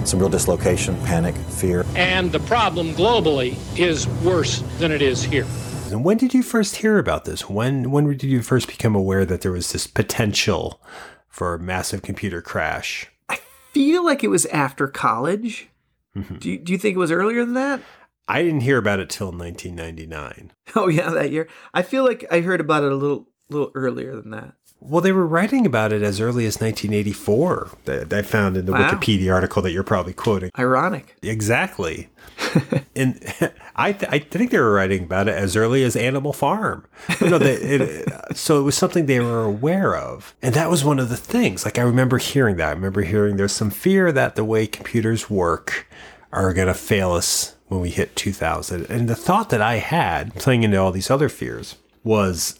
some 0.04 0.20
real 0.20 0.28
dislocation, 0.28 0.96
panic, 1.02 1.34
fear. 1.34 1.84
And 1.96 2.30
the 2.30 2.40
problem 2.40 2.92
globally 2.92 3.56
is 3.76 4.06
worse 4.22 4.62
than 4.78 4.92
it 4.92 5.02
is 5.02 5.24
here. 5.24 5.46
And 5.92 6.04
when 6.04 6.16
did 6.16 6.34
you 6.34 6.42
first 6.42 6.76
hear 6.76 6.98
about 6.98 7.24
this? 7.24 7.48
When 7.48 7.90
when 7.90 8.06
did 8.06 8.24
you 8.24 8.42
first 8.42 8.68
become 8.68 8.94
aware 8.94 9.24
that 9.24 9.40
there 9.40 9.52
was 9.52 9.72
this 9.72 9.86
potential 9.86 10.80
for 11.28 11.54
a 11.54 11.58
massive 11.58 12.02
computer 12.02 12.42
crash? 12.42 13.10
I 13.28 13.38
feel 13.72 14.04
like 14.04 14.24
it 14.24 14.28
was 14.28 14.46
after 14.46 14.88
college. 14.88 15.68
Mm-hmm. 16.16 16.36
Do, 16.36 16.50
you, 16.50 16.58
do 16.58 16.72
you 16.72 16.78
think 16.78 16.96
it 16.96 16.98
was 16.98 17.12
earlier 17.12 17.44
than 17.44 17.54
that? 17.54 17.80
I 18.26 18.42
didn't 18.42 18.60
hear 18.60 18.78
about 18.78 19.00
it 19.00 19.10
till 19.10 19.32
1999. 19.32 20.52
Oh 20.76 20.86
yeah, 20.86 21.10
that 21.10 21.32
year. 21.32 21.48
I 21.74 21.82
feel 21.82 22.04
like 22.04 22.24
I 22.30 22.42
heard 22.42 22.60
about 22.60 22.84
it 22.84 22.92
a 22.92 22.94
little 22.94 23.28
little 23.48 23.72
earlier 23.74 24.14
than 24.14 24.30
that. 24.30 24.54
Well, 24.80 25.02
they 25.02 25.12
were 25.12 25.26
writing 25.26 25.66
about 25.66 25.92
it 25.92 26.02
as 26.02 26.20
early 26.20 26.46
as 26.46 26.60
1984. 26.60 27.70
That 27.84 28.12
I 28.12 28.22
found 28.22 28.56
in 28.56 28.66
the 28.66 28.72
wow. 28.72 28.90
Wikipedia 28.90 29.32
article 29.32 29.60
that 29.62 29.72
you're 29.72 29.82
probably 29.82 30.14
quoting. 30.14 30.50
Ironic. 30.58 31.16
Exactly. 31.22 32.08
and 32.96 33.22
I, 33.76 33.92
th- 33.92 34.10
I 34.10 34.18
think 34.18 34.50
they 34.50 34.58
were 34.58 34.72
writing 34.72 35.04
about 35.04 35.28
it 35.28 35.34
as 35.34 35.56
early 35.56 35.84
as 35.84 35.96
Animal 35.96 36.32
Farm. 36.32 36.86
You 37.20 37.30
know, 37.30 37.38
they, 37.38 37.54
it, 37.54 38.12
so 38.36 38.58
it 38.60 38.62
was 38.62 38.76
something 38.76 39.06
they 39.06 39.20
were 39.20 39.44
aware 39.44 39.96
of, 39.96 40.34
and 40.42 40.54
that 40.54 40.70
was 40.70 40.84
one 40.84 40.98
of 40.98 41.08
the 41.08 41.16
things. 41.16 41.64
Like 41.64 41.78
I 41.78 41.82
remember 41.82 42.18
hearing 42.18 42.56
that. 42.56 42.68
I 42.68 42.72
remember 42.72 43.02
hearing 43.02 43.36
there's 43.36 43.52
some 43.52 43.70
fear 43.70 44.12
that 44.12 44.34
the 44.34 44.44
way 44.44 44.66
computers 44.66 45.28
work 45.28 45.86
are 46.32 46.54
going 46.54 46.68
to 46.68 46.74
fail 46.74 47.12
us 47.12 47.56
when 47.68 47.80
we 47.80 47.90
hit 47.90 48.16
2000. 48.16 48.86
And 48.90 49.08
the 49.08 49.16
thought 49.16 49.50
that 49.50 49.62
I 49.62 49.76
had, 49.76 50.34
playing 50.34 50.62
into 50.62 50.76
all 50.76 50.92
these 50.92 51.10
other 51.10 51.28
fears, 51.28 51.76
was, 52.04 52.58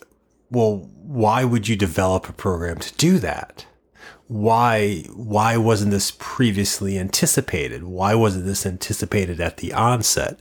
well, 0.51 0.89
why 1.03 1.45
would 1.45 1.69
you 1.69 1.77
develop 1.77 2.29
a 2.29 2.33
program 2.33 2.79
to 2.79 2.95
do 2.95 3.19
that? 3.19 3.67
Why 4.27 5.05
why 5.13 5.57
wasn't 5.57 5.91
this 5.91 6.13
previously 6.17 6.97
anticipated? 6.97 7.83
Why 7.83 8.15
wasn't 8.15 8.45
this 8.45 8.65
anticipated 8.65 9.41
at 9.41 9.57
the 9.57 9.73
onset? 9.73 10.39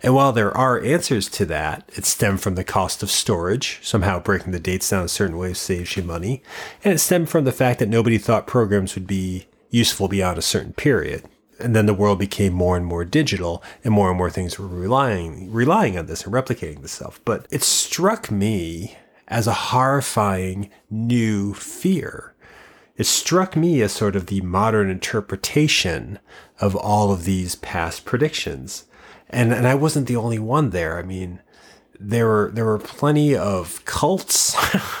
And 0.00 0.14
while 0.14 0.32
there 0.32 0.56
are 0.56 0.80
answers 0.80 1.28
to 1.30 1.44
that, 1.46 1.90
it 1.94 2.04
stemmed 2.04 2.40
from 2.40 2.54
the 2.54 2.62
cost 2.62 3.02
of 3.02 3.10
storage, 3.10 3.80
somehow 3.82 4.20
breaking 4.20 4.52
the 4.52 4.60
dates 4.60 4.90
down 4.90 5.04
a 5.04 5.08
certain 5.08 5.38
way 5.38 5.54
saves 5.54 5.96
you 5.96 6.04
money, 6.04 6.40
and 6.84 6.94
it 6.94 6.98
stemmed 6.98 7.30
from 7.30 7.44
the 7.44 7.50
fact 7.50 7.80
that 7.80 7.88
nobody 7.88 8.16
thought 8.16 8.46
programs 8.46 8.94
would 8.94 9.08
be 9.08 9.46
useful 9.70 10.06
beyond 10.06 10.38
a 10.38 10.42
certain 10.42 10.72
period 10.72 11.24
and 11.58 11.76
then 11.76 11.86
the 11.86 11.94
world 11.94 12.18
became 12.18 12.52
more 12.52 12.76
and 12.76 12.84
more 12.84 13.04
digital 13.04 13.62
and 13.84 13.94
more 13.94 14.08
and 14.08 14.18
more 14.18 14.30
things 14.30 14.58
were 14.58 14.66
relying 14.66 15.50
relying 15.52 15.96
on 15.96 16.06
this 16.06 16.24
and 16.24 16.34
replicating 16.34 16.82
this 16.82 16.92
stuff 16.92 17.20
but 17.24 17.46
it 17.50 17.62
struck 17.62 18.30
me 18.30 18.96
as 19.32 19.46
a 19.46 19.52
horrifying 19.54 20.68
new 20.90 21.54
fear. 21.54 22.34
It 22.98 23.06
struck 23.06 23.56
me 23.56 23.80
as 23.80 23.90
sort 23.90 24.14
of 24.14 24.26
the 24.26 24.42
modern 24.42 24.90
interpretation 24.90 26.18
of 26.60 26.76
all 26.76 27.10
of 27.10 27.24
these 27.24 27.54
past 27.56 28.04
predictions. 28.04 28.84
And 29.30 29.54
and 29.54 29.66
I 29.66 29.74
wasn't 29.74 30.06
the 30.06 30.16
only 30.16 30.38
one 30.38 30.70
there. 30.70 30.98
I 30.98 31.02
mean 31.02 31.40
there 31.98 32.26
were 32.26 32.50
there 32.52 32.66
were 32.66 32.78
plenty 32.78 33.34
of 33.34 33.82
cults 33.86 34.54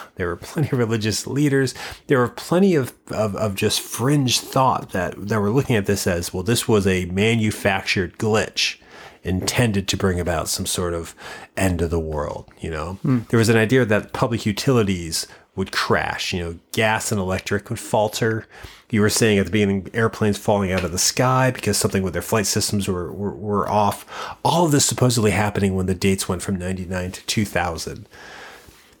there 0.14 0.28
were 0.28 0.36
plenty 0.36 0.68
of 0.68 0.78
religious 0.78 1.26
leaders 1.26 1.74
there 2.06 2.18
were 2.18 2.28
plenty 2.28 2.76
of, 2.76 2.94
of, 3.10 3.34
of 3.34 3.56
just 3.56 3.80
fringe 3.80 4.38
thought 4.38 4.92
that 4.92 5.14
that 5.16 5.40
were 5.40 5.50
looking 5.50 5.74
at 5.74 5.86
this 5.86 6.06
as 6.06 6.32
well 6.32 6.44
this 6.44 6.68
was 6.68 6.86
a 6.86 7.06
manufactured 7.06 8.16
glitch 8.18 8.76
intended 9.22 9.86
to 9.88 9.96
bring 9.96 10.18
about 10.18 10.48
some 10.48 10.66
sort 10.66 10.94
of 10.94 11.14
end 11.56 11.80
of 11.80 11.90
the 11.90 12.00
world 12.00 12.50
you 12.60 12.70
know 12.70 12.94
hmm. 13.02 13.20
there 13.28 13.38
was 13.38 13.48
an 13.48 13.56
idea 13.56 13.84
that 13.84 14.12
public 14.12 14.44
utilities 14.44 15.26
would 15.54 15.72
crash 15.72 16.32
you 16.32 16.42
know 16.42 16.58
gas 16.72 17.12
and 17.12 17.20
electric 17.20 17.70
would 17.70 17.78
falter 17.78 18.46
you 18.92 19.00
were 19.00 19.08
saying 19.08 19.38
at 19.38 19.46
the 19.46 19.50
beginning 19.50 19.88
airplanes 19.94 20.36
falling 20.36 20.70
out 20.70 20.84
of 20.84 20.92
the 20.92 20.98
sky 20.98 21.50
because 21.50 21.78
something 21.78 22.02
with 22.02 22.12
their 22.12 22.20
flight 22.20 22.46
systems 22.46 22.86
were, 22.86 23.10
were, 23.10 23.34
were 23.34 23.68
off. 23.68 24.36
All 24.44 24.66
of 24.66 24.70
this 24.70 24.84
supposedly 24.84 25.30
happening 25.30 25.74
when 25.74 25.86
the 25.86 25.94
dates 25.94 26.28
went 26.28 26.42
from 26.42 26.56
99 26.56 27.12
to 27.12 27.24
2000 27.24 28.06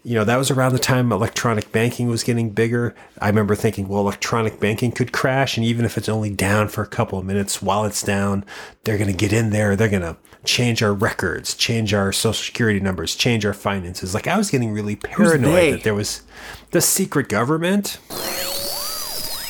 you 0.04 0.16
know, 0.16 0.24
that 0.24 0.36
was 0.36 0.50
around 0.50 0.72
the 0.72 0.80
time 0.80 1.12
electronic 1.12 1.70
banking 1.70 2.08
was 2.08 2.24
getting 2.24 2.50
bigger. 2.50 2.94
I 3.20 3.28
remember 3.28 3.54
thinking, 3.54 3.86
well, 3.86 4.00
electronic 4.00 4.58
banking 4.58 4.90
could 4.90 5.12
crash. 5.12 5.56
And 5.56 5.64
even 5.64 5.84
if 5.84 5.96
it's 5.96 6.08
only 6.08 6.30
down 6.30 6.68
for 6.68 6.82
a 6.82 6.88
couple 6.88 7.18
of 7.18 7.24
minutes 7.24 7.62
while 7.62 7.84
it's 7.84 8.02
down, 8.02 8.44
they're 8.82 8.98
going 8.98 9.10
to 9.10 9.16
get 9.16 9.32
in 9.32 9.50
there. 9.50 9.76
They're 9.76 9.88
going 9.88 10.02
to 10.02 10.16
change 10.44 10.82
our 10.82 10.92
records, 10.92 11.54
change 11.54 11.94
our 11.94 12.12
social 12.12 12.44
security 12.44 12.80
numbers, 12.80 13.14
change 13.14 13.46
our 13.46 13.54
finances. 13.54 14.12
Like 14.12 14.26
I 14.26 14.36
was 14.36 14.50
getting 14.50 14.72
really 14.72 14.96
paranoid 14.96 15.74
that 15.74 15.82
there 15.84 15.94
was 15.94 16.22
the 16.72 16.80
secret 16.80 17.28
government. 17.28 17.98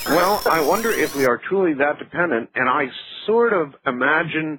Well, 0.07 0.43
I 0.51 0.63
wonder 0.67 0.91
if 0.91 1.17
we 1.17 1.25
are 1.27 1.39
truly 1.39 1.75
that 1.75 1.99
dependent, 1.99 2.51
and 2.55 2.69
I 2.69 2.87
sort 3.25 3.53
of 3.53 3.75
imagine 3.87 4.59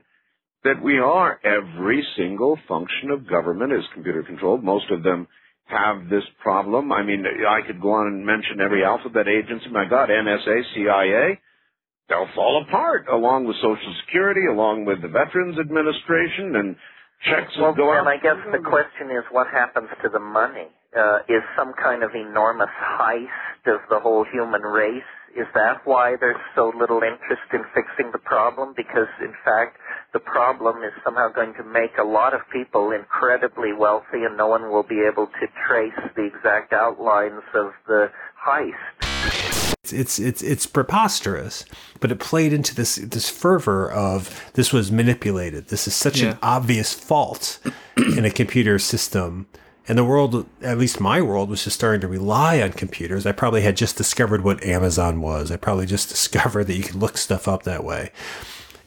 that 0.63 0.81
we 0.81 0.97
are. 0.97 1.39
Every 1.43 2.03
single 2.17 2.57
function 2.67 3.11
of 3.11 3.29
government 3.29 3.73
is 3.73 3.83
computer 3.93 4.23
controlled. 4.23 4.63
Most 4.63 4.89
of 4.89 5.03
them 5.03 5.27
have 5.65 6.09
this 6.09 6.23
problem. 6.41 6.91
I 6.91 7.03
mean, 7.03 7.23
I 7.25 7.65
could 7.65 7.81
go 7.81 7.93
on 7.93 8.07
and 8.07 8.25
mention 8.25 8.59
every 8.61 8.83
alphabet 8.83 9.27
agency. 9.27 9.69
My 9.71 9.85
God, 9.85 10.09
NSA, 10.09 10.61
CIA, 10.75 11.39
they'll 12.09 12.29
fall 12.35 12.63
apart 12.67 13.07
along 13.11 13.45
with 13.45 13.55
Social 13.57 13.95
Security, 14.05 14.45
along 14.51 14.85
with 14.85 15.01
the 15.01 15.07
Veterans 15.07 15.57
Administration, 15.59 16.55
and 16.55 16.75
checks 17.29 17.53
well, 17.57 17.69
will 17.69 17.75
go 17.75 17.93
out. 17.93 17.99
And 18.05 18.09
I 18.09 18.17
guess 18.17 18.37
the 18.51 18.59
question 18.59 19.09
is 19.15 19.23
what 19.31 19.47
happens 19.47 19.89
to 20.03 20.09
the 20.09 20.19
money? 20.19 20.67
Uh, 20.93 21.25
is 21.27 21.41
some 21.57 21.73
kind 21.81 22.03
of 22.03 22.11
enormous 22.13 22.69
heist 22.77 23.65
of 23.65 23.81
the 23.89 23.99
whole 23.99 24.23
human 24.31 24.61
race 24.61 25.01
is 25.35 25.47
that 25.53 25.81
why 25.85 26.15
there's 26.19 26.41
so 26.55 26.71
little 26.77 27.01
interest 27.01 27.49
in 27.53 27.61
fixing 27.73 28.11
the 28.11 28.19
problem? 28.19 28.73
Because 28.75 29.09
in 29.19 29.33
fact, 29.43 29.77
the 30.13 30.19
problem 30.19 30.83
is 30.83 30.91
somehow 31.03 31.29
going 31.29 31.53
to 31.55 31.63
make 31.63 31.97
a 31.99 32.03
lot 32.03 32.33
of 32.33 32.41
people 32.51 32.91
incredibly 32.91 33.73
wealthy 33.73 34.23
and 34.25 34.37
no 34.37 34.47
one 34.47 34.69
will 34.71 34.83
be 34.83 35.01
able 35.11 35.27
to 35.27 35.47
trace 35.67 36.11
the 36.15 36.23
exact 36.23 36.71
outlines 36.71 37.41
of 37.55 37.71
the 37.87 38.11
heist. 38.45 39.73
It's, 39.83 39.91
it's 39.91 40.19
it's 40.19 40.41
it's 40.41 40.65
preposterous, 40.65 41.65
but 41.99 42.11
it 42.11 42.19
played 42.19 42.53
into 42.53 42.75
this 42.75 42.95
this 42.95 43.29
fervor 43.29 43.91
of 43.91 44.51
this 44.53 44.71
was 44.71 44.91
manipulated. 44.91 45.67
This 45.67 45.87
is 45.87 45.95
such 45.95 46.21
yeah. 46.21 46.31
an 46.31 46.37
obvious 46.41 46.93
fault 46.93 47.59
in 47.97 48.23
a 48.23 48.31
computer 48.31 48.79
system 48.79 49.47
And 49.87 49.97
the 49.97 50.05
world, 50.05 50.45
at 50.61 50.77
least 50.77 51.01
my 51.01 51.21
world, 51.21 51.49
was 51.49 51.65
just 51.65 51.75
starting 51.75 52.01
to 52.01 52.07
rely 52.07 52.61
on 52.61 52.71
computers. 52.71 53.25
I 53.25 53.33
probably 53.33 53.61
had 53.61 53.75
just 53.75 53.97
discovered 53.97 54.43
what 54.43 54.63
Amazon 54.63 55.19
was. 55.19 55.51
I 55.51 55.57
probably 55.57 55.85
just 55.85 56.09
discovered 56.09 56.65
that 56.65 56.77
you 56.77 56.83
could 56.83 56.95
look 56.95 57.17
stuff 57.17 57.47
up 57.47 57.63
that 57.63 57.83
way. 57.83 58.11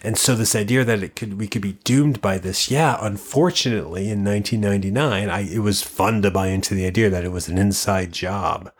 And 0.02 0.16
so 0.16 0.34
this 0.34 0.54
idea 0.54 0.84
that 0.84 1.02
it 1.02 1.16
could 1.16 1.38
we 1.38 1.48
could 1.48 1.62
be 1.62 1.78
doomed 1.84 2.20
by 2.20 2.38
this, 2.38 2.70
yeah, 2.70 2.96
unfortunately 3.00 4.08
in 4.08 4.24
1999, 4.24 5.28
I, 5.28 5.40
it 5.40 5.58
was 5.58 5.82
fun 5.82 6.22
to 6.22 6.30
buy 6.30 6.48
into 6.48 6.74
the 6.74 6.86
idea 6.86 7.10
that 7.10 7.24
it 7.24 7.32
was 7.32 7.48
an 7.48 7.58
inside 7.58 8.12
job. 8.12 8.70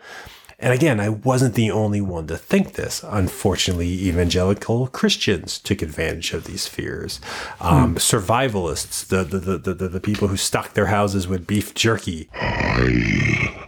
And 0.59 0.73
again, 0.73 1.01
I 1.01 1.11
wasn't 1.11 1.55
the 1.55 1.71
only 1.71 2.01
one 2.01 2.27
to 2.29 2.37
think 2.39 2.75
this. 2.75 3.05
Unfortunately, 3.07 3.89
evangelical 4.09 4.87
Christians 4.87 5.59
took 5.59 5.83
advantage 5.83 6.33
of 6.33 6.45
these 6.45 6.67
fears. 6.67 7.21
Um, 7.61 7.91
Hmm. 7.93 7.97
Survivalists, 7.99 9.07
the, 9.07 9.23
the, 9.23 9.59
the, 9.59 9.75
the, 9.75 9.89
the 9.89 10.01
people 10.01 10.29
who 10.29 10.37
stocked 10.39 10.75
their 10.75 10.87
houses 10.87 11.29
with 11.29 11.47
beef 11.47 11.75
jerky. 11.75 12.29
I 12.33 13.59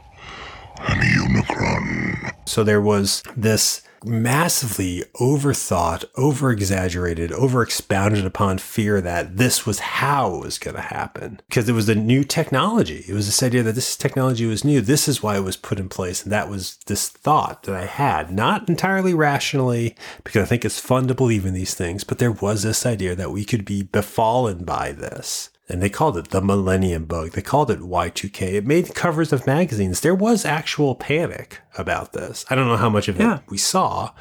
am 0.78 1.00
a 1.00 1.42
Unicron. 1.42 2.32
So 2.46 2.64
there 2.64 2.80
was 2.80 3.22
this 3.36 3.82
massively 4.04 5.04
overthought, 5.16 6.04
over 6.16 6.50
exaggerated, 6.50 7.32
over 7.32 7.62
expounded 7.62 8.24
upon 8.24 8.58
fear 8.58 9.00
that 9.00 9.36
this 9.36 9.66
was 9.66 9.78
how 9.78 10.36
it 10.36 10.44
was 10.44 10.58
going 10.58 10.76
to 10.76 10.82
happen 10.82 11.40
because 11.48 11.68
it 11.68 11.72
was 11.72 11.88
a 11.88 11.94
new 11.94 12.24
technology. 12.24 13.04
It 13.08 13.12
was 13.14 13.26
this 13.26 13.42
idea 13.42 13.62
that 13.62 13.74
this 13.74 13.96
technology 13.96 14.46
was 14.46 14.64
new. 14.64 14.80
This 14.80 15.08
is 15.08 15.22
why 15.22 15.36
it 15.36 15.44
was 15.44 15.56
put 15.56 15.80
in 15.80 15.88
place. 15.88 16.22
And 16.22 16.32
that 16.32 16.48
was 16.48 16.76
this 16.86 17.08
thought 17.08 17.64
that 17.64 17.74
I 17.74 17.86
had, 17.86 18.30
not 18.30 18.68
entirely 18.68 19.14
rationally, 19.14 19.96
because 20.24 20.42
I 20.42 20.46
think 20.46 20.64
it's 20.64 20.80
fun 20.80 21.08
to 21.08 21.14
believe 21.14 21.44
in 21.44 21.54
these 21.54 21.74
things, 21.74 22.04
but 22.04 22.18
there 22.18 22.32
was 22.32 22.62
this 22.62 22.86
idea 22.86 23.14
that 23.14 23.32
we 23.32 23.44
could 23.44 23.64
be 23.64 23.82
befallen 23.82 24.64
by 24.64 24.92
this. 24.92 25.50
And 25.68 25.82
they 25.82 25.90
called 25.90 26.16
it 26.16 26.28
the 26.28 26.40
Millennium 26.40 27.04
Bug. 27.04 27.32
They 27.32 27.42
called 27.42 27.70
it 27.70 27.80
Y2K. 27.80 28.54
It 28.54 28.66
made 28.66 28.94
covers 28.94 29.32
of 29.32 29.46
magazines. 29.46 30.00
There 30.00 30.14
was 30.14 30.44
actual 30.46 30.94
panic 30.94 31.60
about 31.76 32.14
this. 32.14 32.46
I 32.48 32.54
don't 32.54 32.68
know 32.68 32.76
how 32.76 32.88
much 32.88 33.08
of 33.08 33.20
it 33.20 33.42
we 33.48 33.58
saw, 33.58 34.12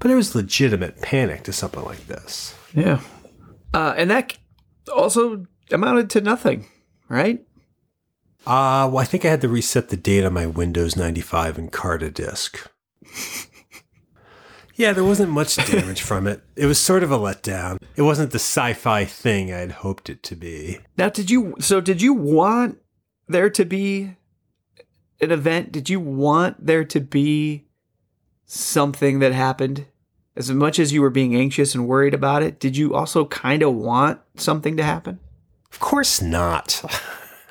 but 0.00 0.08
there 0.08 0.16
was 0.16 0.34
legitimate 0.34 1.00
panic 1.00 1.44
to 1.44 1.52
something 1.52 1.84
like 1.84 2.06
this. 2.08 2.54
Yeah. 2.74 3.00
Uh, 3.72 3.94
and 3.96 4.10
that 4.10 4.36
also 4.92 5.46
amounted 5.70 6.10
to 6.10 6.20
nothing, 6.20 6.66
right? 7.08 7.44
Uh, 8.46 8.88
well, 8.90 8.98
I 8.98 9.04
think 9.04 9.24
I 9.24 9.28
had 9.30 9.40
to 9.42 9.48
reset 9.48 9.90
the 9.90 9.96
date 9.96 10.24
on 10.24 10.32
my 10.32 10.46
Windows 10.46 10.96
95 10.96 11.56
Encarta 11.56 12.12
disk. 12.12 12.68
yeah, 14.78 14.92
there 14.92 15.04
wasn't 15.04 15.32
much 15.32 15.56
damage 15.56 16.00
from 16.00 16.28
it. 16.28 16.40
It 16.54 16.66
was 16.66 16.78
sort 16.78 17.02
of 17.02 17.10
a 17.10 17.18
letdown. 17.18 17.78
It 17.96 18.02
wasn't 18.02 18.30
the 18.30 18.38
sci-fi 18.38 19.04
thing 19.04 19.52
I'd 19.52 19.72
hoped 19.72 20.08
it 20.08 20.22
to 20.22 20.36
be. 20.36 20.78
Now, 20.96 21.08
did 21.08 21.30
you? 21.30 21.56
So, 21.58 21.80
did 21.80 22.00
you 22.00 22.14
want 22.14 22.78
there 23.26 23.50
to 23.50 23.64
be 23.64 24.14
an 25.20 25.32
event? 25.32 25.72
Did 25.72 25.90
you 25.90 25.98
want 25.98 26.64
there 26.64 26.84
to 26.84 27.00
be 27.00 27.66
something 28.46 29.18
that 29.18 29.32
happened? 29.32 29.86
As 30.36 30.52
much 30.52 30.78
as 30.78 30.92
you 30.92 31.02
were 31.02 31.10
being 31.10 31.34
anxious 31.34 31.74
and 31.74 31.88
worried 31.88 32.14
about 32.14 32.44
it, 32.44 32.60
did 32.60 32.76
you 32.76 32.94
also 32.94 33.24
kind 33.24 33.64
of 33.64 33.74
want 33.74 34.20
something 34.36 34.76
to 34.76 34.84
happen? 34.84 35.18
Of 35.72 35.80
course 35.80 36.22
not. 36.22 36.84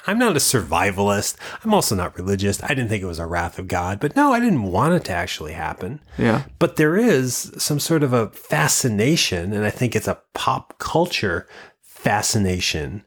I'm 0.08 0.18
not 0.18 0.38
a 0.38 0.40
survivalist. 0.40 1.36
I'm 1.64 1.74
also 1.74 1.94
not 1.94 2.18
religious. 2.18 2.64
I 2.64 2.70
didn't 2.70 2.88
think 2.88 3.04
it 3.04 3.08
was 3.08 3.20
a 3.20 3.28
wrath 3.28 3.60
of 3.60 3.68
God, 3.68 4.00
but 4.00 4.16
no, 4.16 4.34
I 4.34 4.40
didn't 4.40 4.64
want 4.64 4.94
it 4.94 5.04
to 5.06 5.12
actually 5.12 5.54
happen. 5.54 6.00
Yeah. 6.18 6.44
But 6.58 6.78
there 6.78 6.96
is 6.96 7.54
some 7.58 7.80
sort 7.80 8.04
of 8.04 8.14
a 8.14 8.30
fascination, 8.30 9.54
and 9.54 9.66
I 9.66 9.70
think 9.70 9.96
it's 9.96 10.08
a 10.08 10.22
pop 10.34 10.80
culture 10.80 11.48
fascination 11.82 13.04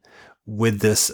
with 0.46 0.80
this 0.80 1.10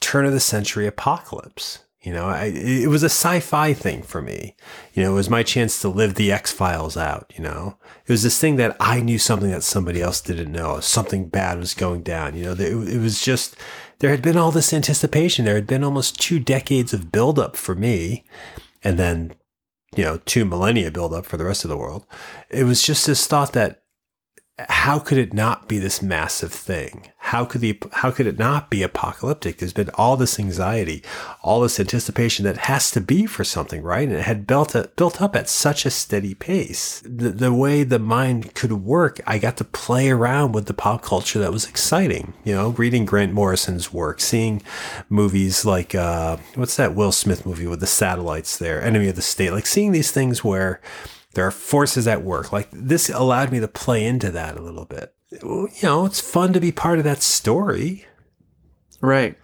turn 0.00 0.26
of 0.26 0.32
the 0.32 0.40
century 0.40 0.86
apocalypse. 0.86 1.78
You 2.02 2.14
know, 2.14 2.28
I, 2.28 2.44
it 2.46 2.88
was 2.88 3.02
a 3.02 3.10
sci-fi 3.10 3.74
thing 3.74 4.02
for 4.02 4.22
me. 4.22 4.56
You 4.94 5.02
know, 5.02 5.12
it 5.12 5.16
was 5.16 5.28
my 5.28 5.42
chance 5.42 5.82
to 5.82 5.88
live 5.90 6.14
the 6.14 6.32
X 6.32 6.50
Files 6.50 6.96
out. 6.96 7.30
You 7.36 7.44
know, 7.44 7.76
it 8.06 8.10
was 8.10 8.22
this 8.22 8.40
thing 8.40 8.56
that 8.56 8.74
I 8.80 9.00
knew 9.00 9.18
something 9.18 9.50
that 9.50 9.62
somebody 9.62 10.00
else 10.00 10.22
didn't 10.22 10.50
know. 10.50 10.80
Something 10.80 11.28
bad 11.28 11.58
was 11.58 11.74
going 11.74 12.02
down. 12.02 12.34
You 12.34 12.44
know, 12.46 12.52
it, 12.52 12.94
it 12.94 13.00
was 13.00 13.20
just 13.20 13.54
there 14.00 14.10
had 14.10 14.22
been 14.22 14.36
all 14.36 14.50
this 14.50 14.72
anticipation. 14.72 15.44
There 15.44 15.54
had 15.54 15.66
been 15.66 15.84
almost 15.84 16.20
two 16.20 16.40
decades 16.40 16.92
of 16.92 17.12
buildup 17.12 17.56
for 17.56 17.74
me, 17.74 18.24
and 18.82 18.98
then 18.98 19.32
you 19.96 20.04
know 20.04 20.18
two 20.24 20.44
millennia 20.44 20.90
buildup 20.90 21.24
for 21.24 21.36
the 21.36 21.44
rest 21.44 21.64
of 21.64 21.68
the 21.68 21.76
world. 21.76 22.04
It 22.50 22.64
was 22.64 22.82
just 22.82 23.06
this 23.06 23.26
thought 23.26 23.52
that 23.52 23.82
how 24.68 24.98
could 24.98 25.18
it 25.18 25.32
not 25.32 25.68
be 25.68 25.78
this 25.78 26.02
massive 26.02 26.52
thing? 26.52 27.08
How 27.18 27.44
could 27.44 27.60
the 27.60 27.78
how 27.92 28.10
could 28.10 28.26
it 28.26 28.38
not 28.38 28.70
be 28.70 28.82
apocalyptic? 28.82 29.58
There's 29.58 29.72
been 29.72 29.90
all 29.94 30.16
this 30.16 30.38
anxiety, 30.38 31.02
all 31.42 31.60
this 31.60 31.78
anticipation 31.78 32.44
that 32.44 32.56
has 32.56 32.90
to 32.92 33.00
be 33.00 33.26
for 33.26 33.44
something, 33.44 33.82
right? 33.82 34.08
And 34.08 34.16
it 34.16 34.22
had 34.22 34.46
built 34.46 34.74
up, 34.74 34.96
built 34.96 35.22
up 35.22 35.36
at 35.36 35.48
such 35.48 35.86
a 35.86 35.90
steady 35.90 36.34
pace. 36.34 37.02
The, 37.04 37.30
the 37.30 37.52
way 37.52 37.84
the 37.84 37.98
mind 37.98 38.54
could 38.54 38.72
work, 38.72 39.20
I 39.26 39.38
got 39.38 39.56
to 39.58 39.64
play 39.64 40.10
around 40.10 40.52
with 40.52 40.66
the 40.66 40.74
pop 40.74 41.02
culture 41.02 41.38
that 41.38 41.52
was 41.52 41.68
exciting. 41.68 42.34
You 42.44 42.54
know, 42.54 42.70
reading 42.70 43.04
Grant 43.04 43.32
Morrison's 43.32 43.92
work, 43.92 44.20
seeing 44.20 44.62
movies 45.08 45.64
like 45.64 45.94
uh, 45.94 46.38
what's 46.54 46.76
that 46.76 46.94
Will 46.94 47.12
Smith 47.12 47.46
movie 47.46 47.66
with 47.66 47.80
the 47.80 47.86
satellites 47.86 48.56
there, 48.58 48.82
Enemy 48.82 49.08
of 49.08 49.16
the 49.16 49.22
State, 49.22 49.52
like 49.52 49.66
seeing 49.66 49.92
these 49.92 50.10
things 50.10 50.42
where 50.42 50.80
there 51.34 51.46
are 51.46 51.52
forces 51.52 52.06
at 52.08 52.22
work. 52.22 52.52
Like 52.52 52.68
this 52.72 53.08
allowed 53.08 53.52
me 53.52 53.60
to 53.60 53.68
play 53.68 54.04
into 54.04 54.30
that 54.30 54.56
a 54.56 54.62
little 54.62 54.84
bit. 54.84 55.14
You 55.30 55.68
know, 55.82 56.06
it's 56.06 56.20
fun 56.20 56.52
to 56.52 56.60
be 56.60 56.72
part 56.72 56.98
of 56.98 57.04
that 57.04 57.22
story. 57.22 58.06
Right. 59.00 59.36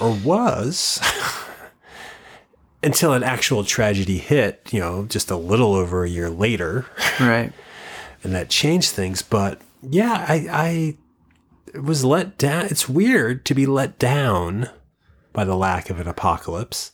Or 0.00 0.12
was. 0.12 1.00
Until 2.82 3.14
an 3.14 3.22
actual 3.22 3.64
tragedy 3.64 4.18
hit, 4.18 4.68
you 4.70 4.80
know, 4.80 5.06
just 5.06 5.30
a 5.30 5.36
little 5.36 5.74
over 5.74 6.04
a 6.04 6.10
year 6.10 6.30
later. 6.30 6.86
Right. 7.20 7.52
And 8.22 8.34
that 8.34 8.48
changed 8.48 8.92
things. 8.92 9.20
But 9.20 9.60
yeah, 9.82 10.24
I, 10.26 10.96
I 11.74 11.78
was 11.78 12.06
let 12.06 12.38
down. 12.38 12.64
It's 12.70 12.88
weird 12.88 13.44
to 13.44 13.54
be 13.54 13.66
let 13.66 13.98
down 13.98 14.70
by 15.34 15.44
the 15.44 15.54
lack 15.54 15.90
of 15.90 16.00
an 16.00 16.08
apocalypse 16.08 16.92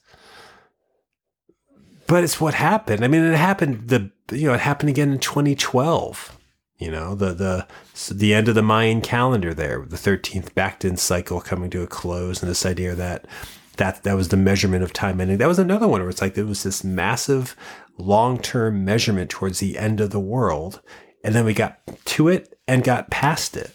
but 2.11 2.25
it's 2.25 2.41
what 2.41 2.55
happened. 2.55 3.05
I 3.05 3.09
mean, 3.09 3.23
it 3.23 3.37
happened 3.37 3.89
the 3.89 4.11
you 4.33 4.49
know 4.49 4.55
it 4.55 4.61
happened 4.61 4.91
again 4.91 5.13
in 5.13 5.21
2012. 5.21 6.37
You 6.79 6.91
know 6.91 7.15
the 7.15 7.33
the 7.33 7.67
the 8.13 8.35
end 8.35 8.49
of 8.49 8.57
the 8.57 8.63
Mayan 8.63 9.01
calendar 9.01 9.55
there, 9.55 9.85
the 9.87 9.97
13th 9.97 10.53
Baktun 10.55 10.99
cycle 10.99 11.41
coming 11.41 11.71
to 11.71 11.83
a 11.83 11.87
close, 11.87 12.43
and 12.43 12.51
this 12.51 12.67
idea 12.67 12.97
that 12.97 13.27
that 13.77 14.03
that 14.03 14.17
was 14.17 14.29
the 14.29 14.37
measurement 14.37 14.83
of 14.83 14.93
time 14.93 15.21
ending. 15.21 15.39
That 15.39 15.47
was 15.47 15.61
another 15.61 15.87
one 15.87 16.01
where 16.01 16.11
it's 16.11 16.21
like 16.21 16.35
there 16.35 16.45
was 16.45 16.65
this 16.65 16.83
massive 16.83 17.55
long 17.97 18.39
term 18.39 18.85
measurement 18.85 19.31
towards 19.31 19.61
the 19.61 19.79
end 19.79 20.01
of 20.01 20.11
the 20.11 20.19
world, 20.19 20.81
and 21.23 21.33
then 21.33 21.45
we 21.45 21.55
got 21.55 21.79
to 22.07 22.27
it 22.27 22.59
and 22.67 22.83
got 22.83 23.11
past 23.11 23.57
it. 23.57 23.73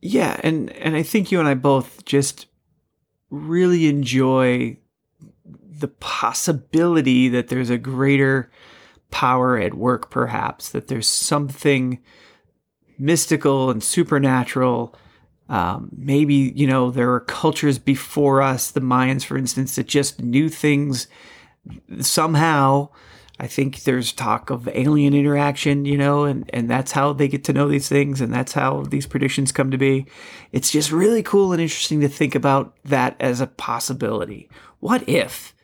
Yeah, 0.00 0.40
and 0.42 0.70
and 0.70 0.96
I 0.96 1.02
think 1.02 1.30
you 1.30 1.38
and 1.38 1.48
I 1.48 1.52
both 1.52 2.06
just 2.06 2.46
really 3.28 3.88
enjoy 3.88 4.78
the 5.78 5.88
possibility 5.88 7.28
that 7.28 7.48
there's 7.48 7.70
a 7.70 7.78
greater 7.78 8.50
power 9.10 9.58
at 9.58 9.74
work, 9.74 10.10
perhaps, 10.10 10.70
that 10.70 10.88
there's 10.88 11.08
something 11.08 12.00
mystical 12.98 13.70
and 13.70 13.82
supernatural. 13.82 14.94
Um, 15.48 15.90
maybe, 15.96 16.52
you 16.54 16.66
know, 16.66 16.90
there 16.90 17.12
are 17.12 17.20
cultures 17.20 17.78
before 17.78 18.42
us, 18.42 18.70
the 18.70 18.80
Mayans, 18.80 19.24
for 19.24 19.38
instance, 19.38 19.76
that 19.76 19.86
just 19.86 20.20
knew 20.20 20.48
things 20.48 21.06
somehow. 22.00 22.90
I 23.40 23.46
think 23.46 23.84
there's 23.84 24.12
talk 24.12 24.50
of 24.50 24.68
alien 24.68 25.14
interaction, 25.14 25.84
you 25.84 25.96
know, 25.96 26.24
and, 26.24 26.50
and 26.52 26.68
that's 26.68 26.90
how 26.92 27.12
they 27.12 27.28
get 27.28 27.44
to 27.44 27.52
know 27.52 27.68
these 27.68 27.88
things 27.88 28.20
and 28.20 28.34
that's 28.34 28.52
how 28.52 28.82
these 28.82 29.06
predictions 29.06 29.52
come 29.52 29.70
to 29.70 29.78
be. 29.78 30.06
It's 30.50 30.72
just 30.72 30.90
really 30.90 31.22
cool 31.22 31.52
and 31.52 31.62
interesting 31.62 32.00
to 32.00 32.08
think 32.08 32.34
about 32.34 32.76
that 32.84 33.16
as 33.20 33.40
a 33.40 33.46
possibility. 33.46 34.50
What 34.80 35.08
if? 35.08 35.54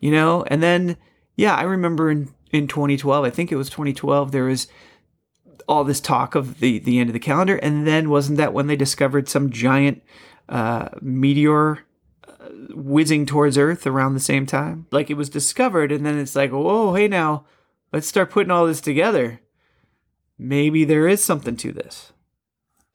You 0.00 0.10
know? 0.10 0.44
And 0.48 0.62
then 0.62 0.96
yeah 1.36 1.54
i 1.56 1.62
remember 1.62 2.12
in 2.12 2.32
in 2.52 2.68
2012 2.68 3.24
i 3.24 3.28
think 3.28 3.50
it 3.50 3.56
was 3.56 3.68
2012 3.68 4.30
there 4.30 4.44
was 4.44 4.68
all 5.68 5.84
this 5.84 6.00
talk 6.00 6.34
of 6.34 6.60
the 6.60 6.78
the 6.78 6.98
end 6.98 7.08
of 7.08 7.14
the 7.14 7.20
calendar. 7.20 7.56
And 7.56 7.86
then 7.86 8.10
wasn't 8.10 8.38
that 8.38 8.52
when 8.52 8.66
they 8.66 8.76
discovered 8.76 9.28
some 9.28 9.50
giant 9.50 10.02
uh, 10.48 10.88
meteor 11.00 11.80
uh, 12.26 12.48
whizzing 12.70 13.26
towards 13.26 13.58
earth 13.58 13.86
around 13.86 14.14
the 14.14 14.20
same 14.20 14.46
time? 14.46 14.86
Like 14.90 15.10
it 15.10 15.16
was 15.16 15.28
discovered 15.28 15.92
and 15.92 16.04
then 16.04 16.18
it's 16.18 16.36
like 16.36 16.50
whoa 16.50 16.94
hey 16.94 17.08
now 17.08 17.46
let's 17.92 18.06
start 18.06 18.30
putting 18.30 18.50
all 18.50 18.66
this 18.66 18.80
together. 18.80 19.40
Maybe 20.38 20.84
there 20.84 21.08
is 21.08 21.22
something 21.22 21.56
to 21.58 21.72
this. 21.72 22.12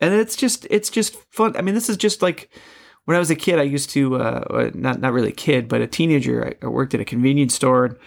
And 0.02 0.14
it's 0.14 0.36
just 0.36 0.68
it's 0.70 0.90
just 0.90 1.16
fun. 1.32 1.56
I 1.58 1.62
mean 1.62 1.76
this 1.76 1.90
is 1.90 1.98
just 1.98 2.22
like 2.22 2.50
when 3.10 3.16
I 3.16 3.20
was 3.20 3.32
a 3.32 3.36
kid, 3.36 3.58
I 3.58 3.64
used 3.64 3.90
to 3.92 4.18
uh, 4.18 4.70
not 4.76 5.02
not 5.02 5.14
really 5.14 5.30
a 5.30 5.32
kid, 5.32 5.68
but 5.68 5.82
a 5.82 5.88
teenager. 5.88 6.56
I, 6.62 6.68
worked 6.68 6.94
at 6.94 7.00
a 7.00 7.06
convenience 7.06 7.56
store. 7.56 7.98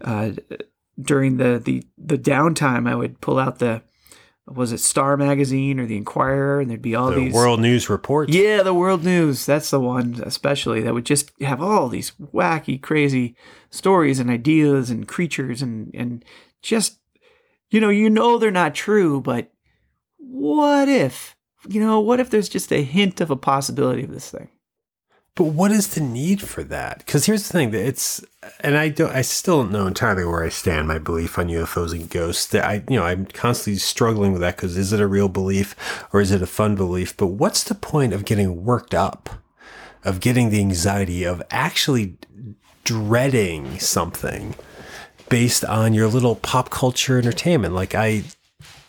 And, 0.00 0.40
uh, 0.50 0.56
during 0.98 1.36
the, 1.36 1.60
the 1.62 1.86
the 1.98 2.16
downtime, 2.16 2.88
I 2.88 2.94
would 2.94 3.20
pull 3.20 3.38
out 3.38 3.58
the 3.58 3.82
was 4.46 4.72
it 4.72 4.78
Star 4.78 5.18
Magazine 5.18 5.78
or 5.78 5.84
the 5.84 5.98
Inquirer, 5.98 6.58
and 6.58 6.70
there'd 6.70 6.80
be 6.80 6.94
all 6.94 7.10
The 7.10 7.16
these 7.16 7.34
World 7.34 7.60
News 7.60 7.90
reports. 7.90 8.32
Yeah, 8.32 8.62
the 8.62 8.72
World 8.72 9.04
News. 9.04 9.44
That's 9.44 9.68
the 9.68 9.78
one, 9.78 10.22
especially 10.24 10.80
that 10.80 10.94
would 10.94 11.04
just 11.04 11.32
have 11.42 11.60
all 11.60 11.90
these 11.90 12.12
wacky, 12.12 12.80
crazy 12.80 13.36
stories 13.68 14.18
and 14.18 14.30
ideas 14.30 14.88
and 14.88 15.06
creatures 15.06 15.60
and 15.60 15.90
and 15.92 16.24
just 16.62 16.98
you 17.68 17.78
know, 17.78 17.90
you 17.90 18.08
know 18.08 18.38
they're 18.38 18.50
not 18.50 18.74
true, 18.74 19.20
but 19.20 19.52
what 20.16 20.88
if? 20.88 21.35
You 21.68 21.80
know, 21.80 22.00
what 22.00 22.20
if 22.20 22.30
there's 22.30 22.48
just 22.48 22.72
a 22.72 22.82
hint 22.82 23.20
of 23.20 23.30
a 23.30 23.36
possibility 23.36 24.04
of 24.04 24.10
this 24.10 24.30
thing? 24.30 24.48
But 25.36 25.44
what 25.44 25.70
is 25.70 25.94
the 25.94 26.00
need 26.00 26.40
for 26.40 26.64
that? 26.64 26.98
Because 26.98 27.26
here's 27.26 27.46
the 27.46 27.52
thing: 27.52 27.70
that 27.72 27.86
it's, 27.86 28.24
and 28.60 28.76
I 28.76 28.88
don't, 28.88 29.14
I 29.14 29.20
still 29.20 29.62
don't 29.62 29.70
know 29.70 29.86
entirely 29.86 30.24
where 30.24 30.42
I 30.42 30.48
stand. 30.48 30.88
My 30.88 30.98
belief 30.98 31.38
on 31.38 31.48
UFOs 31.48 31.92
and 31.92 32.08
ghosts. 32.08 32.46
That 32.46 32.64
I, 32.64 32.82
you 32.88 32.96
know, 32.96 33.04
I'm 33.04 33.26
constantly 33.26 33.78
struggling 33.78 34.32
with 34.32 34.40
that 34.40 34.56
because 34.56 34.78
is 34.78 34.94
it 34.94 35.00
a 35.00 35.06
real 35.06 35.28
belief 35.28 35.76
or 36.12 36.22
is 36.22 36.30
it 36.30 36.40
a 36.40 36.46
fun 36.46 36.74
belief? 36.74 37.14
But 37.14 37.26
what's 37.26 37.64
the 37.64 37.74
point 37.74 38.14
of 38.14 38.24
getting 38.24 38.64
worked 38.64 38.94
up, 38.94 39.28
of 40.04 40.20
getting 40.20 40.48
the 40.48 40.60
anxiety 40.60 41.24
of 41.24 41.42
actually 41.50 42.16
dreading 42.84 43.78
something 43.78 44.54
based 45.28 45.66
on 45.66 45.92
your 45.92 46.08
little 46.08 46.36
pop 46.36 46.70
culture 46.70 47.18
entertainment? 47.18 47.74
Like 47.74 47.94
I, 47.94 48.24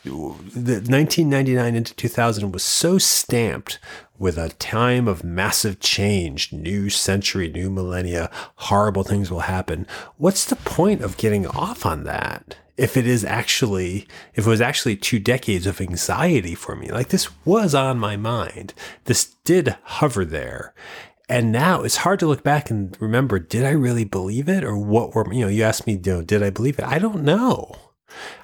the 0.08 0.82
1999 0.82 1.76
into 1.76 1.94
2000 1.96 2.52
was 2.52 2.64
so 2.64 2.98
stamped 2.98 3.80
with 4.20 4.38
a 4.38 4.50
time 4.50 5.08
of 5.08 5.24
massive 5.24 5.80
change, 5.80 6.52
new 6.52 6.90
century, 6.90 7.50
new 7.50 7.70
millennia, 7.70 8.30
horrible 8.56 9.04
things 9.04 9.30
will 9.30 9.42
happen. 9.42 9.86
What's 10.18 10.46
the 10.46 10.56
point 10.56 11.02
of 11.02 11.18
getting 11.18 11.46
off 11.48 11.86
on 11.86 12.04
that? 12.06 12.58
If 12.78 12.96
it 12.96 13.08
is 13.08 13.26
actually, 13.26 14.08
if 14.36 14.46
it 14.46 14.50
was 14.50 14.62
actually 14.62 14.96
two 14.96 15.20
decades 15.20 15.66
of 15.66 15.82
anxiety 15.82 16.56
for 16.56 16.76
me, 16.76 16.90
like 16.92 17.10
this 17.10 17.30
was 17.46 17.74
on 17.74 17.98
my 17.98 18.18
mind. 18.18 18.74
This 19.06 19.36
did 19.44 19.76
hover 19.84 20.26
there. 20.26 20.74
And 21.30 21.52
now 21.52 21.84
it's 21.84 21.98
hard 21.98 22.20
to 22.20 22.28
look 22.28 22.44
back 22.44 22.70
and 22.70 22.96
remember, 23.02 23.38
did 23.40 23.66
I 23.66 23.72
really 23.72 24.06
believe 24.06 24.48
it? 24.48 24.64
Or 24.64 24.78
what 24.78 25.14
were, 25.14 25.32
you 25.34 25.42
know, 25.42 25.50
you 25.50 25.64
asked 25.64 25.86
me, 25.86 25.94
you 25.94 26.14
know, 26.14 26.22
did 26.22 26.42
I 26.42 26.52
believe 26.52 26.80
it? 26.80 26.86
I 26.86 27.00
don't 27.00 27.24
know. 27.24 27.76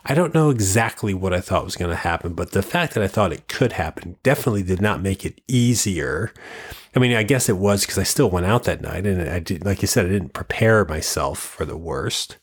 I 0.05 0.13
don't 0.13 0.33
know 0.33 0.49
exactly 0.49 1.13
what 1.13 1.33
I 1.33 1.41
thought 1.41 1.65
was 1.65 1.75
going 1.75 1.91
to 1.91 1.97
happen, 1.97 2.33
but 2.33 2.51
the 2.51 2.61
fact 2.61 2.93
that 2.93 3.03
I 3.03 3.07
thought 3.07 3.33
it 3.33 3.47
could 3.47 3.73
happen 3.73 4.17
definitely 4.23 4.63
did 4.63 4.81
not 4.81 5.01
make 5.01 5.25
it 5.25 5.41
easier. 5.47 6.33
I 6.95 6.99
mean, 6.99 7.13
I 7.15 7.23
guess 7.23 7.49
it 7.49 7.57
was 7.57 7.81
because 7.81 7.97
I 7.97 8.03
still 8.03 8.29
went 8.29 8.45
out 8.45 8.65
that 8.65 8.81
night 8.81 9.05
and 9.05 9.29
I 9.29 9.39
did, 9.39 9.65
like 9.65 9.81
you 9.81 9.87
said, 9.87 10.05
I 10.05 10.09
didn't 10.09 10.33
prepare 10.33 10.85
myself 10.85 11.39
for 11.39 11.65
the 11.65 11.77
worst. 11.77 12.37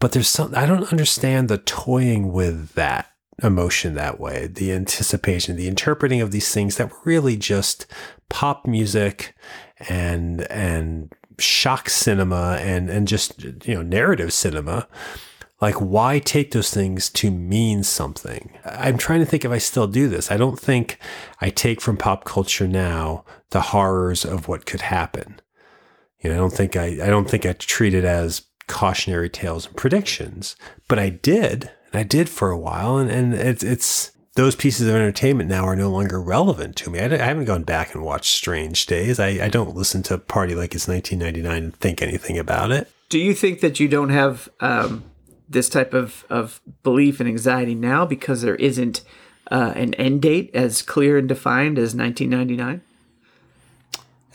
But 0.00 0.12
there's 0.12 0.28
some, 0.28 0.54
I 0.54 0.64
don't 0.64 0.90
understand 0.92 1.48
the 1.48 1.58
toying 1.58 2.32
with 2.32 2.74
that 2.74 3.10
emotion 3.42 3.94
that 3.94 4.18
way, 4.18 4.46
the 4.46 4.72
anticipation, 4.72 5.56
the 5.56 5.68
interpreting 5.68 6.20
of 6.20 6.30
these 6.30 6.52
things 6.52 6.76
that 6.76 6.90
were 6.90 6.98
really 7.04 7.36
just 7.36 7.86
pop 8.28 8.66
music 8.66 9.34
and, 9.88 10.42
and 10.50 11.12
shock 11.38 11.88
cinema 11.88 12.58
and, 12.60 12.88
and 12.88 13.06
just, 13.06 13.42
you 13.42 13.74
know, 13.74 13.82
narrative 13.82 14.32
cinema 14.32 14.88
like, 15.60 15.74
why 15.74 16.20
take 16.20 16.52
those 16.52 16.70
things 16.70 17.10
to 17.10 17.30
mean 17.30 17.82
something? 17.82 18.52
I'm 18.64 18.96
trying 18.96 19.20
to 19.20 19.26
think 19.26 19.44
if 19.44 19.50
I 19.50 19.58
still 19.58 19.88
do 19.88 20.08
this. 20.08 20.30
I 20.30 20.36
don't 20.36 20.58
think 20.58 20.98
I 21.40 21.50
take 21.50 21.80
from 21.80 21.96
pop 21.96 22.24
culture 22.24 22.68
now 22.68 23.24
the 23.50 23.60
horrors 23.60 24.24
of 24.24 24.46
what 24.46 24.66
could 24.66 24.82
happen. 24.82 25.40
You 26.20 26.30
know, 26.30 26.36
I 26.36 26.38
don't 26.38 26.52
think 26.52 26.76
I, 26.76 26.86
I 26.86 27.06
don't 27.06 27.28
think 27.28 27.44
I 27.44 27.52
treat 27.52 27.94
it 27.94 28.04
as 28.04 28.42
cautionary 28.68 29.30
tales 29.30 29.66
and 29.66 29.76
predictions, 29.76 30.54
but 30.86 30.98
I 30.98 31.08
did, 31.08 31.70
and 31.92 32.00
I 32.00 32.02
did 32.02 32.28
for 32.28 32.50
a 32.50 32.58
while, 32.58 32.98
and, 32.98 33.10
and 33.10 33.34
it's, 33.34 33.62
it's, 33.62 34.12
those 34.34 34.54
pieces 34.54 34.86
of 34.86 34.94
entertainment 34.94 35.50
now 35.50 35.64
are 35.64 35.74
no 35.74 35.90
longer 35.90 36.20
relevant 36.20 36.76
to 36.76 36.90
me. 36.90 37.00
I, 37.00 37.06
I 37.06 37.16
haven't 37.16 37.46
gone 37.46 37.64
back 37.64 37.94
and 37.94 38.04
watched 38.04 38.32
Strange 38.32 38.86
Days. 38.86 39.18
I, 39.18 39.28
I 39.28 39.48
don't 39.48 39.74
listen 39.74 40.04
to 40.04 40.18
Party 40.18 40.54
Like 40.54 40.74
It's 40.74 40.86
1999 40.86 41.64
and 41.64 41.74
think 41.76 42.02
anything 42.02 42.38
about 42.38 42.70
it. 42.70 42.88
Do 43.08 43.18
you 43.18 43.34
think 43.34 43.60
that 43.60 43.80
you 43.80 43.88
don't 43.88 44.10
have 44.10 44.48
um, 44.60 45.02
this 45.48 45.68
type 45.68 45.94
of, 45.94 46.24
of 46.28 46.60
belief 46.82 47.20
and 47.20 47.28
anxiety 47.28 47.74
now 47.74 48.04
because 48.04 48.42
there 48.42 48.56
isn't 48.56 49.02
uh, 49.50 49.72
an 49.74 49.94
end 49.94 50.22
date 50.22 50.50
as 50.54 50.82
clear 50.82 51.18
and 51.18 51.28
defined 51.28 51.78
as 51.78 51.94
1999? 51.94 52.82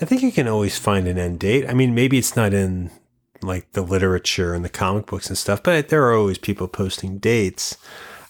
I 0.01 0.05
think 0.05 0.23
you 0.23 0.31
can 0.31 0.47
always 0.47 0.77
find 0.77 1.07
an 1.07 1.17
end 1.17 1.39
date. 1.39 1.69
I 1.69 1.73
mean, 1.73 1.93
maybe 1.93 2.17
it's 2.17 2.35
not 2.35 2.53
in 2.53 2.91
like 3.41 3.71
the 3.73 3.81
literature 3.81 4.53
and 4.53 4.63
the 4.63 4.69
comic 4.69 5.05
books 5.05 5.27
and 5.27 5.37
stuff, 5.37 5.61
but 5.61 5.89
there 5.89 6.03
are 6.03 6.15
always 6.15 6.37
people 6.37 6.67
posting 6.67 7.19
dates. 7.19 7.77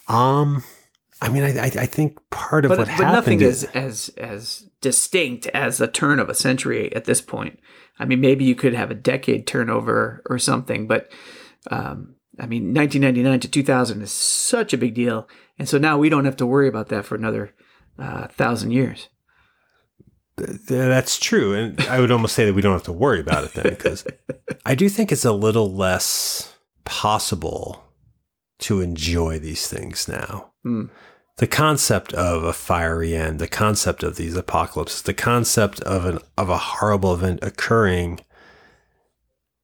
Um, 0.07 0.63
I 1.21 1.29
mean, 1.29 1.43
I, 1.43 1.57
I, 1.57 1.65
I 1.65 1.85
think 1.85 2.17
part 2.29 2.65
of 2.65 2.69
but, 2.69 2.79
what 2.79 2.87
but 2.87 2.93
happened 2.93 3.13
nothing 3.13 3.41
is, 3.41 3.63
is 3.63 3.69
as 3.71 4.09
as 4.17 4.69
distinct 4.81 5.47
as 5.47 5.79
a 5.79 5.87
turn 5.87 6.19
of 6.19 6.29
a 6.29 6.35
century 6.35 6.93
at 6.93 7.05
this 7.05 7.21
point. 7.21 7.59
I 7.97 8.05
mean, 8.05 8.19
maybe 8.19 8.43
you 8.43 8.55
could 8.55 8.73
have 8.73 8.91
a 8.91 8.95
decade 8.95 9.47
turnover 9.47 10.21
or 10.25 10.37
something, 10.37 10.87
but 10.87 11.11
um, 11.71 12.15
I 12.39 12.47
mean, 12.47 12.73
1999 12.73 13.39
to 13.41 13.47
2000 13.47 14.01
is 14.01 14.11
such 14.11 14.73
a 14.73 14.77
big 14.77 14.93
deal, 14.95 15.27
and 15.59 15.69
so 15.69 15.77
now 15.77 15.97
we 15.97 16.09
don't 16.09 16.25
have 16.25 16.37
to 16.37 16.45
worry 16.45 16.67
about 16.67 16.89
that 16.89 17.05
for 17.05 17.15
another 17.15 17.53
uh, 17.99 18.27
thousand 18.27 18.71
years. 18.71 19.09
That's 20.35 21.19
true. 21.19 21.53
And 21.53 21.79
I 21.81 21.99
would 21.99 22.11
almost 22.11 22.35
say 22.35 22.45
that 22.45 22.55
we 22.55 22.61
don't 22.61 22.73
have 22.73 22.83
to 22.83 22.91
worry 22.91 23.19
about 23.19 23.43
it 23.43 23.53
then 23.53 23.69
because 23.69 24.05
I 24.65 24.73
do 24.73 24.89
think 24.89 25.11
it's 25.11 25.25
a 25.25 25.31
little 25.31 25.71
less 25.71 26.55
possible 26.85 27.83
to 28.59 28.81
enjoy 28.81 29.39
these 29.39 29.67
things 29.67 30.07
now. 30.07 30.51
Mm. 30.65 30.89
The 31.37 31.47
concept 31.47 32.13
of 32.13 32.43
a 32.43 32.53
fiery 32.53 33.15
end, 33.15 33.39
the 33.39 33.47
concept 33.47 34.03
of 34.03 34.15
these 34.15 34.35
apocalypses, 34.35 35.01
the 35.01 35.13
concept 35.13 35.81
of 35.81 36.05
an 36.05 36.19
of 36.37 36.49
a 36.49 36.57
horrible 36.57 37.13
event 37.13 37.39
occurring 37.41 38.19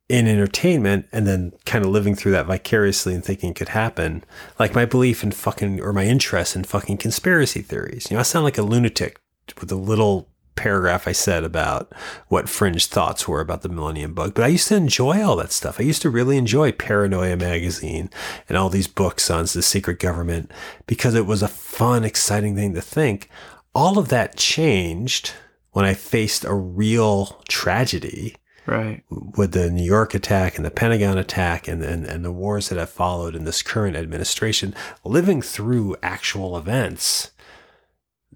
in 0.09 0.27
entertainment 0.27 1.07
and 1.11 1.27
then 1.27 1.53
kind 1.65 1.85
of 1.85 1.91
living 1.91 2.15
through 2.15 2.31
that 2.31 2.47
vicariously 2.47 3.13
and 3.13 3.23
thinking 3.23 3.51
it 3.51 3.55
could 3.55 3.69
happen. 3.69 4.23
Like 4.57 4.73
my 4.73 4.85
belief 4.85 5.23
in 5.23 5.31
fucking 5.31 5.79
or 5.79 5.93
my 5.93 6.05
interest 6.05 6.55
in 6.55 6.63
fucking 6.63 6.97
conspiracy 6.97 7.61
theories. 7.61 8.09
You 8.09 8.15
know, 8.15 8.19
I 8.19 8.23
sound 8.23 8.43
like 8.43 8.57
a 8.57 8.63
lunatic 8.63 9.19
with 9.59 9.71
a 9.71 9.75
little 9.75 10.27
paragraph 10.55 11.07
I 11.07 11.13
said 11.13 11.45
about 11.45 11.93
what 12.27 12.49
fringe 12.49 12.87
thoughts 12.87 13.27
were 13.27 13.39
about 13.39 13.61
the 13.61 13.69
Millennium 13.69 14.13
Bug, 14.13 14.33
but 14.33 14.43
I 14.43 14.47
used 14.47 14.67
to 14.67 14.75
enjoy 14.75 15.23
all 15.23 15.37
that 15.37 15.53
stuff. 15.53 15.79
I 15.79 15.83
used 15.83 16.01
to 16.01 16.09
really 16.09 16.37
enjoy 16.37 16.73
Paranoia 16.73 17.37
magazine 17.37 18.09
and 18.49 18.57
all 18.57 18.69
these 18.69 18.87
books 18.87 19.31
on 19.31 19.43
the 19.43 19.61
secret 19.61 19.99
government 19.99 20.51
because 20.85 21.15
it 21.15 21.25
was 21.25 21.41
a 21.41 21.47
fun, 21.47 22.03
exciting 22.03 22.55
thing 22.55 22.73
to 22.73 22.81
think. 22.81 23.29
All 23.73 23.97
of 23.97 24.09
that 24.09 24.35
changed 24.35 25.31
when 25.71 25.85
I 25.85 25.93
faced 25.93 26.43
a 26.43 26.53
real 26.53 27.41
tragedy. 27.47 28.35
Right. 28.69 29.03
With 29.09 29.53
the 29.53 29.71
New 29.71 29.83
York 29.83 30.13
attack 30.13 30.57
and 30.57 30.63
the 30.63 30.69
Pentagon 30.69 31.17
attack 31.17 31.67
and, 31.67 31.81
and, 31.81 32.05
and 32.05 32.23
the 32.23 32.31
wars 32.31 32.69
that 32.69 32.77
have 32.77 32.91
followed 32.91 33.35
in 33.35 33.43
this 33.43 33.63
current 33.63 33.97
administration, 33.97 34.75
living 35.03 35.41
through 35.41 35.95
actual 36.03 36.55
events 36.55 37.31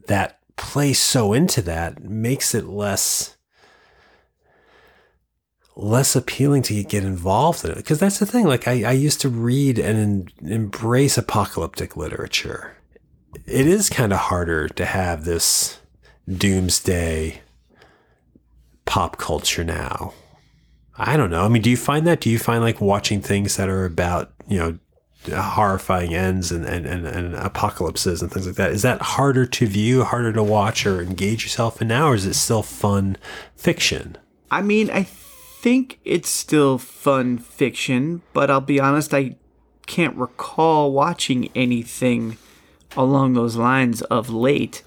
that 0.07 0.39
play 0.55 0.91
so 0.91 1.33
into 1.33 1.61
that 1.61 2.03
makes 2.03 2.55
it 2.55 2.65
less 2.65 3.37
less 5.75 6.15
appealing 6.15 6.63
to 6.63 6.83
get 6.83 7.03
involved 7.03 7.63
in 7.63 7.69
it. 7.69 7.77
Because 7.77 7.99
that's 7.99 8.17
the 8.17 8.25
thing 8.25 8.47
like 8.47 8.67
I, 8.67 8.83
I 8.83 8.91
used 8.93 9.21
to 9.21 9.29
read 9.29 9.77
and 9.77 10.31
embrace 10.41 11.15
apocalyptic 11.15 11.95
literature. 11.95 12.75
It 13.45 13.67
is 13.67 13.87
kind 13.87 14.11
of 14.11 14.19
harder 14.19 14.67
to 14.67 14.85
have 14.85 15.25
this 15.25 15.79
doomsday 16.27 17.41
pop 18.85 19.17
culture 19.17 19.63
now 19.63 20.13
i 20.97 21.17
don't 21.17 21.29
know 21.29 21.43
i 21.43 21.47
mean 21.47 21.61
do 21.61 21.69
you 21.69 21.77
find 21.77 22.05
that 22.05 22.19
do 22.21 22.29
you 22.29 22.39
find 22.39 22.63
like 22.63 22.79
watching 22.81 23.21
things 23.21 23.57
that 23.57 23.69
are 23.69 23.85
about 23.85 24.31
you 24.47 24.57
know 24.57 24.77
horrifying 25.31 26.13
ends 26.13 26.51
and, 26.51 26.65
and, 26.65 26.85
and, 26.85 27.07
and, 27.07 27.35
apocalypses 27.35 28.21
and 28.21 28.31
things 28.31 28.45
like 28.45 28.55
that. 28.57 28.71
Is 28.71 28.81
that 28.81 29.01
harder 29.01 29.45
to 29.45 29.65
view, 29.65 30.03
harder 30.03 30.33
to 30.33 30.43
watch 30.43 30.85
or 30.85 31.01
engage 31.01 31.43
yourself 31.43 31.81
in 31.81 31.87
now, 31.87 32.09
or 32.09 32.15
is 32.15 32.25
it 32.25 32.33
still 32.33 32.61
fun 32.61 33.17
fiction? 33.55 34.17
I 34.51 34.61
mean, 34.61 34.89
I 34.91 35.03
think 35.03 35.99
it's 36.03 36.29
still 36.29 36.77
fun 36.77 37.37
fiction, 37.37 38.21
but 38.33 38.51
I'll 38.51 38.61
be 38.61 38.79
honest, 38.79 39.13
I 39.13 39.37
can't 39.85 40.15
recall 40.17 40.91
watching 40.91 41.49
anything 41.55 42.37
along 42.97 43.33
those 43.33 43.55
lines 43.55 44.01
of 44.03 44.29
late. 44.29 44.83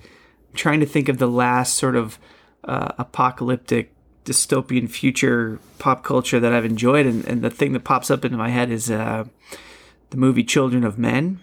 I'm 0.51 0.57
trying 0.57 0.81
to 0.81 0.87
think 0.87 1.09
of 1.09 1.19
the 1.19 1.29
last 1.29 1.75
sort 1.75 1.97
of 1.97 2.19
uh, 2.65 2.93
apocalyptic 2.99 3.93
dystopian 4.27 4.91
future 4.91 5.59
pop 5.79 6.05
culture 6.05 6.39
that 6.39 6.53
I've 6.53 6.64
enjoyed, 6.64 7.07
and, 7.07 7.24
and 7.24 7.43
the 7.43 7.49
thing 7.49 7.72
that 7.72 7.85
pops 7.85 8.11
up 8.11 8.24
into 8.24 8.37
my 8.37 8.51
head 8.51 8.70
is 8.70 8.91
uh, 8.91 9.24
the 10.11 10.16
movie 10.16 10.45
Children 10.45 10.85
of 10.85 10.99
Men, 10.99 11.41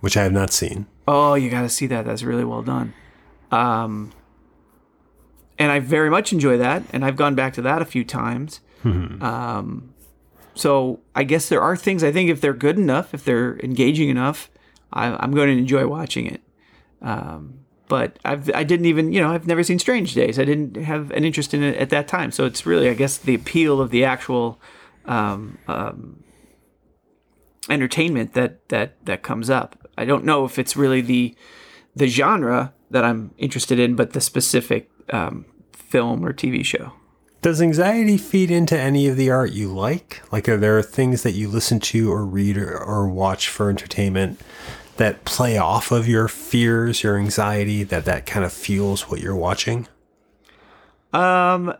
which 0.00 0.16
I 0.16 0.22
have 0.22 0.32
not 0.32 0.52
seen. 0.52 0.86
Oh, 1.08 1.34
you 1.34 1.50
got 1.50 1.62
to 1.62 1.68
see 1.68 1.86
that. 1.88 2.04
That's 2.04 2.22
really 2.22 2.44
well 2.44 2.62
done. 2.62 2.94
Um, 3.50 4.12
and 5.58 5.72
I 5.72 5.80
very 5.80 6.10
much 6.10 6.32
enjoy 6.32 6.58
that, 6.58 6.84
and 6.92 7.04
I've 7.04 7.16
gone 7.16 7.34
back 7.34 7.54
to 7.54 7.62
that 7.62 7.82
a 7.82 7.84
few 7.84 8.04
times. 8.04 8.60
Mm-hmm. 8.84 9.22
Um, 9.22 9.94
so 10.54 11.00
I 11.14 11.24
guess 11.24 11.48
there 11.48 11.60
are 11.60 11.76
things 11.76 12.04
I 12.04 12.12
think 12.12 12.30
if 12.30 12.40
they're 12.40 12.52
good 12.54 12.78
enough, 12.78 13.14
if 13.14 13.24
they're 13.24 13.58
engaging 13.60 14.08
enough, 14.08 14.50
I, 14.92 15.16
I'm 15.22 15.32
going 15.32 15.48
to 15.48 15.58
enjoy 15.58 15.86
watching 15.86 16.26
it. 16.26 16.42
Um, 17.02 17.59
but 17.90 18.18
I've 18.24 18.48
I 18.54 18.62
didn't 18.62 18.86
even 18.86 19.12
you 19.12 19.20
know 19.20 19.32
I've 19.32 19.48
never 19.48 19.64
seen 19.64 19.80
Strange 19.80 20.14
Days. 20.14 20.38
I 20.38 20.44
didn't 20.44 20.76
have 20.76 21.10
an 21.10 21.24
interest 21.24 21.52
in 21.52 21.62
it 21.62 21.76
at 21.76 21.90
that 21.90 22.06
time. 22.06 22.30
So 22.30 22.46
it's 22.46 22.64
really 22.64 22.88
I 22.88 22.94
guess 22.94 23.18
the 23.18 23.34
appeal 23.34 23.80
of 23.80 23.90
the 23.90 24.04
actual 24.04 24.60
um, 25.06 25.58
um, 25.66 26.22
entertainment 27.68 28.32
that 28.34 28.68
that 28.68 29.04
that 29.04 29.22
comes 29.22 29.50
up. 29.50 29.76
I 29.98 30.04
don't 30.04 30.24
know 30.24 30.44
if 30.44 30.58
it's 30.58 30.76
really 30.76 31.00
the 31.00 31.34
the 31.94 32.06
genre 32.06 32.72
that 32.90 33.04
I'm 33.04 33.34
interested 33.36 33.80
in, 33.80 33.96
but 33.96 34.12
the 34.12 34.20
specific 34.20 34.88
um, 35.12 35.44
film 35.72 36.24
or 36.24 36.32
TV 36.32 36.64
show. 36.64 36.92
Does 37.42 37.60
anxiety 37.60 38.18
feed 38.18 38.50
into 38.50 38.78
any 38.78 39.08
of 39.08 39.16
the 39.16 39.30
art 39.30 39.52
you 39.52 39.72
like? 39.72 40.22
Like, 40.30 40.46
are 40.48 40.58
there 40.58 40.80
things 40.82 41.22
that 41.22 41.32
you 41.32 41.48
listen 41.48 41.80
to 41.80 42.12
or 42.12 42.24
read 42.24 42.58
or, 42.58 42.78
or 42.78 43.08
watch 43.08 43.48
for 43.48 43.70
entertainment 43.70 44.38
that 45.00 45.24
play 45.24 45.56
off 45.56 45.90
of 45.90 46.06
your 46.06 46.28
fears, 46.28 47.02
your 47.02 47.16
anxiety, 47.16 47.82
that 47.84 48.04
that 48.04 48.26
kind 48.26 48.44
of 48.44 48.52
fuels 48.52 49.08
what 49.08 49.18
you're 49.18 49.34
watching? 49.34 49.88
Um, 51.14 51.74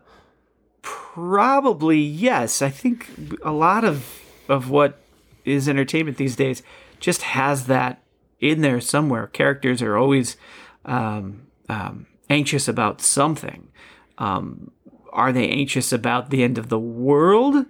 probably 0.80 1.98
yes. 1.98 2.62
I 2.62 2.70
think 2.70 3.10
a 3.42 3.52
lot 3.52 3.84
of 3.84 4.22
of 4.48 4.70
what 4.70 4.98
is 5.44 5.68
entertainment 5.68 6.16
these 6.16 6.34
days 6.34 6.62
just 6.98 7.20
has 7.22 7.66
that 7.66 8.02
in 8.40 8.62
there 8.62 8.80
somewhere. 8.80 9.26
Characters 9.26 9.82
are 9.82 9.98
always 9.98 10.38
um, 10.86 11.46
um, 11.68 12.06
anxious 12.30 12.68
about 12.68 13.02
something. 13.02 13.68
Um, 14.16 14.70
are 15.12 15.30
they 15.30 15.46
anxious 15.46 15.92
about 15.92 16.30
the 16.30 16.42
end 16.42 16.56
of 16.56 16.70
the 16.70 16.80
world? 16.80 17.66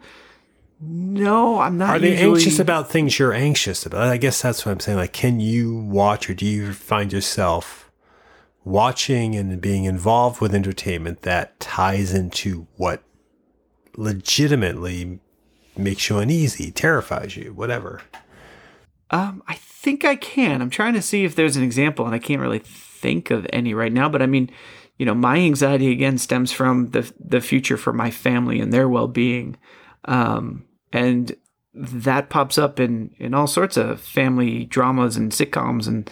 No, 0.82 1.60
I'm 1.60 1.76
not. 1.76 1.90
Are 1.90 1.98
they 1.98 2.12
usually- 2.12 2.40
anxious 2.40 2.58
about 2.58 2.90
things 2.90 3.18
you're 3.18 3.34
anxious 3.34 3.84
about? 3.84 4.08
I 4.08 4.16
guess 4.16 4.40
that's 4.40 4.64
what 4.64 4.72
I'm 4.72 4.80
saying. 4.80 4.98
Like, 4.98 5.12
can 5.12 5.38
you 5.40 5.76
watch 5.76 6.30
or 6.30 6.34
do 6.34 6.46
you 6.46 6.72
find 6.72 7.12
yourself 7.12 7.90
watching 8.64 9.34
and 9.36 9.60
being 9.60 9.84
involved 9.84 10.40
with 10.40 10.54
entertainment 10.54 11.22
that 11.22 11.58
ties 11.60 12.14
into 12.14 12.66
what 12.76 13.02
legitimately 13.96 15.20
makes 15.76 16.08
you 16.08 16.18
uneasy, 16.18 16.70
terrifies 16.70 17.36
you, 17.36 17.52
whatever? 17.52 18.00
Um, 19.10 19.42
I 19.48 19.54
think 19.54 20.04
I 20.04 20.16
can. 20.16 20.62
I'm 20.62 20.70
trying 20.70 20.94
to 20.94 21.02
see 21.02 21.24
if 21.24 21.34
there's 21.34 21.56
an 21.56 21.62
example, 21.62 22.06
and 22.06 22.14
I 22.14 22.18
can't 22.18 22.40
really 22.40 22.60
think 22.60 23.30
of 23.30 23.46
any 23.52 23.74
right 23.74 23.92
now. 23.92 24.08
But 24.08 24.22
I 24.22 24.26
mean, 24.26 24.50
you 24.98 25.04
know, 25.04 25.14
my 25.14 25.36
anxiety 25.36 25.90
again 25.90 26.16
stems 26.16 26.52
from 26.52 26.90
the 26.90 27.12
the 27.18 27.40
future 27.40 27.76
for 27.76 27.92
my 27.92 28.10
family 28.10 28.60
and 28.60 28.72
their 28.72 28.88
well 28.88 29.08
being, 29.08 29.56
um, 30.04 30.64
and 30.92 31.34
that 31.74 32.28
pops 32.30 32.58
up 32.58 32.80
in 32.80 33.10
in 33.18 33.34
all 33.34 33.46
sorts 33.46 33.76
of 33.76 34.00
family 34.00 34.64
dramas 34.64 35.16
and 35.16 35.30
sitcoms. 35.32 35.86
And 35.86 36.10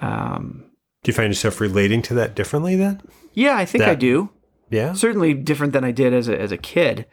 um, 0.00 0.64
Do 1.02 1.10
you 1.10 1.14
find 1.14 1.30
yourself 1.30 1.60
relating 1.60 2.02
to 2.02 2.14
that 2.14 2.34
differently 2.34 2.76
then? 2.76 3.00
yeah, 3.34 3.56
I 3.56 3.64
think 3.64 3.84
I 3.84 3.94
do. 3.94 4.30
Yeah. 4.70 4.94
certainly 4.94 5.34
different 5.34 5.72
than 5.74 5.84
I 5.84 5.90
did 5.90 6.14
as 6.14 6.28
a 6.28 6.40
as 6.40 6.50
a 6.52 6.56
kid. 6.56 7.06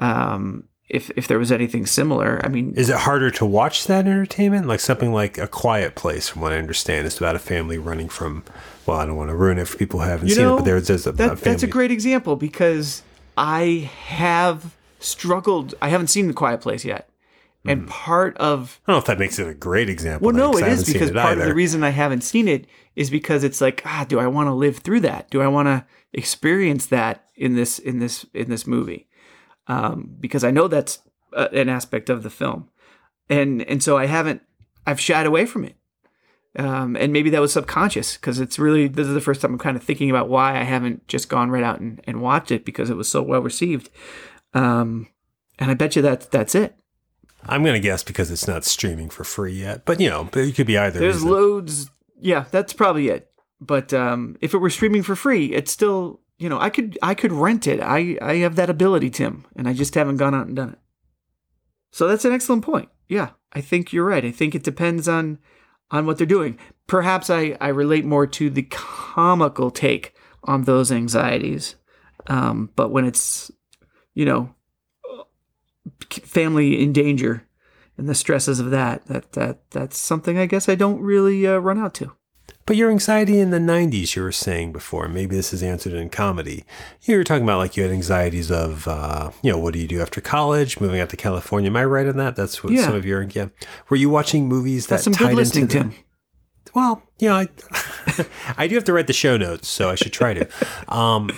Um, 0.00 0.64
if 0.88 1.10
if 1.16 1.28
there 1.28 1.38
was 1.38 1.52
anything 1.52 1.84
similar, 1.86 2.40
I 2.44 2.48
mean, 2.48 2.72
Is 2.74 2.88
it 2.88 2.96
harder 2.96 3.30
to 3.32 3.44
watch 3.46 3.86
that 3.86 4.06
entertainment? 4.06 4.66
Like 4.66 4.80
something 4.80 5.12
like 5.12 5.36
A 5.38 5.46
Quiet 5.46 5.94
Place, 5.94 6.28
from 6.30 6.40
what 6.42 6.52
I 6.52 6.56
understand, 6.58 7.06
is 7.06 7.18
about 7.18 7.36
a 7.36 7.38
family 7.38 7.78
running 7.78 8.08
from. 8.08 8.42
Well, 8.86 8.96
I 8.98 9.04
don't 9.04 9.16
want 9.16 9.28
to 9.28 9.36
ruin 9.36 9.58
it 9.58 9.68
for 9.68 9.76
people 9.76 10.00
who 10.00 10.08
haven't 10.08 10.28
You 10.28 10.34
seen 10.34 10.44
know, 10.44 10.54
it, 10.54 10.58
but 10.60 10.64
there's, 10.64 10.88
there's 10.88 11.06
a, 11.06 11.12
that, 11.12 11.32
a 11.32 11.36
family. 11.36 11.50
that's 11.52 11.62
a 11.62 11.66
great 11.66 11.90
example 11.90 12.36
because 12.36 13.02
I 13.36 13.90
have 14.06 14.74
struggled. 14.98 15.74
I 15.80 15.88
haven't 15.88 16.08
seen 16.08 16.28
The 16.28 16.34
Quiet 16.34 16.60
Place 16.60 16.84
yet, 16.84 17.08
and 17.64 17.86
part 17.88 18.36
of 18.38 18.80
I 18.86 18.92
don't 18.92 18.96
know 18.96 19.00
if 19.00 19.06
that 19.06 19.18
makes 19.18 19.38
it 19.38 19.46
a 19.46 19.54
great 19.54 19.88
example. 19.88 20.26
well, 20.26 20.34
no, 20.34 20.58
it 20.58 20.66
is 20.66 20.90
because 20.90 21.10
it 21.10 21.16
part 21.16 21.38
of 21.38 21.44
the 21.44 21.54
reason 21.54 21.82
I 21.82 21.90
haven't 21.90 22.22
seen 22.22 22.48
it 22.48 22.66
is 22.96 23.10
because 23.10 23.44
it's 23.44 23.60
like, 23.60 23.82
ah, 23.84 24.04
do 24.08 24.18
I 24.18 24.26
want 24.26 24.48
to 24.48 24.54
live 24.54 24.78
through 24.78 25.00
that? 25.00 25.30
Do 25.30 25.42
I 25.42 25.48
want 25.48 25.66
to 25.66 25.84
experience 26.12 26.86
that 26.86 27.24
in 27.36 27.54
this 27.54 27.78
in 27.78 27.98
this 27.98 28.24
in 28.34 28.50
this 28.50 28.66
movie? 28.66 29.08
Um, 29.66 30.16
because 30.18 30.44
I 30.44 30.50
know 30.50 30.66
that's 30.66 31.00
uh, 31.34 31.48
an 31.52 31.68
aspect 31.68 32.08
of 32.08 32.22
the 32.22 32.30
film, 32.30 32.68
and 33.28 33.62
and 33.62 33.82
so 33.82 33.98
I 33.98 34.06
haven't. 34.06 34.42
I've 34.86 35.00
shied 35.00 35.26
away 35.26 35.44
from 35.44 35.64
it. 35.64 35.74
Um, 36.56 36.96
and 36.96 37.12
maybe 37.12 37.30
that 37.30 37.40
was 37.40 37.52
subconscious 37.52 38.16
because 38.16 38.40
it's 38.40 38.58
really 38.58 38.88
this 38.88 39.06
is 39.06 39.14
the 39.14 39.20
first 39.20 39.42
time 39.42 39.52
I'm 39.52 39.58
kind 39.58 39.76
of 39.76 39.82
thinking 39.82 40.10
about 40.10 40.28
why 40.28 40.58
I 40.58 40.64
haven't 40.64 41.06
just 41.06 41.28
gone 41.28 41.50
right 41.50 41.62
out 41.62 41.78
and, 41.78 42.00
and 42.04 42.22
watched 42.22 42.50
it 42.50 42.64
because 42.64 42.90
it 42.90 42.96
was 42.96 43.08
so 43.08 43.22
well 43.22 43.42
received. 43.42 43.90
Um, 44.58 45.08
and 45.58 45.70
I 45.70 45.74
bet 45.74 45.96
you 45.96 46.02
that 46.02 46.30
that's 46.30 46.54
it. 46.54 46.74
I'm 47.44 47.62
going 47.62 47.74
to 47.74 47.80
guess 47.80 48.02
because 48.02 48.30
it's 48.30 48.48
not 48.48 48.64
streaming 48.64 49.08
for 49.08 49.24
free 49.24 49.52
yet, 49.52 49.84
but 49.84 50.00
you 50.00 50.10
know, 50.10 50.28
it 50.32 50.54
could 50.54 50.66
be 50.66 50.76
either. 50.76 50.98
There's 50.98 51.16
reason. 51.16 51.30
loads. 51.30 51.90
Yeah, 52.20 52.46
that's 52.50 52.72
probably 52.72 53.08
it. 53.08 53.30
But 53.60 53.94
um, 53.94 54.36
if 54.40 54.54
it 54.54 54.58
were 54.58 54.70
streaming 54.70 55.02
for 55.02 55.16
free, 55.16 55.46
it's 55.46 55.70
still 55.70 56.20
you 56.38 56.48
know 56.48 56.58
I 56.58 56.70
could 56.70 56.98
I 57.02 57.14
could 57.14 57.32
rent 57.32 57.66
it. 57.66 57.80
I 57.80 58.18
I 58.20 58.36
have 58.36 58.56
that 58.56 58.70
ability, 58.70 59.10
Tim, 59.10 59.46
and 59.56 59.68
I 59.68 59.72
just 59.72 59.94
haven't 59.94 60.16
gone 60.16 60.34
out 60.34 60.46
and 60.46 60.56
done 60.56 60.70
it. 60.70 60.78
So 61.90 62.06
that's 62.06 62.24
an 62.24 62.32
excellent 62.32 62.64
point. 62.64 62.88
Yeah, 63.08 63.30
I 63.52 63.60
think 63.60 63.92
you're 63.92 64.04
right. 64.04 64.24
I 64.24 64.30
think 64.30 64.54
it 64.54 64.64
depends 64.64 65.08
on 65.08 65.38
on 65.90 66.06
what 66.06 66.18
they're 66.18 66.26
doing. 66.26 66.58
Perhaps 66.86 67.30
I 67.30 67.56
I 67.60 67.68
relate 67.68 68.04
more 68.04 68.26
to 68.26 68.50
the 68.50 68.62
comical 68.62 69.70
take 69.70 70.14
on 70.44 70.64
those 70.64 70.92
anxieties. 70.92 71.76
Um, 72.26 72.70
but 72.76 72.90
when 72.90 73.04
it's 73.04 73.50
you 74.14 74.24
know 74.24 74.54
family 76.10 76.80
in 76.82 76.92
danger 76.92 77.44
and 77.96 78.08
the 78.08 78.14
stresses 78.14 78.60
of 78.60 78.70
that 78.70 79.06
that 79.06 79.32
that 79.32 79.70
that's 79.70 79.98
something 79.98 80.38
I 80.38 80.46
guess 80.46 80.68
I 80.68 80.74
don't 80.74 81.00
really 81.00 81.46
uh, 81.46 81.58
run 81.58 81.78
out 81.78 81.94
to. 81.94 82.12
But 82.64 82.76
your 82.76 82.90
anxiety 82.90 83.40
in 83.40 83.48
the 83.48 83.58
90s, 83.58 84.14
you 84.14 84.22
were 84.22 84.30
saying 84.32 84.72
before, 84.72 85.08
maybe 85.08 85.34
this 85.34 85.54
is 85.54 85.62
answered 85.62 85.94
in 85.94 86.10
comedy. 86.10 86.64
You 87.02 87.16
were 87.16 87.24
talking 87.24 87.42
about 87.44 87.56
like 87.58 87.78
you 87.78 87.82
had 87.82 87.92
anxieties 87.92 88.50
of, 88.50 88.86
uh, 88.86 89.30
you 89.40 89.50
know, 89.50 89.58
what 89.58 89.72
do 89.72 89.80
you 89.80 89.88
do 89.88 90.02
after 90.02 90.20
college, 90.20 90.78
moving 90.78 91.00
out 91.00 91.08
to 91.08 91.16
California? 91.16 91.70
Am 91.70 91.76
I 91.76 91.84
right 91.86 92.06
on 92.06 92.18
that? 92.18 92.36
That's 92.36 92.62
what 92.62 92.74
Yeah. 92.74 92.84
some 92.84 92.94
of 92.94 93.06
your, 93.06 93.22
yeah. 93.22 93.48
Were 93.88 93.96
you 93.96 94.10
watching 94.10 94.48
movies 94.48 94.86
that 94.88 94.96
That's 94.96 95.04
some 95.04 95.14
tied 95.14 95.28
good 95.30 95.36
listening, 95.36 95.62
into 95.64 95.78
the- 95.78 95.84
Tim. 95.84 95.94
Well, 96.74 97.02
you 97.18 97.30
know, 97.30 97.36
I, 97.36 97.48
I 98.58 98.66
do 98.68 98.74
have 98.74 98.84
to 98.84 98.92
write 98.92 99.06
the 99.06 99.14
show 99.14 99.38
notes, 99.38 99.66
so 99.68 99.88
I 99.88 99.94
should 99.94 100.12
try 100.12 100.34
to. 100.34 100.46
Um, 100.94 101.30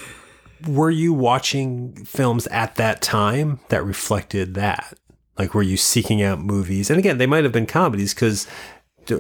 were 0.67 0.91
you 0.91 1.13
watching 1.13 1.95
films 2.05 2.47
at 2.49 2.75
that 2.77 3.01
time 3.03 3.61
that 3.69 3.85
reflected 3.85 4.55
that? 4.55 4.95
Like, 5.39 5.55
were 5.55 5.63
you 5.63 5.77
seeking 5.77 6.23
out 6.23 6.41
movies? 6.41 6.91
And 6.91 6.99
again, 6.99 7.19
they 7.19 7.27
might 7.27 7.45
have 7.45 7.53
been 7.53 7.67
comedies 7.67 8.13
because 8.15 8.47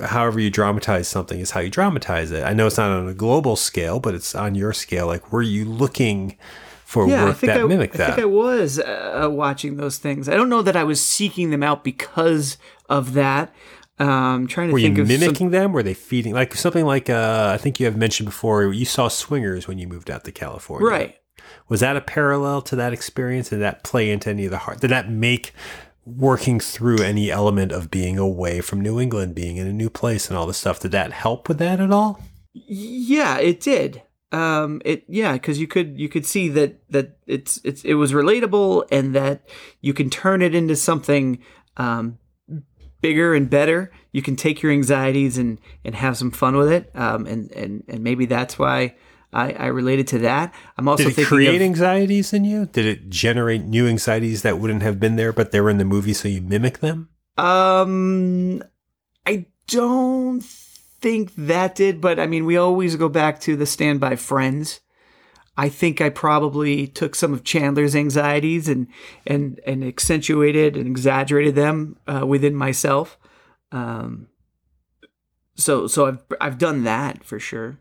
however 0.05 0.39
you 0.39 0.51
dramatize 0.51 1.09
something 1.09 1.41
is 1.41 1.53
how 1.53 1.61
you 1.61 1.71
dramatize 1.71 2.31
it. 2.31 2.45
I 2.45 2.53
know 2.53 2.67
it's 2.67 2.77
not 2.77 2.91
on 2.91 3.09
a 3.09 3.15
global 3.15 3.57
scale, 3.57 3.99
but 4.01 4.15
it's 4.15 4.35
on 4.35 4.55
your 4.55 4.73
scale. 4.73 5.07
Like, 5.07 5.33
were 5.33 5.43
you 5.43 5.65
looking 5.65 6.37
for 6.85 7.09
yeah, 7.09 7.23
I 7.23 7.25
work 7.27 7.39
that 7.41 7.57
I, 7.61 7.65
mimic 7.65 7.95
I 7.95 7.99
that? 7.99 8.07
think 8.17 8.19
I 8.19 8.25
was 8.27 8.79
uh, 8.79 9.29
watching 9.31 9.77
those 9.77 9.99
things. 9.99 10.29
I 10.29 10.35
don't 10.35 10.49
know 10.49 10.63
that 10.63 10.77
I 10.77 10.85
was 10.85 11.01
seeking 11.03 11.51
them 11.51 11.63
out 11.63 11.85
because 11.85 12.59
of 12.89 13.15
that. 13.15 13.53
Um, 13.99 14.47
trying 14.47 14.69
to 14.69 14.73
Were 14.73 14.79
you 14.79 14.87
think 14.95 14.99
of 14.99 15.37
some- 15.39 15.51
them? 15.51 15.73
Were 15.73 15.83
they 15.83 15.93
feeding 15.95 16.33
like 16.35 16.55
something 16.55 16.85
like 16.87 17.11
uh, 17.11 17.51
I 17.55 17.59
think 17.59 17.79
you 17.79 17.87
have 17.87 17.97
mentioned 17.97 18.27
before? 18.29 18.73
You 18.73 18.85
saw 18.87 19.09
Swingers 19.09 19.69
when 19.69 19.79
you 19.79 19.87
moved 19.87 20.11
out 20.11 20.25
to 20.25 20.33
California, 20.33 20.87
Right. 20.89 21.17
Was 21.71 21.81
that 21.81 21.97
a 21.97 22.01
parallel 22.01 22.61
to 22.63 22.77
that 22.77 22.93
experience? 22.93 23.49
Did 23.49 23.61
that 23.61 23.85
play 23.85 24.11
into 24.11 24.29
any 24.29 24.45
of 24.45 24.51
the 24.51 24.59
heart? 24.59 24.81
Did 24.81 24.91
that 24.91 25.09
make 25.09 25.55
working 26.05 26.59
through 26.59 26.99
any 26.99 27.31
element 27.31 27.71
of 27.71 27.91
being 27.91 28.19
away 28.19 28.61
from 28.61 28.81
New 28.81 28.99
England, 28.99 29.37
being 29.37 29.57
in 29.57 29.69
a 29.69 29.73
new 29.73 29.89
place, 29.89 30.29
and 30.29 30.37
all 30.37 30.47
this 30.47 30.59
stuff? 30.59 30.81
Did 30.81 30.91
that 30.91 31.13
help 31.13 31.49
with 31.49 31.59
that 31.59 31.81
at 31.81 31.93
all? 31.93 32.21
Yeah, 32.53 33.39
it 33.39 33.61
did. 33.61 34.03
Um, 34.33 34.83
it 34.85 35.05
yeah, 35.09 35.35
because 35.35 35.61
you 35.61 35.69
could 35.69 35.99
you 35.99 36.09
could 36.09 36.27
see 36.27 36.49
that 36.49 36.81
that 36.91 37.19
it's 37.27 37.61
it's 37.65 37.85
it 37.85 37.95
was 37.95 38.13
relatable 38.13 38.87
and 38.91 39.15
that 39.15 39.49
you 39.81 39.95
can 39.95 40.11
turn 40.11 40.43
it 40.43 40.55
into 40.55 40.75
something 40.75 41.39
um, 41.77 42.19
bigger 43.01 43.33
and 43.35 43.49
better. 43.49 43.93
You 44.13 44.23
can 44.23 44.35
take 44.35 44.61
your 44.61 44.73
anxieties 44.73 45.39
and 45.39 45.61
and 45.85 45.95
have 45.95 46.17
some 46.17 46.33
fun 46.33 46.57
with 46.57 46.71
it. 46.71 46.91
Um, 46.95 47.27
and 47.27 47.53
and 47.53 47.85
and 47.87 48.03
maybe 48.03 48.27
that's 48.27 48.59
why 48.59 48.95
I, 49.33 49.53
I 49.53 49.67
related 49.67 50.09
to 50.09 50.19
that. 50.21 50.53
I'm 50.77 50.89
also 50.89 51.05
Did 51.05 51.19
it 51.19 51.27
create 51.27 51.57
of, 51.57 51.63
anxieties 51.63 52.33
in 52.33 52.45
you? 52.45 52.67
Did 52.67 52.87
it 52.87 53.11
generate 53.11 53.65
new 53.65 53.87
anxieties 53.87 54.43
that 54.43 54.59
wouldn't 54.59 54.83
have 54.83 54.99
been 54.99 55.17
there, 55.17 55.33
but 55.33 55.53
they 55.53 55.61
were 55.61 55.71
in 55.71 55.79
the 55.79 55.85
movie, 55.85 56.13
so 56.13 56.29
you 56.29 56.41
mimic 56.41 56.79
them? 56.79 57.09
Um, 57.37 58.63
I 59.25 59.47
don't 59.69 60.43
think 60.43 61.35
that 61.37 61.77
did, 61.77 62.01
but 62.01 62.19
I 62.19 62.27
mean, 62.27 62.45
we 62.45 62.57
always 62.57 62.97
go 62.97 63.09
back 63.09 63.41
to 63.41 63.57
the 63.57 63.67
standby 63.67 64.17
friends. 64.17 64.81
I 65.57 65.69
think 65.69 66.01
I 66.01 66.09
probably 66.09 66.87
took 66.87 67.15
some 67.15 67.33
of 67.33 67.45
Chandler's 67.45 67.95
anxieties 67.95 68.69
and 68.69 68.87
and 69.27 69.61
and 69.67 69.85
accentuated 69.85 70.77
and 70.77 70.87
exaggerated 70.87 71.55
them 71.55 71.99
uh, 72.07 72.27
within 72.27 72.55
myself. 72.55 73.19
Um, 73.71 74.29
so 75.57 75.87
so 75.87 76.07
I've 76.07 76.23
I've 76.41 76.59
done 76.59 76.85
that 76.85 77.25
for 77.25 77.39
sure. 77.39 77.79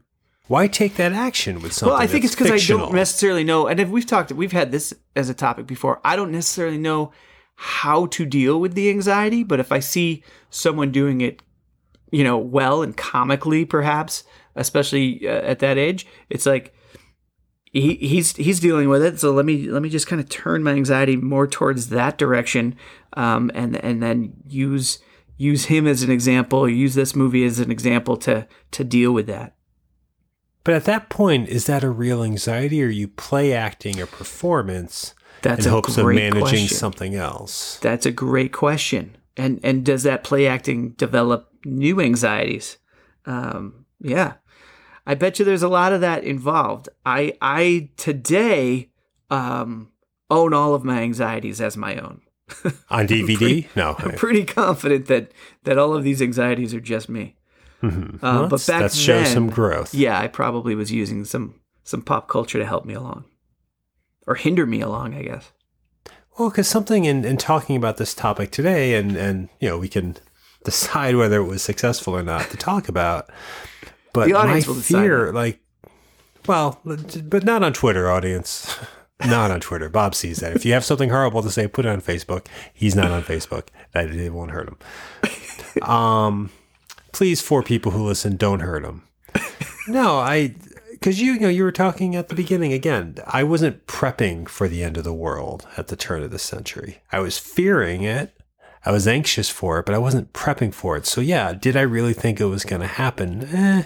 Why 0.49 0.67
take 0.67 0.95
that 0.95 1.13
action 1.13 1.61
with 1.61 1.71
something? 1.71 1.93
well, 1.93 2.01
I 2.01 2.07
think 2.07 2.25
it's 2.25 2.35
because 2.35 2.51
I 2.51 2.57
don't 2.67 2.93
necessarily 2.93 3.45
know, 3.45 3.67
and 3.67 3.79
if 3.79 3.87
we've 3.87 4.05
talked, 4.05 4.31
we've 4.33 4.51
had 4.51 4.71
this 4.71 4.93
as 5.15 5.29
a 5.29 5.33
topic 5.33 5.65
before. 5.65 6.01
I 6.03 6.17
don't 6.17 6.31
necessarily 6.31 6.77
know 6.77 7.13
how 7.55 8.07
to 8.07 8.25
deal 8.25 8.59
with 8.59 8.73
the 8.73 8.89
anxiety, 8.89 9.43
but 9.43 9.61
if 9.61 9.71
I 9.71 9.79
see 9.79 10.23
someone 10.49 10.91
doing 10.91 11.21
it 11.21 11.41
you 12.11 12.23
know, 12.23 12.37
well 12.37 12.81
and 12.81 12.95
comically, 12.95 13.65
perhaps, 13.65 14.23
especially 14.55 15.27
uh, 15.27 15.41
at 15.41 15.59
that 15.59 15.77
age. 15.77 16.07
It's 16.29 16.45
like 16.45 16.73
he, 17.71 17.95
he's 17.95 18.35
he's 18.35 18.59
dealing 18.59 18.89
with 18.89 19.03
it. 19.03 19.19
So 19.19 19.31
let 19.31 19.45
me 19.45 19.69
let 19.69 19.81
me 19.81 19.89
just 19.89 20.07
kind 20.07 20.21
of 20.21 20.29
turn 20.29 20.63
my 20.63 20.71
anxiety 20.71 21.15
more 21.15 21.47
towards 21.47 21.89
that 21.89 22.17
direction, 22.17 22.75
um, 23.13 23.51
and 23.53 23.75
and 23.77 24.01
then 24.01 24.33
use 24.47 24.99
use 25.37 25.65
him 25.65 25.87
as 25.87 26.03
an 26.03 26.11
example. 26.11 26.67
Use 26.67 26.95
this 26.95 27.15
movie 27.15 27.45
as 27.45 27.59
an 27.59 27.71
example 27.71 28.17
to 28.17 28.47
to 28.71 28.83
deal 28.83 29.11
with 29.11 29.27
that. 29.27 29.55
But 30.63 30.73
at 30.73 30.85
that 30.85 31.09
point, 31.09 31.49
is 31.49 31.65
that 31.65 31.83
a 31.83 31.89
real 31.89 32.23
anxiety, 32.23 32.83
or 32.83 32.87
are 32.87 32.89
you 32.89 33.07
play 33.07 33.53
acting 33.53 33.99
a 33.99 34.05
performance 34.05 35.13
That's 35.41 35.65
in 35.65 35.71
a 35.71 35.75
hopes 35.75 35.97
of 35.97 36.05
managing 36.05 36.39
question. 36.41 36.67
something 36.67 37.15
else? 37.15 37.79
That's 37.81 38.05
a 38.05 38.11
great 38.11 38.51
question. 38.51 39.15
And 39.37 39.59
and 39.63 39.85
does 39.85 40.03
that 40.03 40.23
play 40.23 40.47
acting 40.47 40.91
develop 40.91 41.49
new 41.65 42.01
anxieties? 42.01 42.77
Um, 43.25 43.85
yeah, 44.01 44.33
I 45.07 45.15
bet 45.15 45.39
you 45.39 45.45
there's 45.45 45.63
a 45.63 45.69
lot 45.69 45.93
of 45.93 46.01
that 46.01 46.23
involved. 46.25 46.89
I 47.05 47.33
I 47.41 47.89
today 47.95 48.89
um, 49.29 49.91
own 50.29 50.53
all 50.53 50.73
of 50.75 50.83
my 50.83 51.01
anxieties 51.01 51.61
as 51.61 51.77
my 51.77 51.95
own. 51.95 52.21
On 52.89 53.07
DVD? 53.07 53.37
pretty- 53.37 53.67
no. 53.77 53.95
I'm 53.99 54.13
pretty 54.15 54.43
confident 54.43 55.05
that 55.05 55.31
that 55.63 55.77
all 55.77 55.95
of 55.95 56.03
these 56.03 56.21
anxieties 56.21 56.73
are 56.73 56.81
just 56.81 57.07
me. 57.07 57.37
Mhm. 57.83 58.15
Uh, 58.15 58.17
Well, 58.21 58.41
but 58.47 58.59
that's- 58.61 58.67
back 58.67 58.81
that 58.81 58.93
shows 58.93 59.25
then, 59.25 59.33
some 59.33 59.49
growth. 59.49 59.93
Yeah, 59.93 60.19
I 60.19 60.27
probably 60.27 60.75
was 60.75 60.91
using 60.91 61.25
some 61.25 61.55
some 61.83 62.01
pop 62.01 62.27
culture 62.27 62.59
to 62.59 62.65
help 62.65 62.85
me 62.85 62.93
along, 62.93 63.25
or 64.27 64.35
hinder 64.35 64.65
me 64.65 64.81
along, 64.81 65.15
I 65.15 65.23
guess. 65.23 65.51
Well, 66.37 66.49
because 66.49 66.67
something 66.67 67.05
in, 67.05 67.25
in 67.25 67.37
talking 67.37 67.75
about 67.75 67.97
this 67.97 68.13
topic 68.13 68.51
today, 68.51 68.93
and, 68.95 69.15
and 69.17 69.49
you 69.59 69.67
know, 69.69 69.77
we 69.77 69.87
can 69.89 70.15
decide 70.63 71.15
whether 71.15 71.39
it 71.41 71.45
was 71.45 71.61
successful 71.63 72.15
or 72.15 72.21
not 72.23 72.49
to 72.51 72.57
talk 72.57 72.87
about. 72.89 73.29
But 74.13 74.27
The 74.27 74.33
audience 74.33 74.65
my 74.67 74.71
will 74.73 74.79
decide 74.79 75.01
fear, 75.01 75.25
that. 75.27 75.35
like, 75.35 75.59
well, 76.47 76.79
but 76.85 77.43
not 77.43 77.63
on 77.63 77.73
Twitter, 77.73 78.09
audience. 78.09 78.75
not 79.25 79.51
on 79.51 79.59
Twitter. 79.59 79.89
Bob 79.89 80.15
sees 80.15 80.37
that. 80.37 80.55
If 80.55 80.65
you 80.65 80.73
have 80.73 80.85
something 80.85 81.09
horrible 81.09 81.41
to 81.43 81.51
say, 81.51 81.67
put 81.67 81.85
it 81.85 81.89
on 81.89 82.01
Facebook. 82.01 82.45
He's 82.73 82.95
not 82.95 83.11
on 83.11 83.21
Facebook. 83.23 83.67
That 83.93 84.09
it 84.11 84.31
won't 84.33 84.51
hurt 84.51 84.67
him. 84.69 84.77
Um, 85.89 86.49
please, 87.11 87.41
for 87.41 87.63
people 87.63 87.91
who 87.91 88.05
listen, 88.05 88.37
don't 88.37 88.61
hurt 88.61 88.83
him. 88.83 89.03
No, 89.89 90.19
I 90.19 90.55
because 90.91 91.19
you, 91.19 91.33
you 91.33 91.39
know 91.39 91.49
you 91.49 91.63
were 91.63 91.71
talking 91.71 92.15
at 92.15 92.29
the 92.29 92.35
beginning 92.35 92.73
again. 92.73 93.15
I 93.25 93.43
wasn't 93.43 93.87
prepping 93.87 94.47
for 94.47 94.67
the 94.67 94.83
end 94.83 94.97
of 94.97 95.03
the 95.03 95.13
world 95.13 95.67
at 95.77 95.87
the 95.87 95.95
turn 95.95 96.21
of 96.21 96.31
the 96.31 96.39
century. 96.39 96.99
I 97.11 97.19
was 97.19 97.37
fearing 97.37 98.03
it. 98.03 98.35
I 98.85 98.91
was 98.91 99.07
anxious 99.07 99.49
for 99.49 99.79
it, 99.79 99.85
but 99.85 99.95
I 99.95 99.97
wasn't 99.97 100.31
prepping 100.31 100.73
for 100.73 100.95
it. 100.95 101.05
So 101.05 101.21
yeah, 101.21 101.53
did 101.53 101.75
I 101.75 101.81
really 101.81 102.13
think 102.13 102.39
it 102.39 102.45
was 102.45 102.63
going 102.63 102.81
to 102.81 102.87
happen? 102.87 103.43
Eh. 103.43 103.83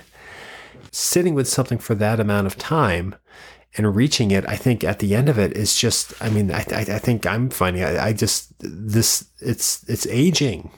Sitting 0.91 1.33
with 1.33 1.47
something 1.47 1.77
for 1.77 1.95
that 1.95 2.19
amount 2.19 2.47
of 2.47 2.57
time 2.57 3.15
and 3.75 3.95
reaching 3.95 4.31
it, 4.31 4.47
I 4.47 4.55
think 4.55 4.83
at 4.83 4.99
the 4.99 5.15
end 5.15 5.29
of 5.29 5.39
it 5.39 5.55
is 5.57 5.75
just. 5.75 6.13
I 6.21 6.29
mean, 6.29 6.51
I, 6.51 6.65
I, 6.71 6.81
I 6.81 6.99
think 6.99 7.25
I'm 7.25 7.49
finding. 7.49 7.83
I, 7.83 8.07
I 8.07 8.13
just 8.13 8.53
this. 8.59 9.25
It's 9.39 9.87
it's 9.87 10.05
aging 10.07 10.69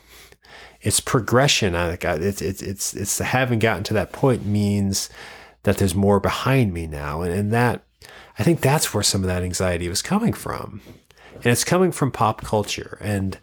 it's 0.86 1.00
progression. 1.00 1.76
I 1.76 1.98
it's 2.04 2.42
it's 2.42 2.62
it's 2.62 2.94
it's 2.94 3.18
having 3.18 3.58
gotten 3.58 3.84
to 3.86 3.94
that 3.96 4.12
point 4.12 4.46
means 4.46 5.10
that 5.64 5.78
there's 5.78 5.96
more 5.96 6.20
behind 6.20 6.74
me 6.74 6.86
now, 6.86 7.22
and, 7.22 7.34
and 7.34 7.52
that 7.52 7.84
I 8.38 8.44
think 8.44 8.62
that's 8.62 8.94
where 8.94 9.04
some 9.04 9.22
of 9.22 9.28
that 9.28 9.42
anxiety 9.42 9.90
was 9.90 10.04
coming 10.04 10.32
from, 10.32 10.82
and 11.38 11.48
it's 11.48 11.64
coming 11.64 11.92
from 11.92 12.12
pop 12.12 12.44
culture. 12.44 13.00
And 13.02 13.40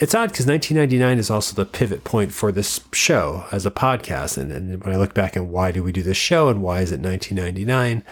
it's 0.00 0.16
odd 0.16 0.32
because 0.32 0.48
1999 0.48 1.18
is 1.18 1.30
also 1.30 1.54
the 1.54 1.64
pivot 1.64 2.02
point 2.02 2.32
for 2.32 2.50
this 2.50 2.80
show 2.92 3.46
as 3.52 3.64
a 3.64 3.70
podcast. 3.70 4.36
And, 4.36 4.50
and 4.50 4.82
when 4.82 4.92
I 4.92 4.98
look 4.98 5.14
back 5.14 5.36
and 5.36 5.50
why 5.50 5.70
do 5.70 5.84
we 5.84 5.92
do 5.92 6.02
this 6.02 6.16
show 6.16 6.48
and 6.48 6.60
why 6.60 6.80
is 6.80 6.90
it 6.90 6.98
1999, 7.00 8.02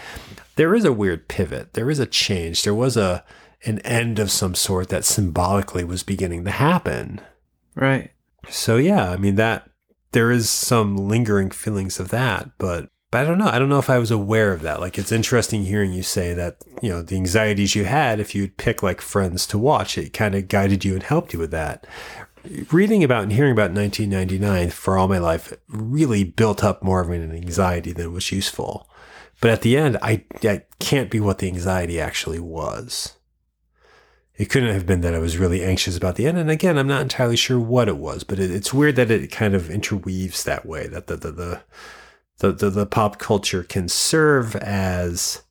there 0.54 0.72
is 0.76 0.84
a 0.84 0.92
weird 0.92 1.26
pivot. 1.26 1.74
There 1.74 1.90
is 1.90 1.98
a 1.98 2.06
change. 2.06 2.62
There 2.62 2.74
was 2.74 2.96
a 2.96 3.24
an 3.64 3.80
end 3.80 4.20
of 4.20 4.30
some 4.30 4.54
sort 4.54 4.88
that 4.88 5.04
symbolically 5.04 5.82
was 5.82 6.04
beginning 6.04 6.44
to 6.44 6.50
happen. 6.50 7.20
Right. 7.74 8.11
So 8.48 8.76
yeah, 8.76 9.10
I 9.10 9.16
mean 9.16 9.36
that 9.36 9.68
there 10.12 10.30
is 10.30 10.48
some 10.50 10.96
lingering 10.96 11.50
feelings 11.50 11.98
of 11.98 12.10
that, 12.10 12.50
but 12.58 12.88
but 13.10 13.20
I 13.20 13.24
don't 13.24 13.38
know. 13.38 13.48
I 13.48 13.58
don't 13.58 13.68
know 13.68 13.78
if 13.78 13.90
I 13.90 13.98
was 13.98 14.10
aware 14.10 14.52
of 14.52 14.62
that. 14.62 14.80
Like 14.80 14.98
it's 14.98 15.12
interesting 15.12 15.64
hearing 15.64 15.92
you 15.92 16.02
say 16.02 16.32
that, 16.32 16.56
you 16.80 16.88
know, 16.88 17.02
the 17.02 17.16
anxieties 17.16 17.74
you 17.74 17.84
had 17.84 18.20
if 18.20 18.34
you'd 18.34 18.56
pick 18.56 18.82
like 18.82 19.02
friends 19.02 19.46
to 19.48 19.58
watch, 19.58 19.98
it 19.98 20.14
kind 20.14 20.34
of 20.34 20.48
guided 20.48 20.82
you 20.82 20.94
and 20.94 21.02
helped 21.02 21.34
you 21.34 21.38
with 21.38 21.50
that. 21.50 21.86
Reading 22.70 23.04
about 23.04 23.22
and 23.22 23.32
hearing 23.32 23.52
about 23.52 23.70
1999 23.72 24.70
for 24.70 24.96
all 24.96 25.08
my 25.08 25.18
life 25.18 25.52
really 25.68 26.24
built 26.24 26.64
up 26.64 26.82
more 26.82 27.02
of 27.02 27.10
an 27.10 27.32
anxiety 27.32 27.92
than 27.92 28.14
was 28.14 28.32
useful. 28.32 28.88
But 29.42 29.50
at 29.50 29.60
the 29.60 29.76
end, 29.76 29.98
I 30.00 30.24
that 30.40 30.78
can't 30.78 31.10
be 31.10 31.20
what 31.20 31.38
the 31.38 31.48
anxiety 31.48 32.00
actually 32.00 32.40
was 32.40 33.16
it 34.42 34.50
couldn't 34.50 34.74
have 34.74 34.86
been 34.86 35.02
that 35.02 35.14
I 35.14 35.20
was 35.20 35.38
really 35.38 35.62
anxious 35.62 35.96
about 35.96 36.16
the 36.16 36.26
end. 36.26 36.36
And 36.36 36.50
again, 36.50 36.76
I'm 36.76 36.88
not 36.88 37.00
entirely 37.00 37.36
sure 37.36 37.60
what 37.60 37.86
it 37.86 37.96
was, 37.96 38.24
but 38.24 38.40
it, 38.40 38.50
it's 38.50 38.74
weird 38.74 38.96
that 38.96 39.08
it 39.08 39.30
kind 39.30 39.54
of 39.54 39.70
interweaves 39.70 40.42
that 40.42 40.66
way. 40.66 40.88
That 40.88 41.06
the 41.06 41.14
the 41.16 41.30
the 41.30 41.60
the, 42.38 42.50
the, 42.50 42.70
the 42.70 42.86
pop 42.86 43.20
culture 43.20 43.62
can 43.62 43.88
serve 43.88 44.56
as 44.56 45.42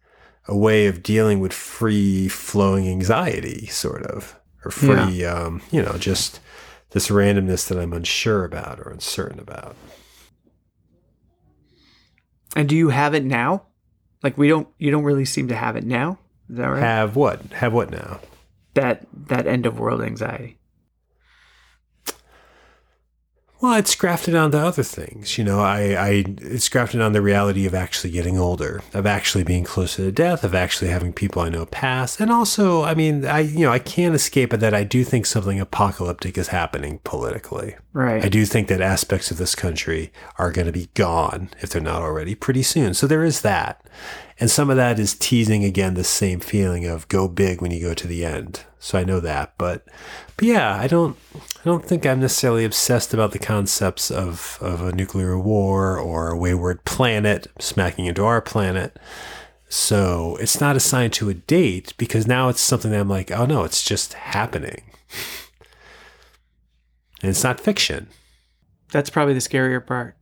a 0.45 0.57
way 0.57 0.87
of 0.87 1.01
dealing 1.01 1.39
with 1.39 1.53
free 1.53 2.27
flowing 2.27 2.85
anxiety, 2.89 3.67
sort 3.67 4.03
of, 4.03 4.37
or 4.65 4.71
free, 4.71 5.23
um, 5.23 5.61
you 5.71 5.81
know, 5.81 5.97
just 5.97 6.41
this 6.89 7.07
randomness 7.07 7.69
that 7.69 7.79
I'm 7.79 7.93
unsure 7.93 8.43
about 8.43 8.77
or 8.81 8.89
uncertain 8.89 9.39
about. 9.39 9.77
And 12.57 12.67
do 12.67 12.75
you 12.75 12.89
have 12.89 13.13
it 13.13 13.23
now? 13.23 13.67
Like 14.21 14.37
we 14.37 14.49
don't 14.49 14.67
you 14.77 14.91
don't 14.91 15.05
really 15.05 15.23
seem 15.23 15.47
to 15.47 15.55
have 15.55 15.77
it 15.77 15.85
now. 15.85 16.19
Is 16.49 16.57
that 16.57 16.67
right? 16.67 16.83
Have 16.83 17.15
what? 17.15 17.41
Have 17.53 17.71
what 17.71 17.89
now? 17.89 18.19
That 18.73 19.07
that 19.27 19.47
end 19.47 19.65
of 19.65 19.79
world 19.79 20.01
anxiety. 20.01 20.57
Well, 23.61 23.75
it's 23.75 23.93
grafted 23.93 24.33
onto 24.33 24.57
other 24.57 24.81
things. 24.81 25.37
You 25.37 25.43
know, 25.43 25.59
I, 25.59 25.93
I 25.93 26.23
it's 26.39 26.67
grafted 26.67 26.99
on 26.99 27.13
the 27.13 27.21
reality 27.21 27.67
of 27.67 27.75
actually 27.75 28.09
getting 28.09 28.39
older, 28.39 28.81
of 28.91 29.05
actually 29.05 29.43
being 29.43 29.63
closer 29.63 30.03
to 30.03 30.11
death, 30.11 30.43
of 30.43 30.55
actually 30.55 30.89
having 30.89 31.13
people 31.13 31.43
I 31.43 31.49
know 31.49 31.67
pass, 31.67 32.19
and 32.19 32.31
also, 32.31 32.81
I 32.81 32.95
mean, 32.95 33.23
I 33.23 33.41
you 33.41 33.59
know, 33.59 33.71
I 33.71 33.77
can't 33.77 34.15
escape 34.15 34.51
it 34.51 34.61
that 34.61 34.73
I 34.73 34.83
do 34.83 35.03
think 35.03 35.27
something 35.27 35.59
apocalyptic 35.59 36.39
is 36.39 36.47
happening 36.47 37.01
politically. 37.03 37.75
Right. 37.93 38.25
I 38.25 38.29
do 38.29 38.45
think 38.45 38.67
that 38.69 38.81
aspects 38.81 39.29
of 39.29 39.37
this 39.37 39.53
country 39.53 40.11
are 40.39 40.51
going 40.51 40.65
to 40.65 40.73
be 40.73 40.89
gone 40.95 41.51
if 41.61 41.69
they're 41.69 41.81
not 41.83 42.01
already 42.01 42.33
pretty 42.33 42.63
soon. 42.63 42.95
So 42.95 43.05
there 43.05 43.23
is 43.23 43.41
that, 43.41 43.85
and 44.41 44.49
some 44.49 44.71
of 44.71 44.75
that 44.75 44.97
is 44.97 45.13
teasing 45.13 45.63
again 45.63 45.93
the 45.93 46.03
same 46.03 46.39
feeling 46.39 46.87
of 46.87 47.07
go 47.07 47.27
big 47.27 47.61
when 47.61 47.69
you 47.69 47.79
go 47.79 47.93
to 47.93 48.07
the 48.07 48.25
end. 48.25 48.61
So 48.79 48.97
I 48.97 49.03
know 49.03 49.19
that, 49.19 49.53
but 49.59 49.85
but 50.35 50.47
yeah, 50.47 50.75
I 50.75 50.87
don't 50.87 51.15
I 51.35 51.63
don't 51.63 51.85
think 51.85 52.07
I'm 52.07 52.19
necessarily 52.19 52.65
obsessed 52.65 53.13
about 53.13 53.33
the 53.33 53.39
concepts 53.39 54.09
of 54.09 54.57
of 54.59 54.81
a 54.81 54.93
nuclear 54.93 55.37
war 55.37 55.95
or 55.95 56.29
a 56.31 56.37
wayward 56.37 56.83
planet 56.85 57.45
smacking 57.59 58.07
into 58.07 58.25
our 58.25 58.41
planet. 58.41 58.97
So 59.69 60.37
it's 60.41 60.59
not 60.59 60.75
assigned 60.75 61.13
to 61.13 61.29
a 61.29 61.35
date 61.35 61.93
because 61.97 62.25
now 62.25 62.49
it's 62.49 62.61
something 62.61 62.89
that 62.89 62.99
I'm 62.99 63.07
like, 63.07 63.29
oh 63.29 63.45
no, 63.45 63.63
it's 63.63 63.83
just 63.83 64.13
happening. 64.13 64.81
And 67.21 67.29
it's 67.29 67.43
not 67.43 67.59
fiction. 67.59 68.07
That's 68.91 69.11
probably 69.11 69.35
the 69.35 69.39
scarier 69.39 69.85
part. 69.85 70.17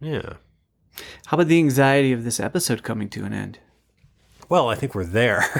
Yeah. 0.00 0.34
How 1.26 1.36
about 1.36 1.48
the 1.48 1.58
anxiety 1.58 2.12
of 2.12 2.24
this 2.24 2.40
episode 2.40 2.82
coming 2.82 3.08
to 3.10 3.24
an 3.24 3.32
end? 3.32 3.58
Well, 4.48 4.68
I 4.68 4.74
think 4.74 4.94
we're 4.94 5.04
there. 5.04 5.40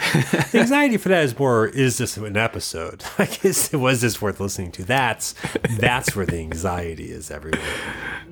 the 0.52 0.58
anxiety 0.60 0.98
for 0.98 1.08
that 1.08 1.24
is 1.24 1.38
more: 1.38 1.66
is 1.66 1.96
this 1.96 2.18
an 2.18 2.36
episode? 2.36 3.02
Like, 3.18 3.42
is 3.42 3.72
was 3.72 4.02
this 4.02 4.20
worth 4.20 4.38
listening 4.38 4.70
to? 4.72 4.84
That's 4.84 5.34
that's 5.78 6.14
where 6.14 6.26
the 6.26 6.38
anxiety 6.38 7.10
is 7.10 7.30
everywhere. 7.30 7.62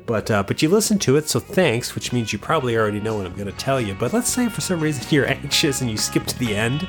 But 0.04 0.30
uh, 0.30 0.42
but 0.42 0.60
you 0.60 0.68
listened 0.68 1.00
to 1.02 1.16
it, 1.16 1.30
so 1.30 1.40
thanks. 1.40 1.94
Which 1.94 2.12
means 2.12 2.32
you 2.34 2.38
probably 2.38 2.76
already 2.76 3.00
know 3.00 3.16
what 3.16 3.24
I'm 3.24 3.34
going 3.34 3.46
to 3.46 3.56
tell 3.56 3.80
you. 3.80 3.94
But 3.94 4.12
let's 4.12 4.28
say 4.28 4.50
for 4.50 4.60
some 4.60 4.80
reason 4.80 5.02
you're 5.08 5.26
anxious 5.26 5.80
and 5.80 5.90
you 5.90 5.96
skip 5.96 6.26
to 6.26 6.38
the 6.38 6.54
end 6.54 6.86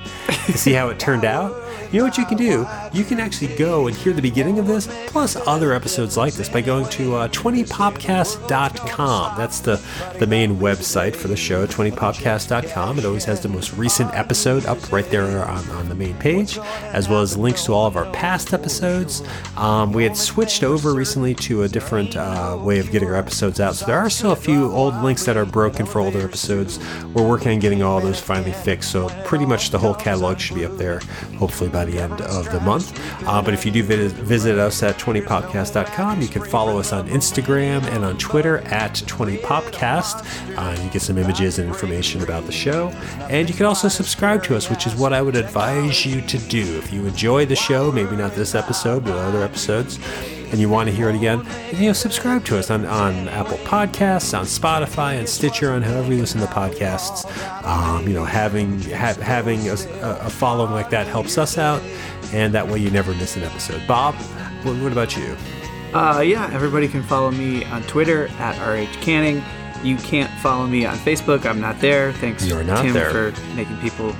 to 0.48 0.58
see 0.58 0.74
how 0.74 0.90
it 0.90 1.00
turned 1.00 1.24
out. 1.24 1.56
You 1.92 2.00
know 2.00 2.06
what 2.06 2.18
you 2.18 2.26
can 2.26 2.38
do? 2.38 2.68
You 2.94 3.04
can 3.04 3.20
actually 3.20 3.56
go 3.56 3.88
and 3.88 3.96
hear 3.96 4.14
the 4.14 4.22
beginning 4.22 4.60
of 4.60 4.68
this, 4.68 4.88
plus 5.08 5.36
other 5.48 5.74
episodes 5.74 6.18
like 6.18 6.34
this, 6.34 6.50
by 6.50 6.62
going 6.62 6.86
to 6.92 7.16
uh, 7.16 7.28
20popcast.com. 7.30 9.38
That's 9.38 9.60
the, 9.60 9.82
the 10.20 10.28
main 10.28 10.58
website 10.58 11.16
for 11.16 11.28
the 11.28 11.36
show, 11.36 11.66
20popcast.com. 11.66 13.00
It 13.00 13.06
always 13.06 13.26
has 13.26 13.42
the 13.42 13.50
most 13.50 13.74
recent 13.74 14.14
episode 14.14 14.66
up 14.66 14.92
right 14.92 15.10
there 15.10 15.46
on, 15.46 15.70
on 15.72 15.90
the 15.90 15.96
main 15.96 16.16
page, 16.18 16.58
as 16.94 17.10
well 17.10 17.22
as 17.22 17.38
links 17.38 17.66
to 17.66 17.74
all 17.74 17.88
of 17.88 17.98
our 17.98 18.10
past 18.12 18.54
episodes. 18.54 19.24
Um, 19.58 19.92
we 19.92 20.04
had 20.04 20.16
switched 20.16 20.64
over 20.64 20.94
recently 20.94 21.34
to 21.36 21.64
a 21.64 21.68
different 21.68 22.16
uh, 22.16 22.58
way 22.62 22.80
of 22.80 22.92
getting 22.92 23.10
our 23.10 23.16
episodes 23.16 23.60
out. 23.60 23.76
So 23.76 23.86
there 23.86 23.98
are 23.98 24.10
still 24.10 24.32
a 24.32 24.36
few 24.36 24.72
old 24.72 24.96
links 24.98 25.26
that 25.26 25.38
are 25.38 25.46
broken 25.46 25.86
for 25.86 26.00
older 26.00 26.22
episodes. 26.22 26.80
We're 27.14 27.28
working 27.28 27.54
on 27.54 27.60
getting 27.60 27.84
all 27.84 28.00
those 28.00 28.20
finally 28.20 28.54
fixed. 28.54 28.92
So 28.92 29.10
pretty 29.26 29.46
much 29.46 29.72
the 29.72 29.80
whole 29.80 29.96
catalog 29.96 30.40
should 30.40 30.56
be 30.56 30.66
up 30.66 30.78
there, 30.78 31.00
hopefully 31.38 31.70
by 31.72 31.86
the 31.86 31.98
end 31.98 32.22
of 32.22 32.52
the 32.52 32.60
month. 32.62 33.00
Uh, 33.28 33.42
but 33.42 33.54
if 33.54 33.66
you 33.66 33.72
do 33.72 33.84
visit, 33.84 34.52
us 34.58 34.84
at 34.84 34.98
20popcast.com, 34.98 36.22
you 36.22 36.28
can 36.28 36.44
follow 36.44 36.78
us 36.78 36.92
on 36.92 37.08
Instagram 37.08 37.84
and 37.84 38.04
on 38.04 38.18
Twitter 38.18 38.60
at 38.68 38.94
20popcast. 38.96 40.58
Uh, 40.58 40.82
you 40.82 40.90
get 40.90 41.02
some 41.02 41.18
images 41.18 41.60
and 41.60 41.68
information 41.68 42.22
about 42.22 42.46
the 42.46 42.52
show. 42.52 42.90
And 43.30 43.50
you 43.50 43.56
can 43.56 43.66
also 43.66 43.88
subscribe 43.88 44.44
to 44.44 44.56
us, 44.56 44.70
which 44.70 44.86
is 44.88 44.96
what 44.96 45.14
I 45.14 45.22
would 45.22 45.36
advise 45.36 46.06
you 46.06 46.22
to 46.22 46.38
do. 46.38 46.78
If 46.78 46.92
you 46.92 47.06
enjoy 47.06 47.46
the 47.46 47.56
show, 47.56 47.92
maybe 47.92 48.16
not 48.16 48.34
this 48.34 48.56
episode, 48.56 49.04
but 49.04 49.14
other 49.14 49.44
episodes, 49.44 50.00
and 50.52 50.60
you 50.60 50.70
want 50.70 50.90
to 50.90 50.96
hear 50.96 51.10
it 51.10 51.16
again, 51.16 51.46
you 51.74 51.88
know, 51.88 51.94
subscribe 51.94 52.44
to 52.46 52.58
us 52.58 52.70
on, 52.70 52.86
on 52.86 53.28
Apple 53.30 53.58
Podcasts, 53.60 54.38
on 54.38 54.46
Spotify, 54.46 55.18
and 55.18 55.28
Stitcher, 55.28 55.72
on 55.72 55.82
however 55.82 56.14
you 56.14 56.20
listen 56.20 56.42
to 56.42 56.48
podcasts. 56.48 57.26
Um, 57.66 58.08
you 58.08 58.14
know, 58.14 58.26
having 58.26 58.82
ha- 58.82 59.16
having 59.22 59.68
a, 59.70 59.74
a 59.74 60.30
following 60.30 60.72
like 60.72 60.90
that 60.90 61.08
helps 61.08 61.38
us 61.38 61.58
out, 61.58 61.82
and 62.34 62.54
that 62.54 62.68
way 62.68 62.80
you 62.80 62.92
never 62.92 63.14
miss 63.16 63.36
an 63.38 63.44
episode. 63.44 63.82
Bob, 63.88 64.16
what, 64.64 64.76
what 64.82 64.92
about 64.92 65.16
you? 65.18 65.36
Uh, 65.94 66.22
yeah, 66.22 66.50
everybody 66.54 66.88
can 66.88 67.04
follow 67.04 67.32
me 67.32 67.66
on 67.66 67.82
Twitter 67.84 68.28
at 68.40 68.58
RH 68.66 69.02
Canning. 69.02 69.42
You 69.84 69.98
can't 69.98 70.32
follow 70.42 70.68
me 70.68 70.86
on 70.86 70.96
Facebook. 70.98 71.46
I'm 71.46 71.60
not 71.60 71.80
there. 71.80 72.14
Thanks, 72.14 72.46
You're 72.48 72.64
not 72.64 72.84
Tim, 72.84 72.94
there. 72.94 73.32
for 73.32 73.56
making 73.56 73.78
people 73.78 74.16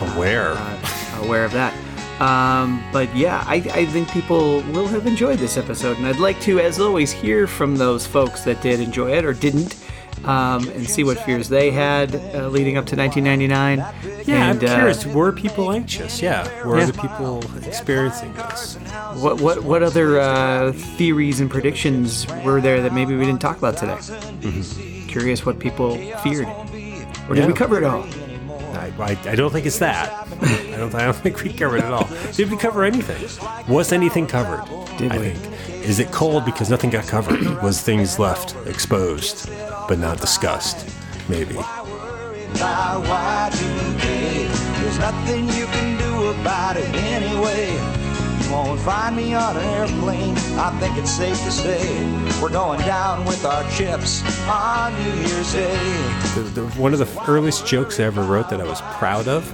aware 0.00 0.52
uh, 0.56 1.20
aware 1.22 1.44
of 1.44 1.52
that. 1.52 1.72
Um, 2.20 2.82
but 2.92 3.14
yeah, 3.14 3.44
I, 3.46 3.56
I 3.56 3.86
think 3.86 4.08
people 4.10 4.62
will 4.72 4.86
have 4.86 5.06
enjoyed 5.06 5.38
this 5.38 5.56
episode, 5.58 5.98
and 5.98 6.06
I'd 6.06 6.18
like 6.18 6.40
to, 6.42 6.60
as 6.60 6.80
always, 6.80 7.12
hear 7.12 7.46
from 7.46 7.76
those 7.76 8.06
folks 8.06 8.42
that 8.44 8.62
did 8.62 8.80
enjoy 8.80 9.12
it 9.12 9.24
or 9.24 9.34
didn't, 9.34 9.76
um, 10.24 10.66
and 10.70 10.88
see 10.88 11.04
what 11.04 11.18
fears 11.20 11.48
they 11.50 11.70
had 11.70 12.14
uh, 12.34 12.48
leading 12.48 12.78
up 12.78 12.86
to 12.86 12.96
1999. 12.96 13.78
Yeah, 14.26 14.50
and, 14.50 14.58
I'm 14.64 14.68
uh, 14.70 14.74
curious. 14.76 15.04
Were 15.06 15.30
people 15.30 15.70
anxious? 15.70 16.22
Yeah. 16.22 16.48
Were 16.64 16.78
Yeah. 16.78 16.86
the 16.86 16.94
people 16.94 17.44
experiencing 17.66 18.32
this? 18.32 18.76
What 19.16 19.40
what 19.42 19.62
what 19.62 19.82
other 19.82 20.18
uh, 20.18 20.72
theories 20.72 21.40
and 21.40 21.50
predictions 21.50 22.26
were 22.44 22.60
there 22.62 22.80
that 22.80 22.94
maybe 22.94 23.14
we 23.14 23.26
didn't 23.26 23.42
talk 23.42 23.58
about 23.58 23.76
today? 23.76 23.98
Curious 25.06 25.44
what 25.44 25.58
people 25.58 25.96
feared, 26.22 26.48
or 27.28 27.34
did 27.34 27.42
Yeah. 27.42 27.46
we 27.46 27.52
cover 27.52 27.76
it 27.76 27.84
all? 27.84 28.06
I, 28.98 29.02
I, 29.02 29.30
I 29.30 29.34
don't 29.34 29.50
think 29.52 29.66
it's 29.66 29.78
that. 29.78 30.10
I 30.42 30.76
don't. 30.76 30.94
I 30.94 31.04
don't 31.04 31.16
think 31.16 31.42
we 31.42 31.52
covered 31.52 31.78
it 31.78 31.84
all. 31.84 32.08
Did 32.32 32.50
we 32.50 32.56
cover 32.56 32.84
anything? 32.84 33.20
Was 33.72 33.92
anything 33.92 34.26
covered? 34.26 34.64
Did 34.98 35.12
I 35.12 35.18
we? 35.18 35.30
think. 35.30 35.84
Is 35.84 35.98
it 35.98 36.10
cold 36.12 36.44
because 36.44 36.70
nothing 36.70 36.90
got 36.90 37.06
covered? 37.06 37.40
Was 37.62 37.80
things 37.80 38.18
left 38.18 38.54
exposed 38.66 39.48
but 39.88 39.98
not 39.98 40.20
discussed? 40.20 40.88
Maybe. 41.28 41.54
by 41.54 43.50
Y2K. 43.52 44.80
There's 44.82 44.98
nothing 44.98 45.44
you 45.48 45.66
can 45.66 45.98
do 45.98 46.40
about 46.40 46.76
it 46.76 46.88
anyway. 46.94 47.72
You 48.44 48.52
won't 48.52 48.80
find 48.80 49.16
me 49.16 49.34
on 49.34 49.56
an 49.56 49.64
airplane. 49.64 50.34
I 50.58 50.70
think 50.80 50.96
it's 50.98 51.10
safe 51.10 51.36
to 51.44 51.50
say 51.50 51.82
we're 52.40 52.50
going 52.50 52.80
down 52.80 53.24
with 53.24 53.44
our 53.44 53.68
chips 53.70 54.22
on 54.46 54.92
New 54.94 55.26
Year's 55.26 55.52
Day. 55.52 55.76
One 56.76 56.92
of 56.92 56.98
the 56.98 57.24
earliest 57.28 57.66
jokes 57.66 57.98
I 57.98 58.04
ever 58.04 58.22
wrote 58.22 58.50
that 58.50 58.60
I 58.60 58.64
was 58.64 58.80
proud 58.98 59.26
of 59.26 59.50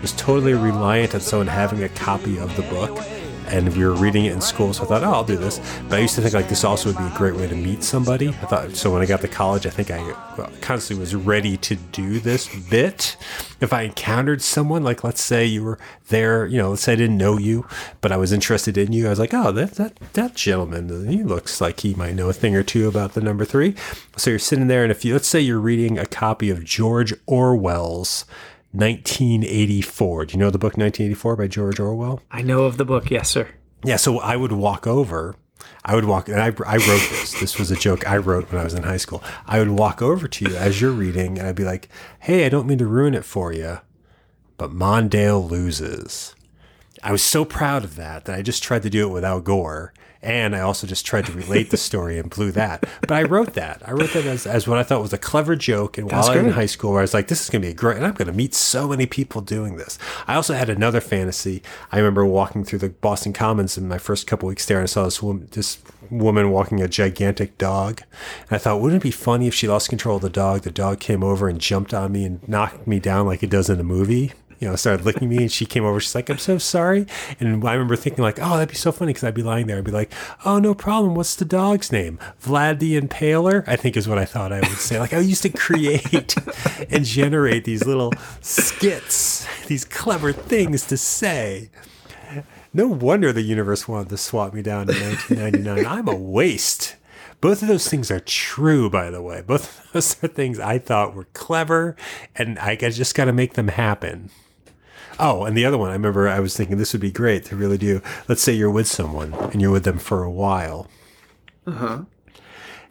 was 0.00 0.12
totally 0.12 0.54
reliant 0.54 1.14
on 1.14 1.20
someone 1.20 1.46
having 1.46 1.82
a 1.82 1.88
copy 1.90 2.38
of 2.38 2.54
the 2.56 2.62
book. 2.62 2.98
And 3.46 3.74
we 3.76 3.84
were 3.84 3.94
reading 3.94 4.24
it 4.24 4.32
in 4.32 4.40
school, 4.40 4.72
so 4.72 4.84
I 4.84 4.86
thought, 4.86 5.04
oh, 5.04 5.12
I'll 5.12 5.24
do 5.24 5.36
this. 5.36 5.60
But 5.88 5.98
I 5.98 6.02
used 6.02 6.14
to 6.16 6.22
think 6.22 6.34
like 6.34 6.48
this 6.48 6.64
also 6.64 6.88
would 6.90 6.98
be 6.98 7.04
a 7.04 7.16
great 7.16 7.34
way 7.34 7.46
to 7.46 7.54
meet 7.54 7.82
somebody. 7.82 8.28
I 8.28 8.32
thought 8.32 8.76
so 8.76 8.92
when 8.92 9.02
I 9.02 9.06
got 9.06 9.20
to 9.20 9.28
college, 9.28 9.66
I 9.66 9.70
think 9.70 9.90
I 9.90 10.12
constantly 10.60 11.00
was 11.00 11.14
ready 11.14 11.56
to 11.58 11.76
do 11.76 12.20
this 12.20 12.48
bit. 12.68 13.16
If 13.60 13.72
I 13.72 13.82
encountered 13.82 14.42
someone, 14.42 14.82
like 14.82 15.04
let's 15.04 15.22
say 15.22 15.44
you 15.44 15.64
were 15.64 15.78
there, 16.08 16.46
you 16.46 16.58
know, 16.58 16.70
let's 16.70 16.82
say 16.82 16.94
I 16.94 16.96
didn't 16.96 17.18
know 17.18 17.38
you, 17.38 17.66
but 18.00 18.12
I 18.12 18.16
was 18.16 18.32
interested 18.32 18.76
in 18.76 18.92
you, 18.92 19.06
I 19.06 19.10
was 19.10 19.18
like, 19.18 19.34
oh, 19.34 19.52
that 19.52 19.72
that 19.72 19.96
that 20.14 20.34
gentleman, 20.34 21.08
he 21.08 21.22
looks 21.22 21.60
like 21.60 21.80
he 21.80 21.94
might 21.94 22.14
know 22.14 22.28
a 22.28 22.32
thing 22.32 22.56
or 22.56 22.62
two 22.62 22.88
about 22.88 23.14
the 23.14 23.20
number 23.20 23.44
three. 23.44 23.74
So 24.16 24.30
you're 24.30 24.38
sitting 24.38 24.66
there, 24.66 24.82
and 24.82 24.90
if 24.90 25.04
you 25.04 25.12
let's 25.12 25.28
say 25.28 25.40
you're 25.40 25.58
reading 25.58 25.98
a 25.98 26.06
copy 26.06 26.50
of 26.50 26.64
George 26.64 27.14
Orwell's 27.26 28.24
1984. 28.74 30.26
Do 30.26 30.32
you 30.32 30.38
know 30.38 30.50
the 30.50 30.58
book 30.58 30.76
1984 30.76 31.36
by 31.36 31.46
George 31.46 31.78
Orwell? 31.78 32.20
I 32.30 32.42
know 32.42 32.64
of 32.64 32.76
the 32.76 32.84
book, 32.84 33.10
yes, 33.10 33.30
sir. 33.30 33.48
Yeah, 33.84 33.96
so 33.96 34.18
I 34.18 34.34
would 34.34 34.50
walk 34.52 34.86
over. 34.86 35.36
I 35.84 35.94
would 35.94 36.06
walk, 36.06 36.28
and 36.28 36.40
I, 36.40 36.46
I 36.46 36.76
wrote 36.76 37.08
this. 37.10 37.38
This 37.38 37.58
was 37.58 37.70
a 37.70 37.76
joke 37.76 38.08
I 38.08 38.16
wrote 38.16 38.50
when 38.50 38.60
I 38.60 38.64
was 38.64 38.74
in 38.74 38.82
high 38.82 38.96
school. 38.96 39.22
I 39.46 39.60
would 39.60 39.70
walk 39.70 40.02
over 40.02 40.26
to 40.26 40.44
you 40.44 40.56
as 40.56 40.80
you're 40.80 40.90
reading, 40.90 41.38
and 41.38 41.46
I'd 41.46 41.54
be 41.54 41.64
like, 41.64 41.88
hey, 42.20 42.46
I 42.46 42.48
don't 42.48 42.66
mean 42.66 42.78
to 42.78 42.86
ruin 42.86 43.14
it 43.14 43.24
for 43.24 43.52
you, 43.52 43.78
but 44.56 44.72
Mondale 44.72 45.48
loses. 45.48 46.34
I 47.02 47.12
was 47.12 47.22
so 47.22 47.44
proud 47.44 47.84
of 47.84 47.96
that 47.96 48.24
that 48.24 48.36
I 48.36 48.42
just 48.42 48.62
tried 48.62 48.82
to 48.82 48.90
do 48.90 49.06
it 49.06 49.12
without 49.12 49.44
gore. 49.44 49.92
And 50.24 50.56
I 50.56 50.60
also 50.60 50.86
just 50.86 51.04
tried 51.04 51.26
to 51.26 51.32
relate 51.32 51.68
the 51.68 51.76
story 51.76 52.18
and 52.18 52.30
blew 52.30 52.50
that. 52.52 52.88
But 53.02 53.12
I 53.12 53.24
wrote 53.24 53.52
that. 53.54 53.82
I 53.86 53.92
wrote 53.92 54.14
that 54.14 54.24
as, 54.24 54.46
as 54.46 54.66
what 54.66 54.78
I 54.78 54.82
thought 54.82 55.02
was 55.02 55.12
a 55.12 55.18
clever 55.18 55.54
joke. 55.54 55.98
And 55.98 56.10
while 56.10 56.24
I 56.24 56.36
was 56.36 56.44
in 56.46 56.52
high 56.52 56.64
school, 56.64 56.92
where 56.92 57.00
I 57.00 57.02
was 57.02 57.12
like, 57.12 57.28
this 57.28 57.42
is 57.42 57.50
going 57.50 57.60
to 57.60 57.68
be 57.68 57.74
great. 57.74 57.98
And 57.98 58.06
I'm 58.06 58.14
going 58.14 58.28
to 58.28 58.32
meet 58.32 58.54
so 58.54 58.88
many 58.88 59.04
people 59.04 59.42
doing 59.42 59.76
this. 59.76 59.98
I 60.26 60.34
also 60.34 60.54
had 60.54 60.70
another 60.70 61.02
fantasy. 61.02 61.62
I 61.92 61.98
remember 61.98 62.24
walking 62.24 62.64
through 62.64 62.78
the 62.78 62.88
Boston 62.88 63.34
Commons 63.34 63.76
in 63.76 63.86
my 63.86 63.98
first 63.98 64.26
couple 64.26 64.48
weeks 64.48 64.64
there, 64.64 64.78
and 64.78 64.84
I 64.84 64.86
saw 64.86 65.04
this 65.04 65.22
woman, 65.22 65.48
this 65.52 65.78
woman 66.10 66.50
walking 66.50 66.80
a 66.80 66.88
gigantic 66.88 67.58
dog. 67.58 68.02
And 68.48 68.52
I 68.52 68.58
thought, 68.58 68.80
wouldn't 68.80 69.02
it 69.02 69.04
be 69.04 69.10
funny 69.10 69.46
if 69.46 69.54
she 69.54 69.68
lost 69.68 69.90
control 69.90 70.16
of 70.16 70.22
the 70.22 70.30
dog? 70.30 70.62
The 70.62 70.70
dog 70.70 71.00
came 71.00 71.22
over 71.22 71.48
and 71.48 71.60
jumped 71.60 71.92
on 71.92 72.12
me 72.12 72.24
and 72.24 72.48
knocked 72.48 72.86
me 72.86 72.98
down 72.98 73.26
like 73.26 73.42
it 73.42 73.50
does 73.50 73.68
in 73.68 73.78
a 73.78 73.84
movie 73.84 74.32
you 74.58 74.68
know, 74.68 74.76
started 74.76 75.04
licking 75.04 75.28
me, 75.28 75.38
and 75.38 75.52
she 75.52 75.66
came 75.66 75.84
over. 75.84 76.00
She's 76.00 76.14
like, 76.14 76.30
"I'm 76.30 76.38
so 76.38 76.58
sorry." 76.58 77.06
And 77.40 77.66
I 77.66 77.72
remember 77.72 77.96
thinking, 77.96 78.22
like, 78.22 78.38
"Oh, 78.40 78.54
that'd 78.54 78.68
be 78.68 78.74
so 78.74 78.92
funny," 78.92 79.12
because 79.12 79.24
I'd 79.24 79.34
be 79.34 79.42
lying 79.42 79.66
there. 79.66 79.78
I'd 79.78 79.84
be 79.84 79.90
like, 79.90 80.12
"Oh, 80.44 80.58
no 80.58 80.74
problem. 80.74 81.14
What's 81.14 81.36
the 81.36 81.44
dog's 81.44 81.92
name? 81.92 82.18
Vlad 82.42 82.78
the 82.78 83.00
Impaler." 83.00 83.64
I 83.66 83.76
think 83.76 83.96
is 83.96 84.08
what 84.08 84.18
I 84.18 84.24
thought 84.24 84.52
I 84.52 84.60
would 84.60 84.78
say. 84.78 84.98
Like 84.98 85.12
I 85.12 85.18
used 85.18 85.42
to 85.42 85.50
create 85.50 86.34
and 86.90 87.04
generate 87.04 87.64
these 87.64 87.86
little 87.86 88.12
skits, 88.40 89.46
these 89.66 89.84
clever 89.84 90.32
things 90.32 90.86
to 90.86 90.96
say. 90.96 91.70
No 92.76 92.88
wonder 92.88 93.32
the 93.32 93.42
universe 93.42 93.86
wanted 93.86 94.08
to 94.08 94.16
swap 94.16 94.52
me 94.52 94.60
down 94.60 94.90
in 94.90 94.96
1999. 95.00 95.86
I'm 95.86 96.08
a 96.08 96.14
waste. 96.16 96.96
Both 97.40 97.62
of 97.62 97.68
those 97.68 97.88
things 97.88 98.10
are 98.10 98.20
true, 98.20 98.90
by 98.90 99.10
the 99.10 99.22
way. 99.22 99.42
Both 99.42 99.78
of 99.78 99.92
those 99.92 100.24
are 100.24 100.28
things 100.28 100.58
I 100.58 100.78
thought 100.78 101.14
were 101.14 101.28
clever, 101.34 101.94
and 102.34 102.58
I 102.58 102.74
just 102.74 103.14
got 103.14 103.26
to 103.26 103.32
make 103.32 103.52
them 103.52 103.68
happen. 103.68 104.30
Oh, 105.18 105.44
and 105.44 105.56
the 105.56 105.64
other 105.64 105.78
one, 105.78 105.90
I 105.90 105.94
remember 105.94 106.28
I 106.28 106.40
was 106.40 106.56
thinking 106.56 106.76
this 106.78 106.92
would 106.92 107.00
be 107.00 107.12
great 107.12 107.44
to 107.46 107.56
really 107.56 107.78
do. 107.78 108.00
Let's 108.28 108.42
say 108.42 108.52
you're 108.52 108.70
with 108.70 108.86
someone 108.88 109.32
and 109.34 109.60
you're 109.62 109.70
with 109.70 109.84
them 109.84 109.98
for 109.98 110.22
a 110.24 110.30
while. 110.30 110.88
Uh 111.66 111.70
huh. 111.72 111.98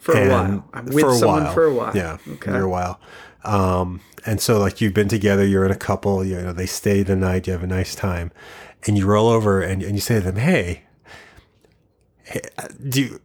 For 0.00 0.12
a 0.14 0.20
And- 0.20 0.30
while, 0.30 0.64
I'm 0.74 0.86
with 0.86 1.16
someone 1.18 1.52
for 1.54 1.64
a 1.64 1.74
while. 1.74 1.92
Yeah, 1.96 2.18
Okay. 2.28 2.50
for 2.50 2.60
a 2.62 2.68
while. 2.68 3.00
Um, 3.44 4.00
and 4.26 4.40
so 4.40 4.58
like 4.58 4.80
you've 4.80 4.94
been 4.94 5.08
together, 5.08 5.44
you're 5.46 5.64
in 5.66 5.70
a 5.70 5.76
couple, 5.76 6.24
you 6.24 6.40
know, 6.40 6.52
they 6.52 6.66
stay 6.66 7.02
the 7.02 7.14
night, 7.16 7.46
you 7.46 7.52
have 7.52 7.62
a 7.62 7.66
nice 7.66 7.94
time, 7.94 8.32
and 8.86 8.96
you 8.96 9.06
roll 9.06 9.28
over 9.28 9.60
and, 9.60 9.82
and 9.82 9.94
you 9.94 10.00
say 10.00 10.14
to 10.16 10.20
them, 10.22 10.36
"Hey, 10.36 10.84
hey 12.24 12.40
do 12.88 13.00
you, 13.02 13.20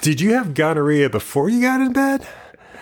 did 0.00 0.20
you 0.20 0.32
have 0.34 0.54
gonorrhea 0.54 1.10
before 1.10 1.48
you 1.50 1.60
got 1.60 1.80
in 1.80 1.92
bed?" 1.92 2.26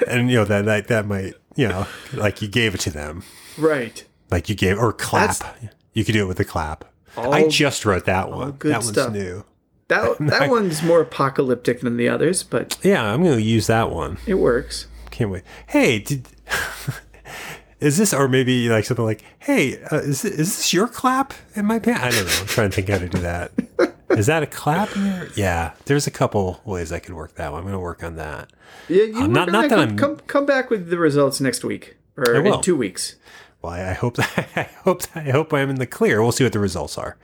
And 0.06 0.30
you 0.30 0.36
know 0.38 0.44
that 0.44 0.64
that 0.66 0.88
that 0.88 1.06
might 1.06 1.34
you 1.56 1.68
know 1.68 1.86
like 2.14 2.40
you 2.42 2.48
gave 2.48 2.74
it 2.74 2.80
to 2.82 2.90
them, 2.90 3.22
Right. 3.58 4.04
Like 4.30 4.48
you 4.48 4.54
gave 4.54 4.78
or 4.78 4.92
clap. 4.92 5.56
you 5.92 6.04
could 6.04 6.12
do 6.12 6.22
it 6.24 6.28
with 6.28 6.40
a 6.40 6.44
clap. 6.44 6.84
I 7.16 7.48
just 7.48 7.84
wrote 7.84 8.04
that 8.06 8.30
one. 8.30 8.52
good 8.52 8.72
that 8.72 8.78
one's 8.78 8.90
stuff. 8.92 9.12
new. 9.12 9.44
That 9.88 10.18
that 10.20 10.48
one's 10.50 10.82
more 10.82 11.00
apocalyptic 11.00 11.80
than 11.80 11.96
the 11.96 12.08
others, 12.08 12.42
but 12.42 12.78
Yeah, 12.82 13.02
I'm 13.12 13.22
going 13.22 13.36
to 13.36 13.42
use 13.42 13.66
that 13.66 13.90
one. 13.90 14.18
it 14.26 14.34
works. 14.34 14.86
Can't 15.10 15.30
wait. 15.30 15.42
Hey, 15.66 15.98
did 15.98 16.28
is 17.80 17.96
this 17.96 18.12
or 18.12 18.28
maybe 18.28 18.68
like 18.68 18.84
something 18.84 19.04
like, 19.04 19.22
"Hey, 19.38 19.82
uh, 19.90 19.96
is 19.98 20.22
this, 20.22 20.32
is 20.32 20.56
this 20.56 20.72
your 20.72 20.86
clap 20.86 21.32
in 21.56 21.66
my 21.66 21.78
pants?" 21.78 22.02
I 22.02 22.10
don't 22.10 22.26
know. 22.26 22.32
I'm 22.40 22.46
trying 22.46 22.70
to 22.70 22.76
think 22.76 22.88
how 22.88 22.98
to 22.98 23.08
do 23.08 23.18
that. 23.20 23.52
Is 24.10 24.26
that 24.26 24.42
a 24.42 24.46
clap? 24.46 24.88
Yeah, 25.36 25.70
there's 25.84 26.08
a 26.08 26.10
couple 26.10 26.60
ways 26.64 26.90
I 26.90 26.98
could 26.98 27.14
work 27.14 27.36
that 27.36 27.52
one. 27.52 27.60
I'm 27.60 27.64
going 27.64 27.74
to 27.74 27.78
work 27.78 28.02
on 28.02 28.16
that. 28.16 28.50
Yeah, 28.88 29.04
you 29.04 29.20
Uh, 29.22 29.26
not- 29.28 29.52
not 29.52 29.62
that 29.68 29.70
come, 29.70 29.78
I'm- 29.78 29.96
come 29.96 30.16
come 30.26 30.46
back 30.46 30.68
with 30.68 30.90
the 30.90 30.98
results 30.98 31.40
next 31.40 31.62
week 31.62 31.96
or 32.16 32.34
in 32.34 32.60
two 32.60 32.74
weeks. 32.76 33.14
Well, 33.62 33.72
I 33.72 33.92
hope 33.92 34.16
I 34.56 34.68
hope 34.84 35.02
I 35.14 35.20
hope 35.30 35.52
I'm 35.52 35.70
in 35.70 35.76
the 35.76 35.86
clear. 35.86 36.22
We'll 36.22 36.32
see 36.32 36.44
what 36.44 36.52
the 36.52 36.58
results 36.58 36.96
are. 36.98 37.16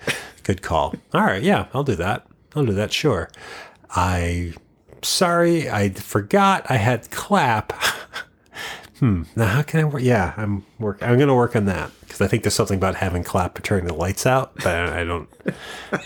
Good 0.42 0.62
call. 0.62 0.94
All 1.14 1.22
right, 1.22 1.42
yeah, 1.42 1.66
I'll 1.74 1.84
do 1.84 1.94
that. 1.96 2.26
I'll 2.54 2.66
do 2.66 2.72
that. 2.74 2.92
Sure. 2.92 3.30
I 3.90 4.54
sorry, 5.02 5.70
I 5.70 5.90
forgot 5.90 6.66
I 6.70 6.76
had 6.76 7.10
clap 7.10 7.72
Hmm. 8.98 9.24
Now, 9.34 9.46
how 9.46 9.62
can 9.62 9.80
I 9.80 9.84
work? 9.84 10.02
Yeah, 10.02 10.32
I'm 10.38 10.64
work. 10.78 11.02
I'm 11.02 11.16
going 11.16 11.28
to 11.28 11.34
work 11.34 11.54
on 11.54 11.66
that 11.66 11.90
because 12.00 12.22
I 12.22 12.28
think 12.28 12.44
there's 12.44 12.54
something 12.54 12.78
about 12.78 12.94
having 12.94 13.22
clap 13.22 13.54
to 13.56 13.62
turn 13.62 13.84
the 13.84 13.92
lights 13.92 14.24
out, 14.24 14.54
but 14.56 14.68
I 14.68 15.04
don't. 15.04 15.28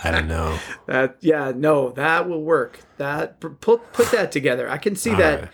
I 0.02 0.10
don't 0.10 0.26
know. 0.26 0.58
That 0.86 1.16
yeah, 1.20 1.52
no, 1.54 1.90
that 1.92 2.28
will 2.28 2.42
work. 2.42 2.80
That 2.96 3.38
put 3.38 3.60
put 3.92 4.10
that 4.10 4.32
together. 4.32 4.68
I 4.68 4.76
can 4.76 4.96
see 4.96 5.10
All 5.10 5.18
that. 5.18 5.40
right. 5.40 5.50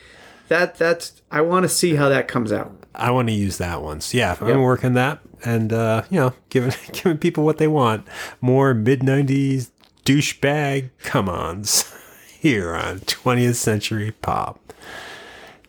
That 0.49 0.79
that's. 0.79 1.21
I 1.31 1.43
want 1.43 1.65
to 1.65 1.69
see 1.69 1.97
how 1.97 2.09
that 2.09 2.27
comes 2.27 2.53
out. 2.53 2.73
I 2.97 3.11
want 3.11 3.29
to 3.29 3.35
use 3.35 3.59
that 3.59 3.83
one. 3.83 4.01
So 4.01 4.17
yeah, 4.19 4.37
I'm 4.41 4.49
Yep. 4.49 4.59
working 4.59 4.93
that, 4.95 5.21
and 5.45 5.73
uh, 5.73 6.03
you 6.11 6.19
know, 6.21 6.33
giving 6.49 6.73
giving 6.93 7.19
people 7.19 7.45
what 7.45 7.59
they 7.59 7.69
want. 7.69 8.07
More 8.41 8.75
mid 8.75 9.01
'90s 9.01 9.71
douchebag 10.05 10.91
come-ons 11.01 11.93
here 12.41 12.75
on 12.75 13.01
20th 13.01 13.57
Century 13.57 14.13
Pop. 14.13 14.73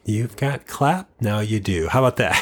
You've 0.05 0.35
got 0.37 0.67
clap, 0.67 1.09
now 1.19 1.39
you 1.39 1.59
do. 1.59 1.87
How 1.89 1.99
about 1.99 2.15
that? 2.17 2.41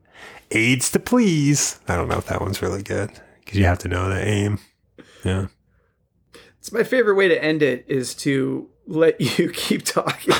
AIDS 0.50 0.90
to 0.92 0.98
please. 0.98 1.78
I 1.86 1.94
don't 1.96 2.08
know 2.08 2.16
if 2.18 2.26
that 2.26 2.40
one's 2.40 2.62
really 2.62 2.82
good 2.82 3.10
because 3.44 3.58
you 3.58 3.64
have 3.66 3.78
to 3.80 3.88
know 3.88 4.08
the 4.08 4.26
aim. 4.26 4.58
Yeah. 5.24 5.46
It's 6.58 6.72
my 6.72 6.82
favorite 6.82 7.14
way 7.14 7.28
to 7.28 7.42
end 7.44 7.62
it 7.62 7.84
is 7.86 8.14
to 8.16 8.68
let 8.86 9.20
you 9.38 9.50
keep 9.50 9.84
talking. 9.84 10.34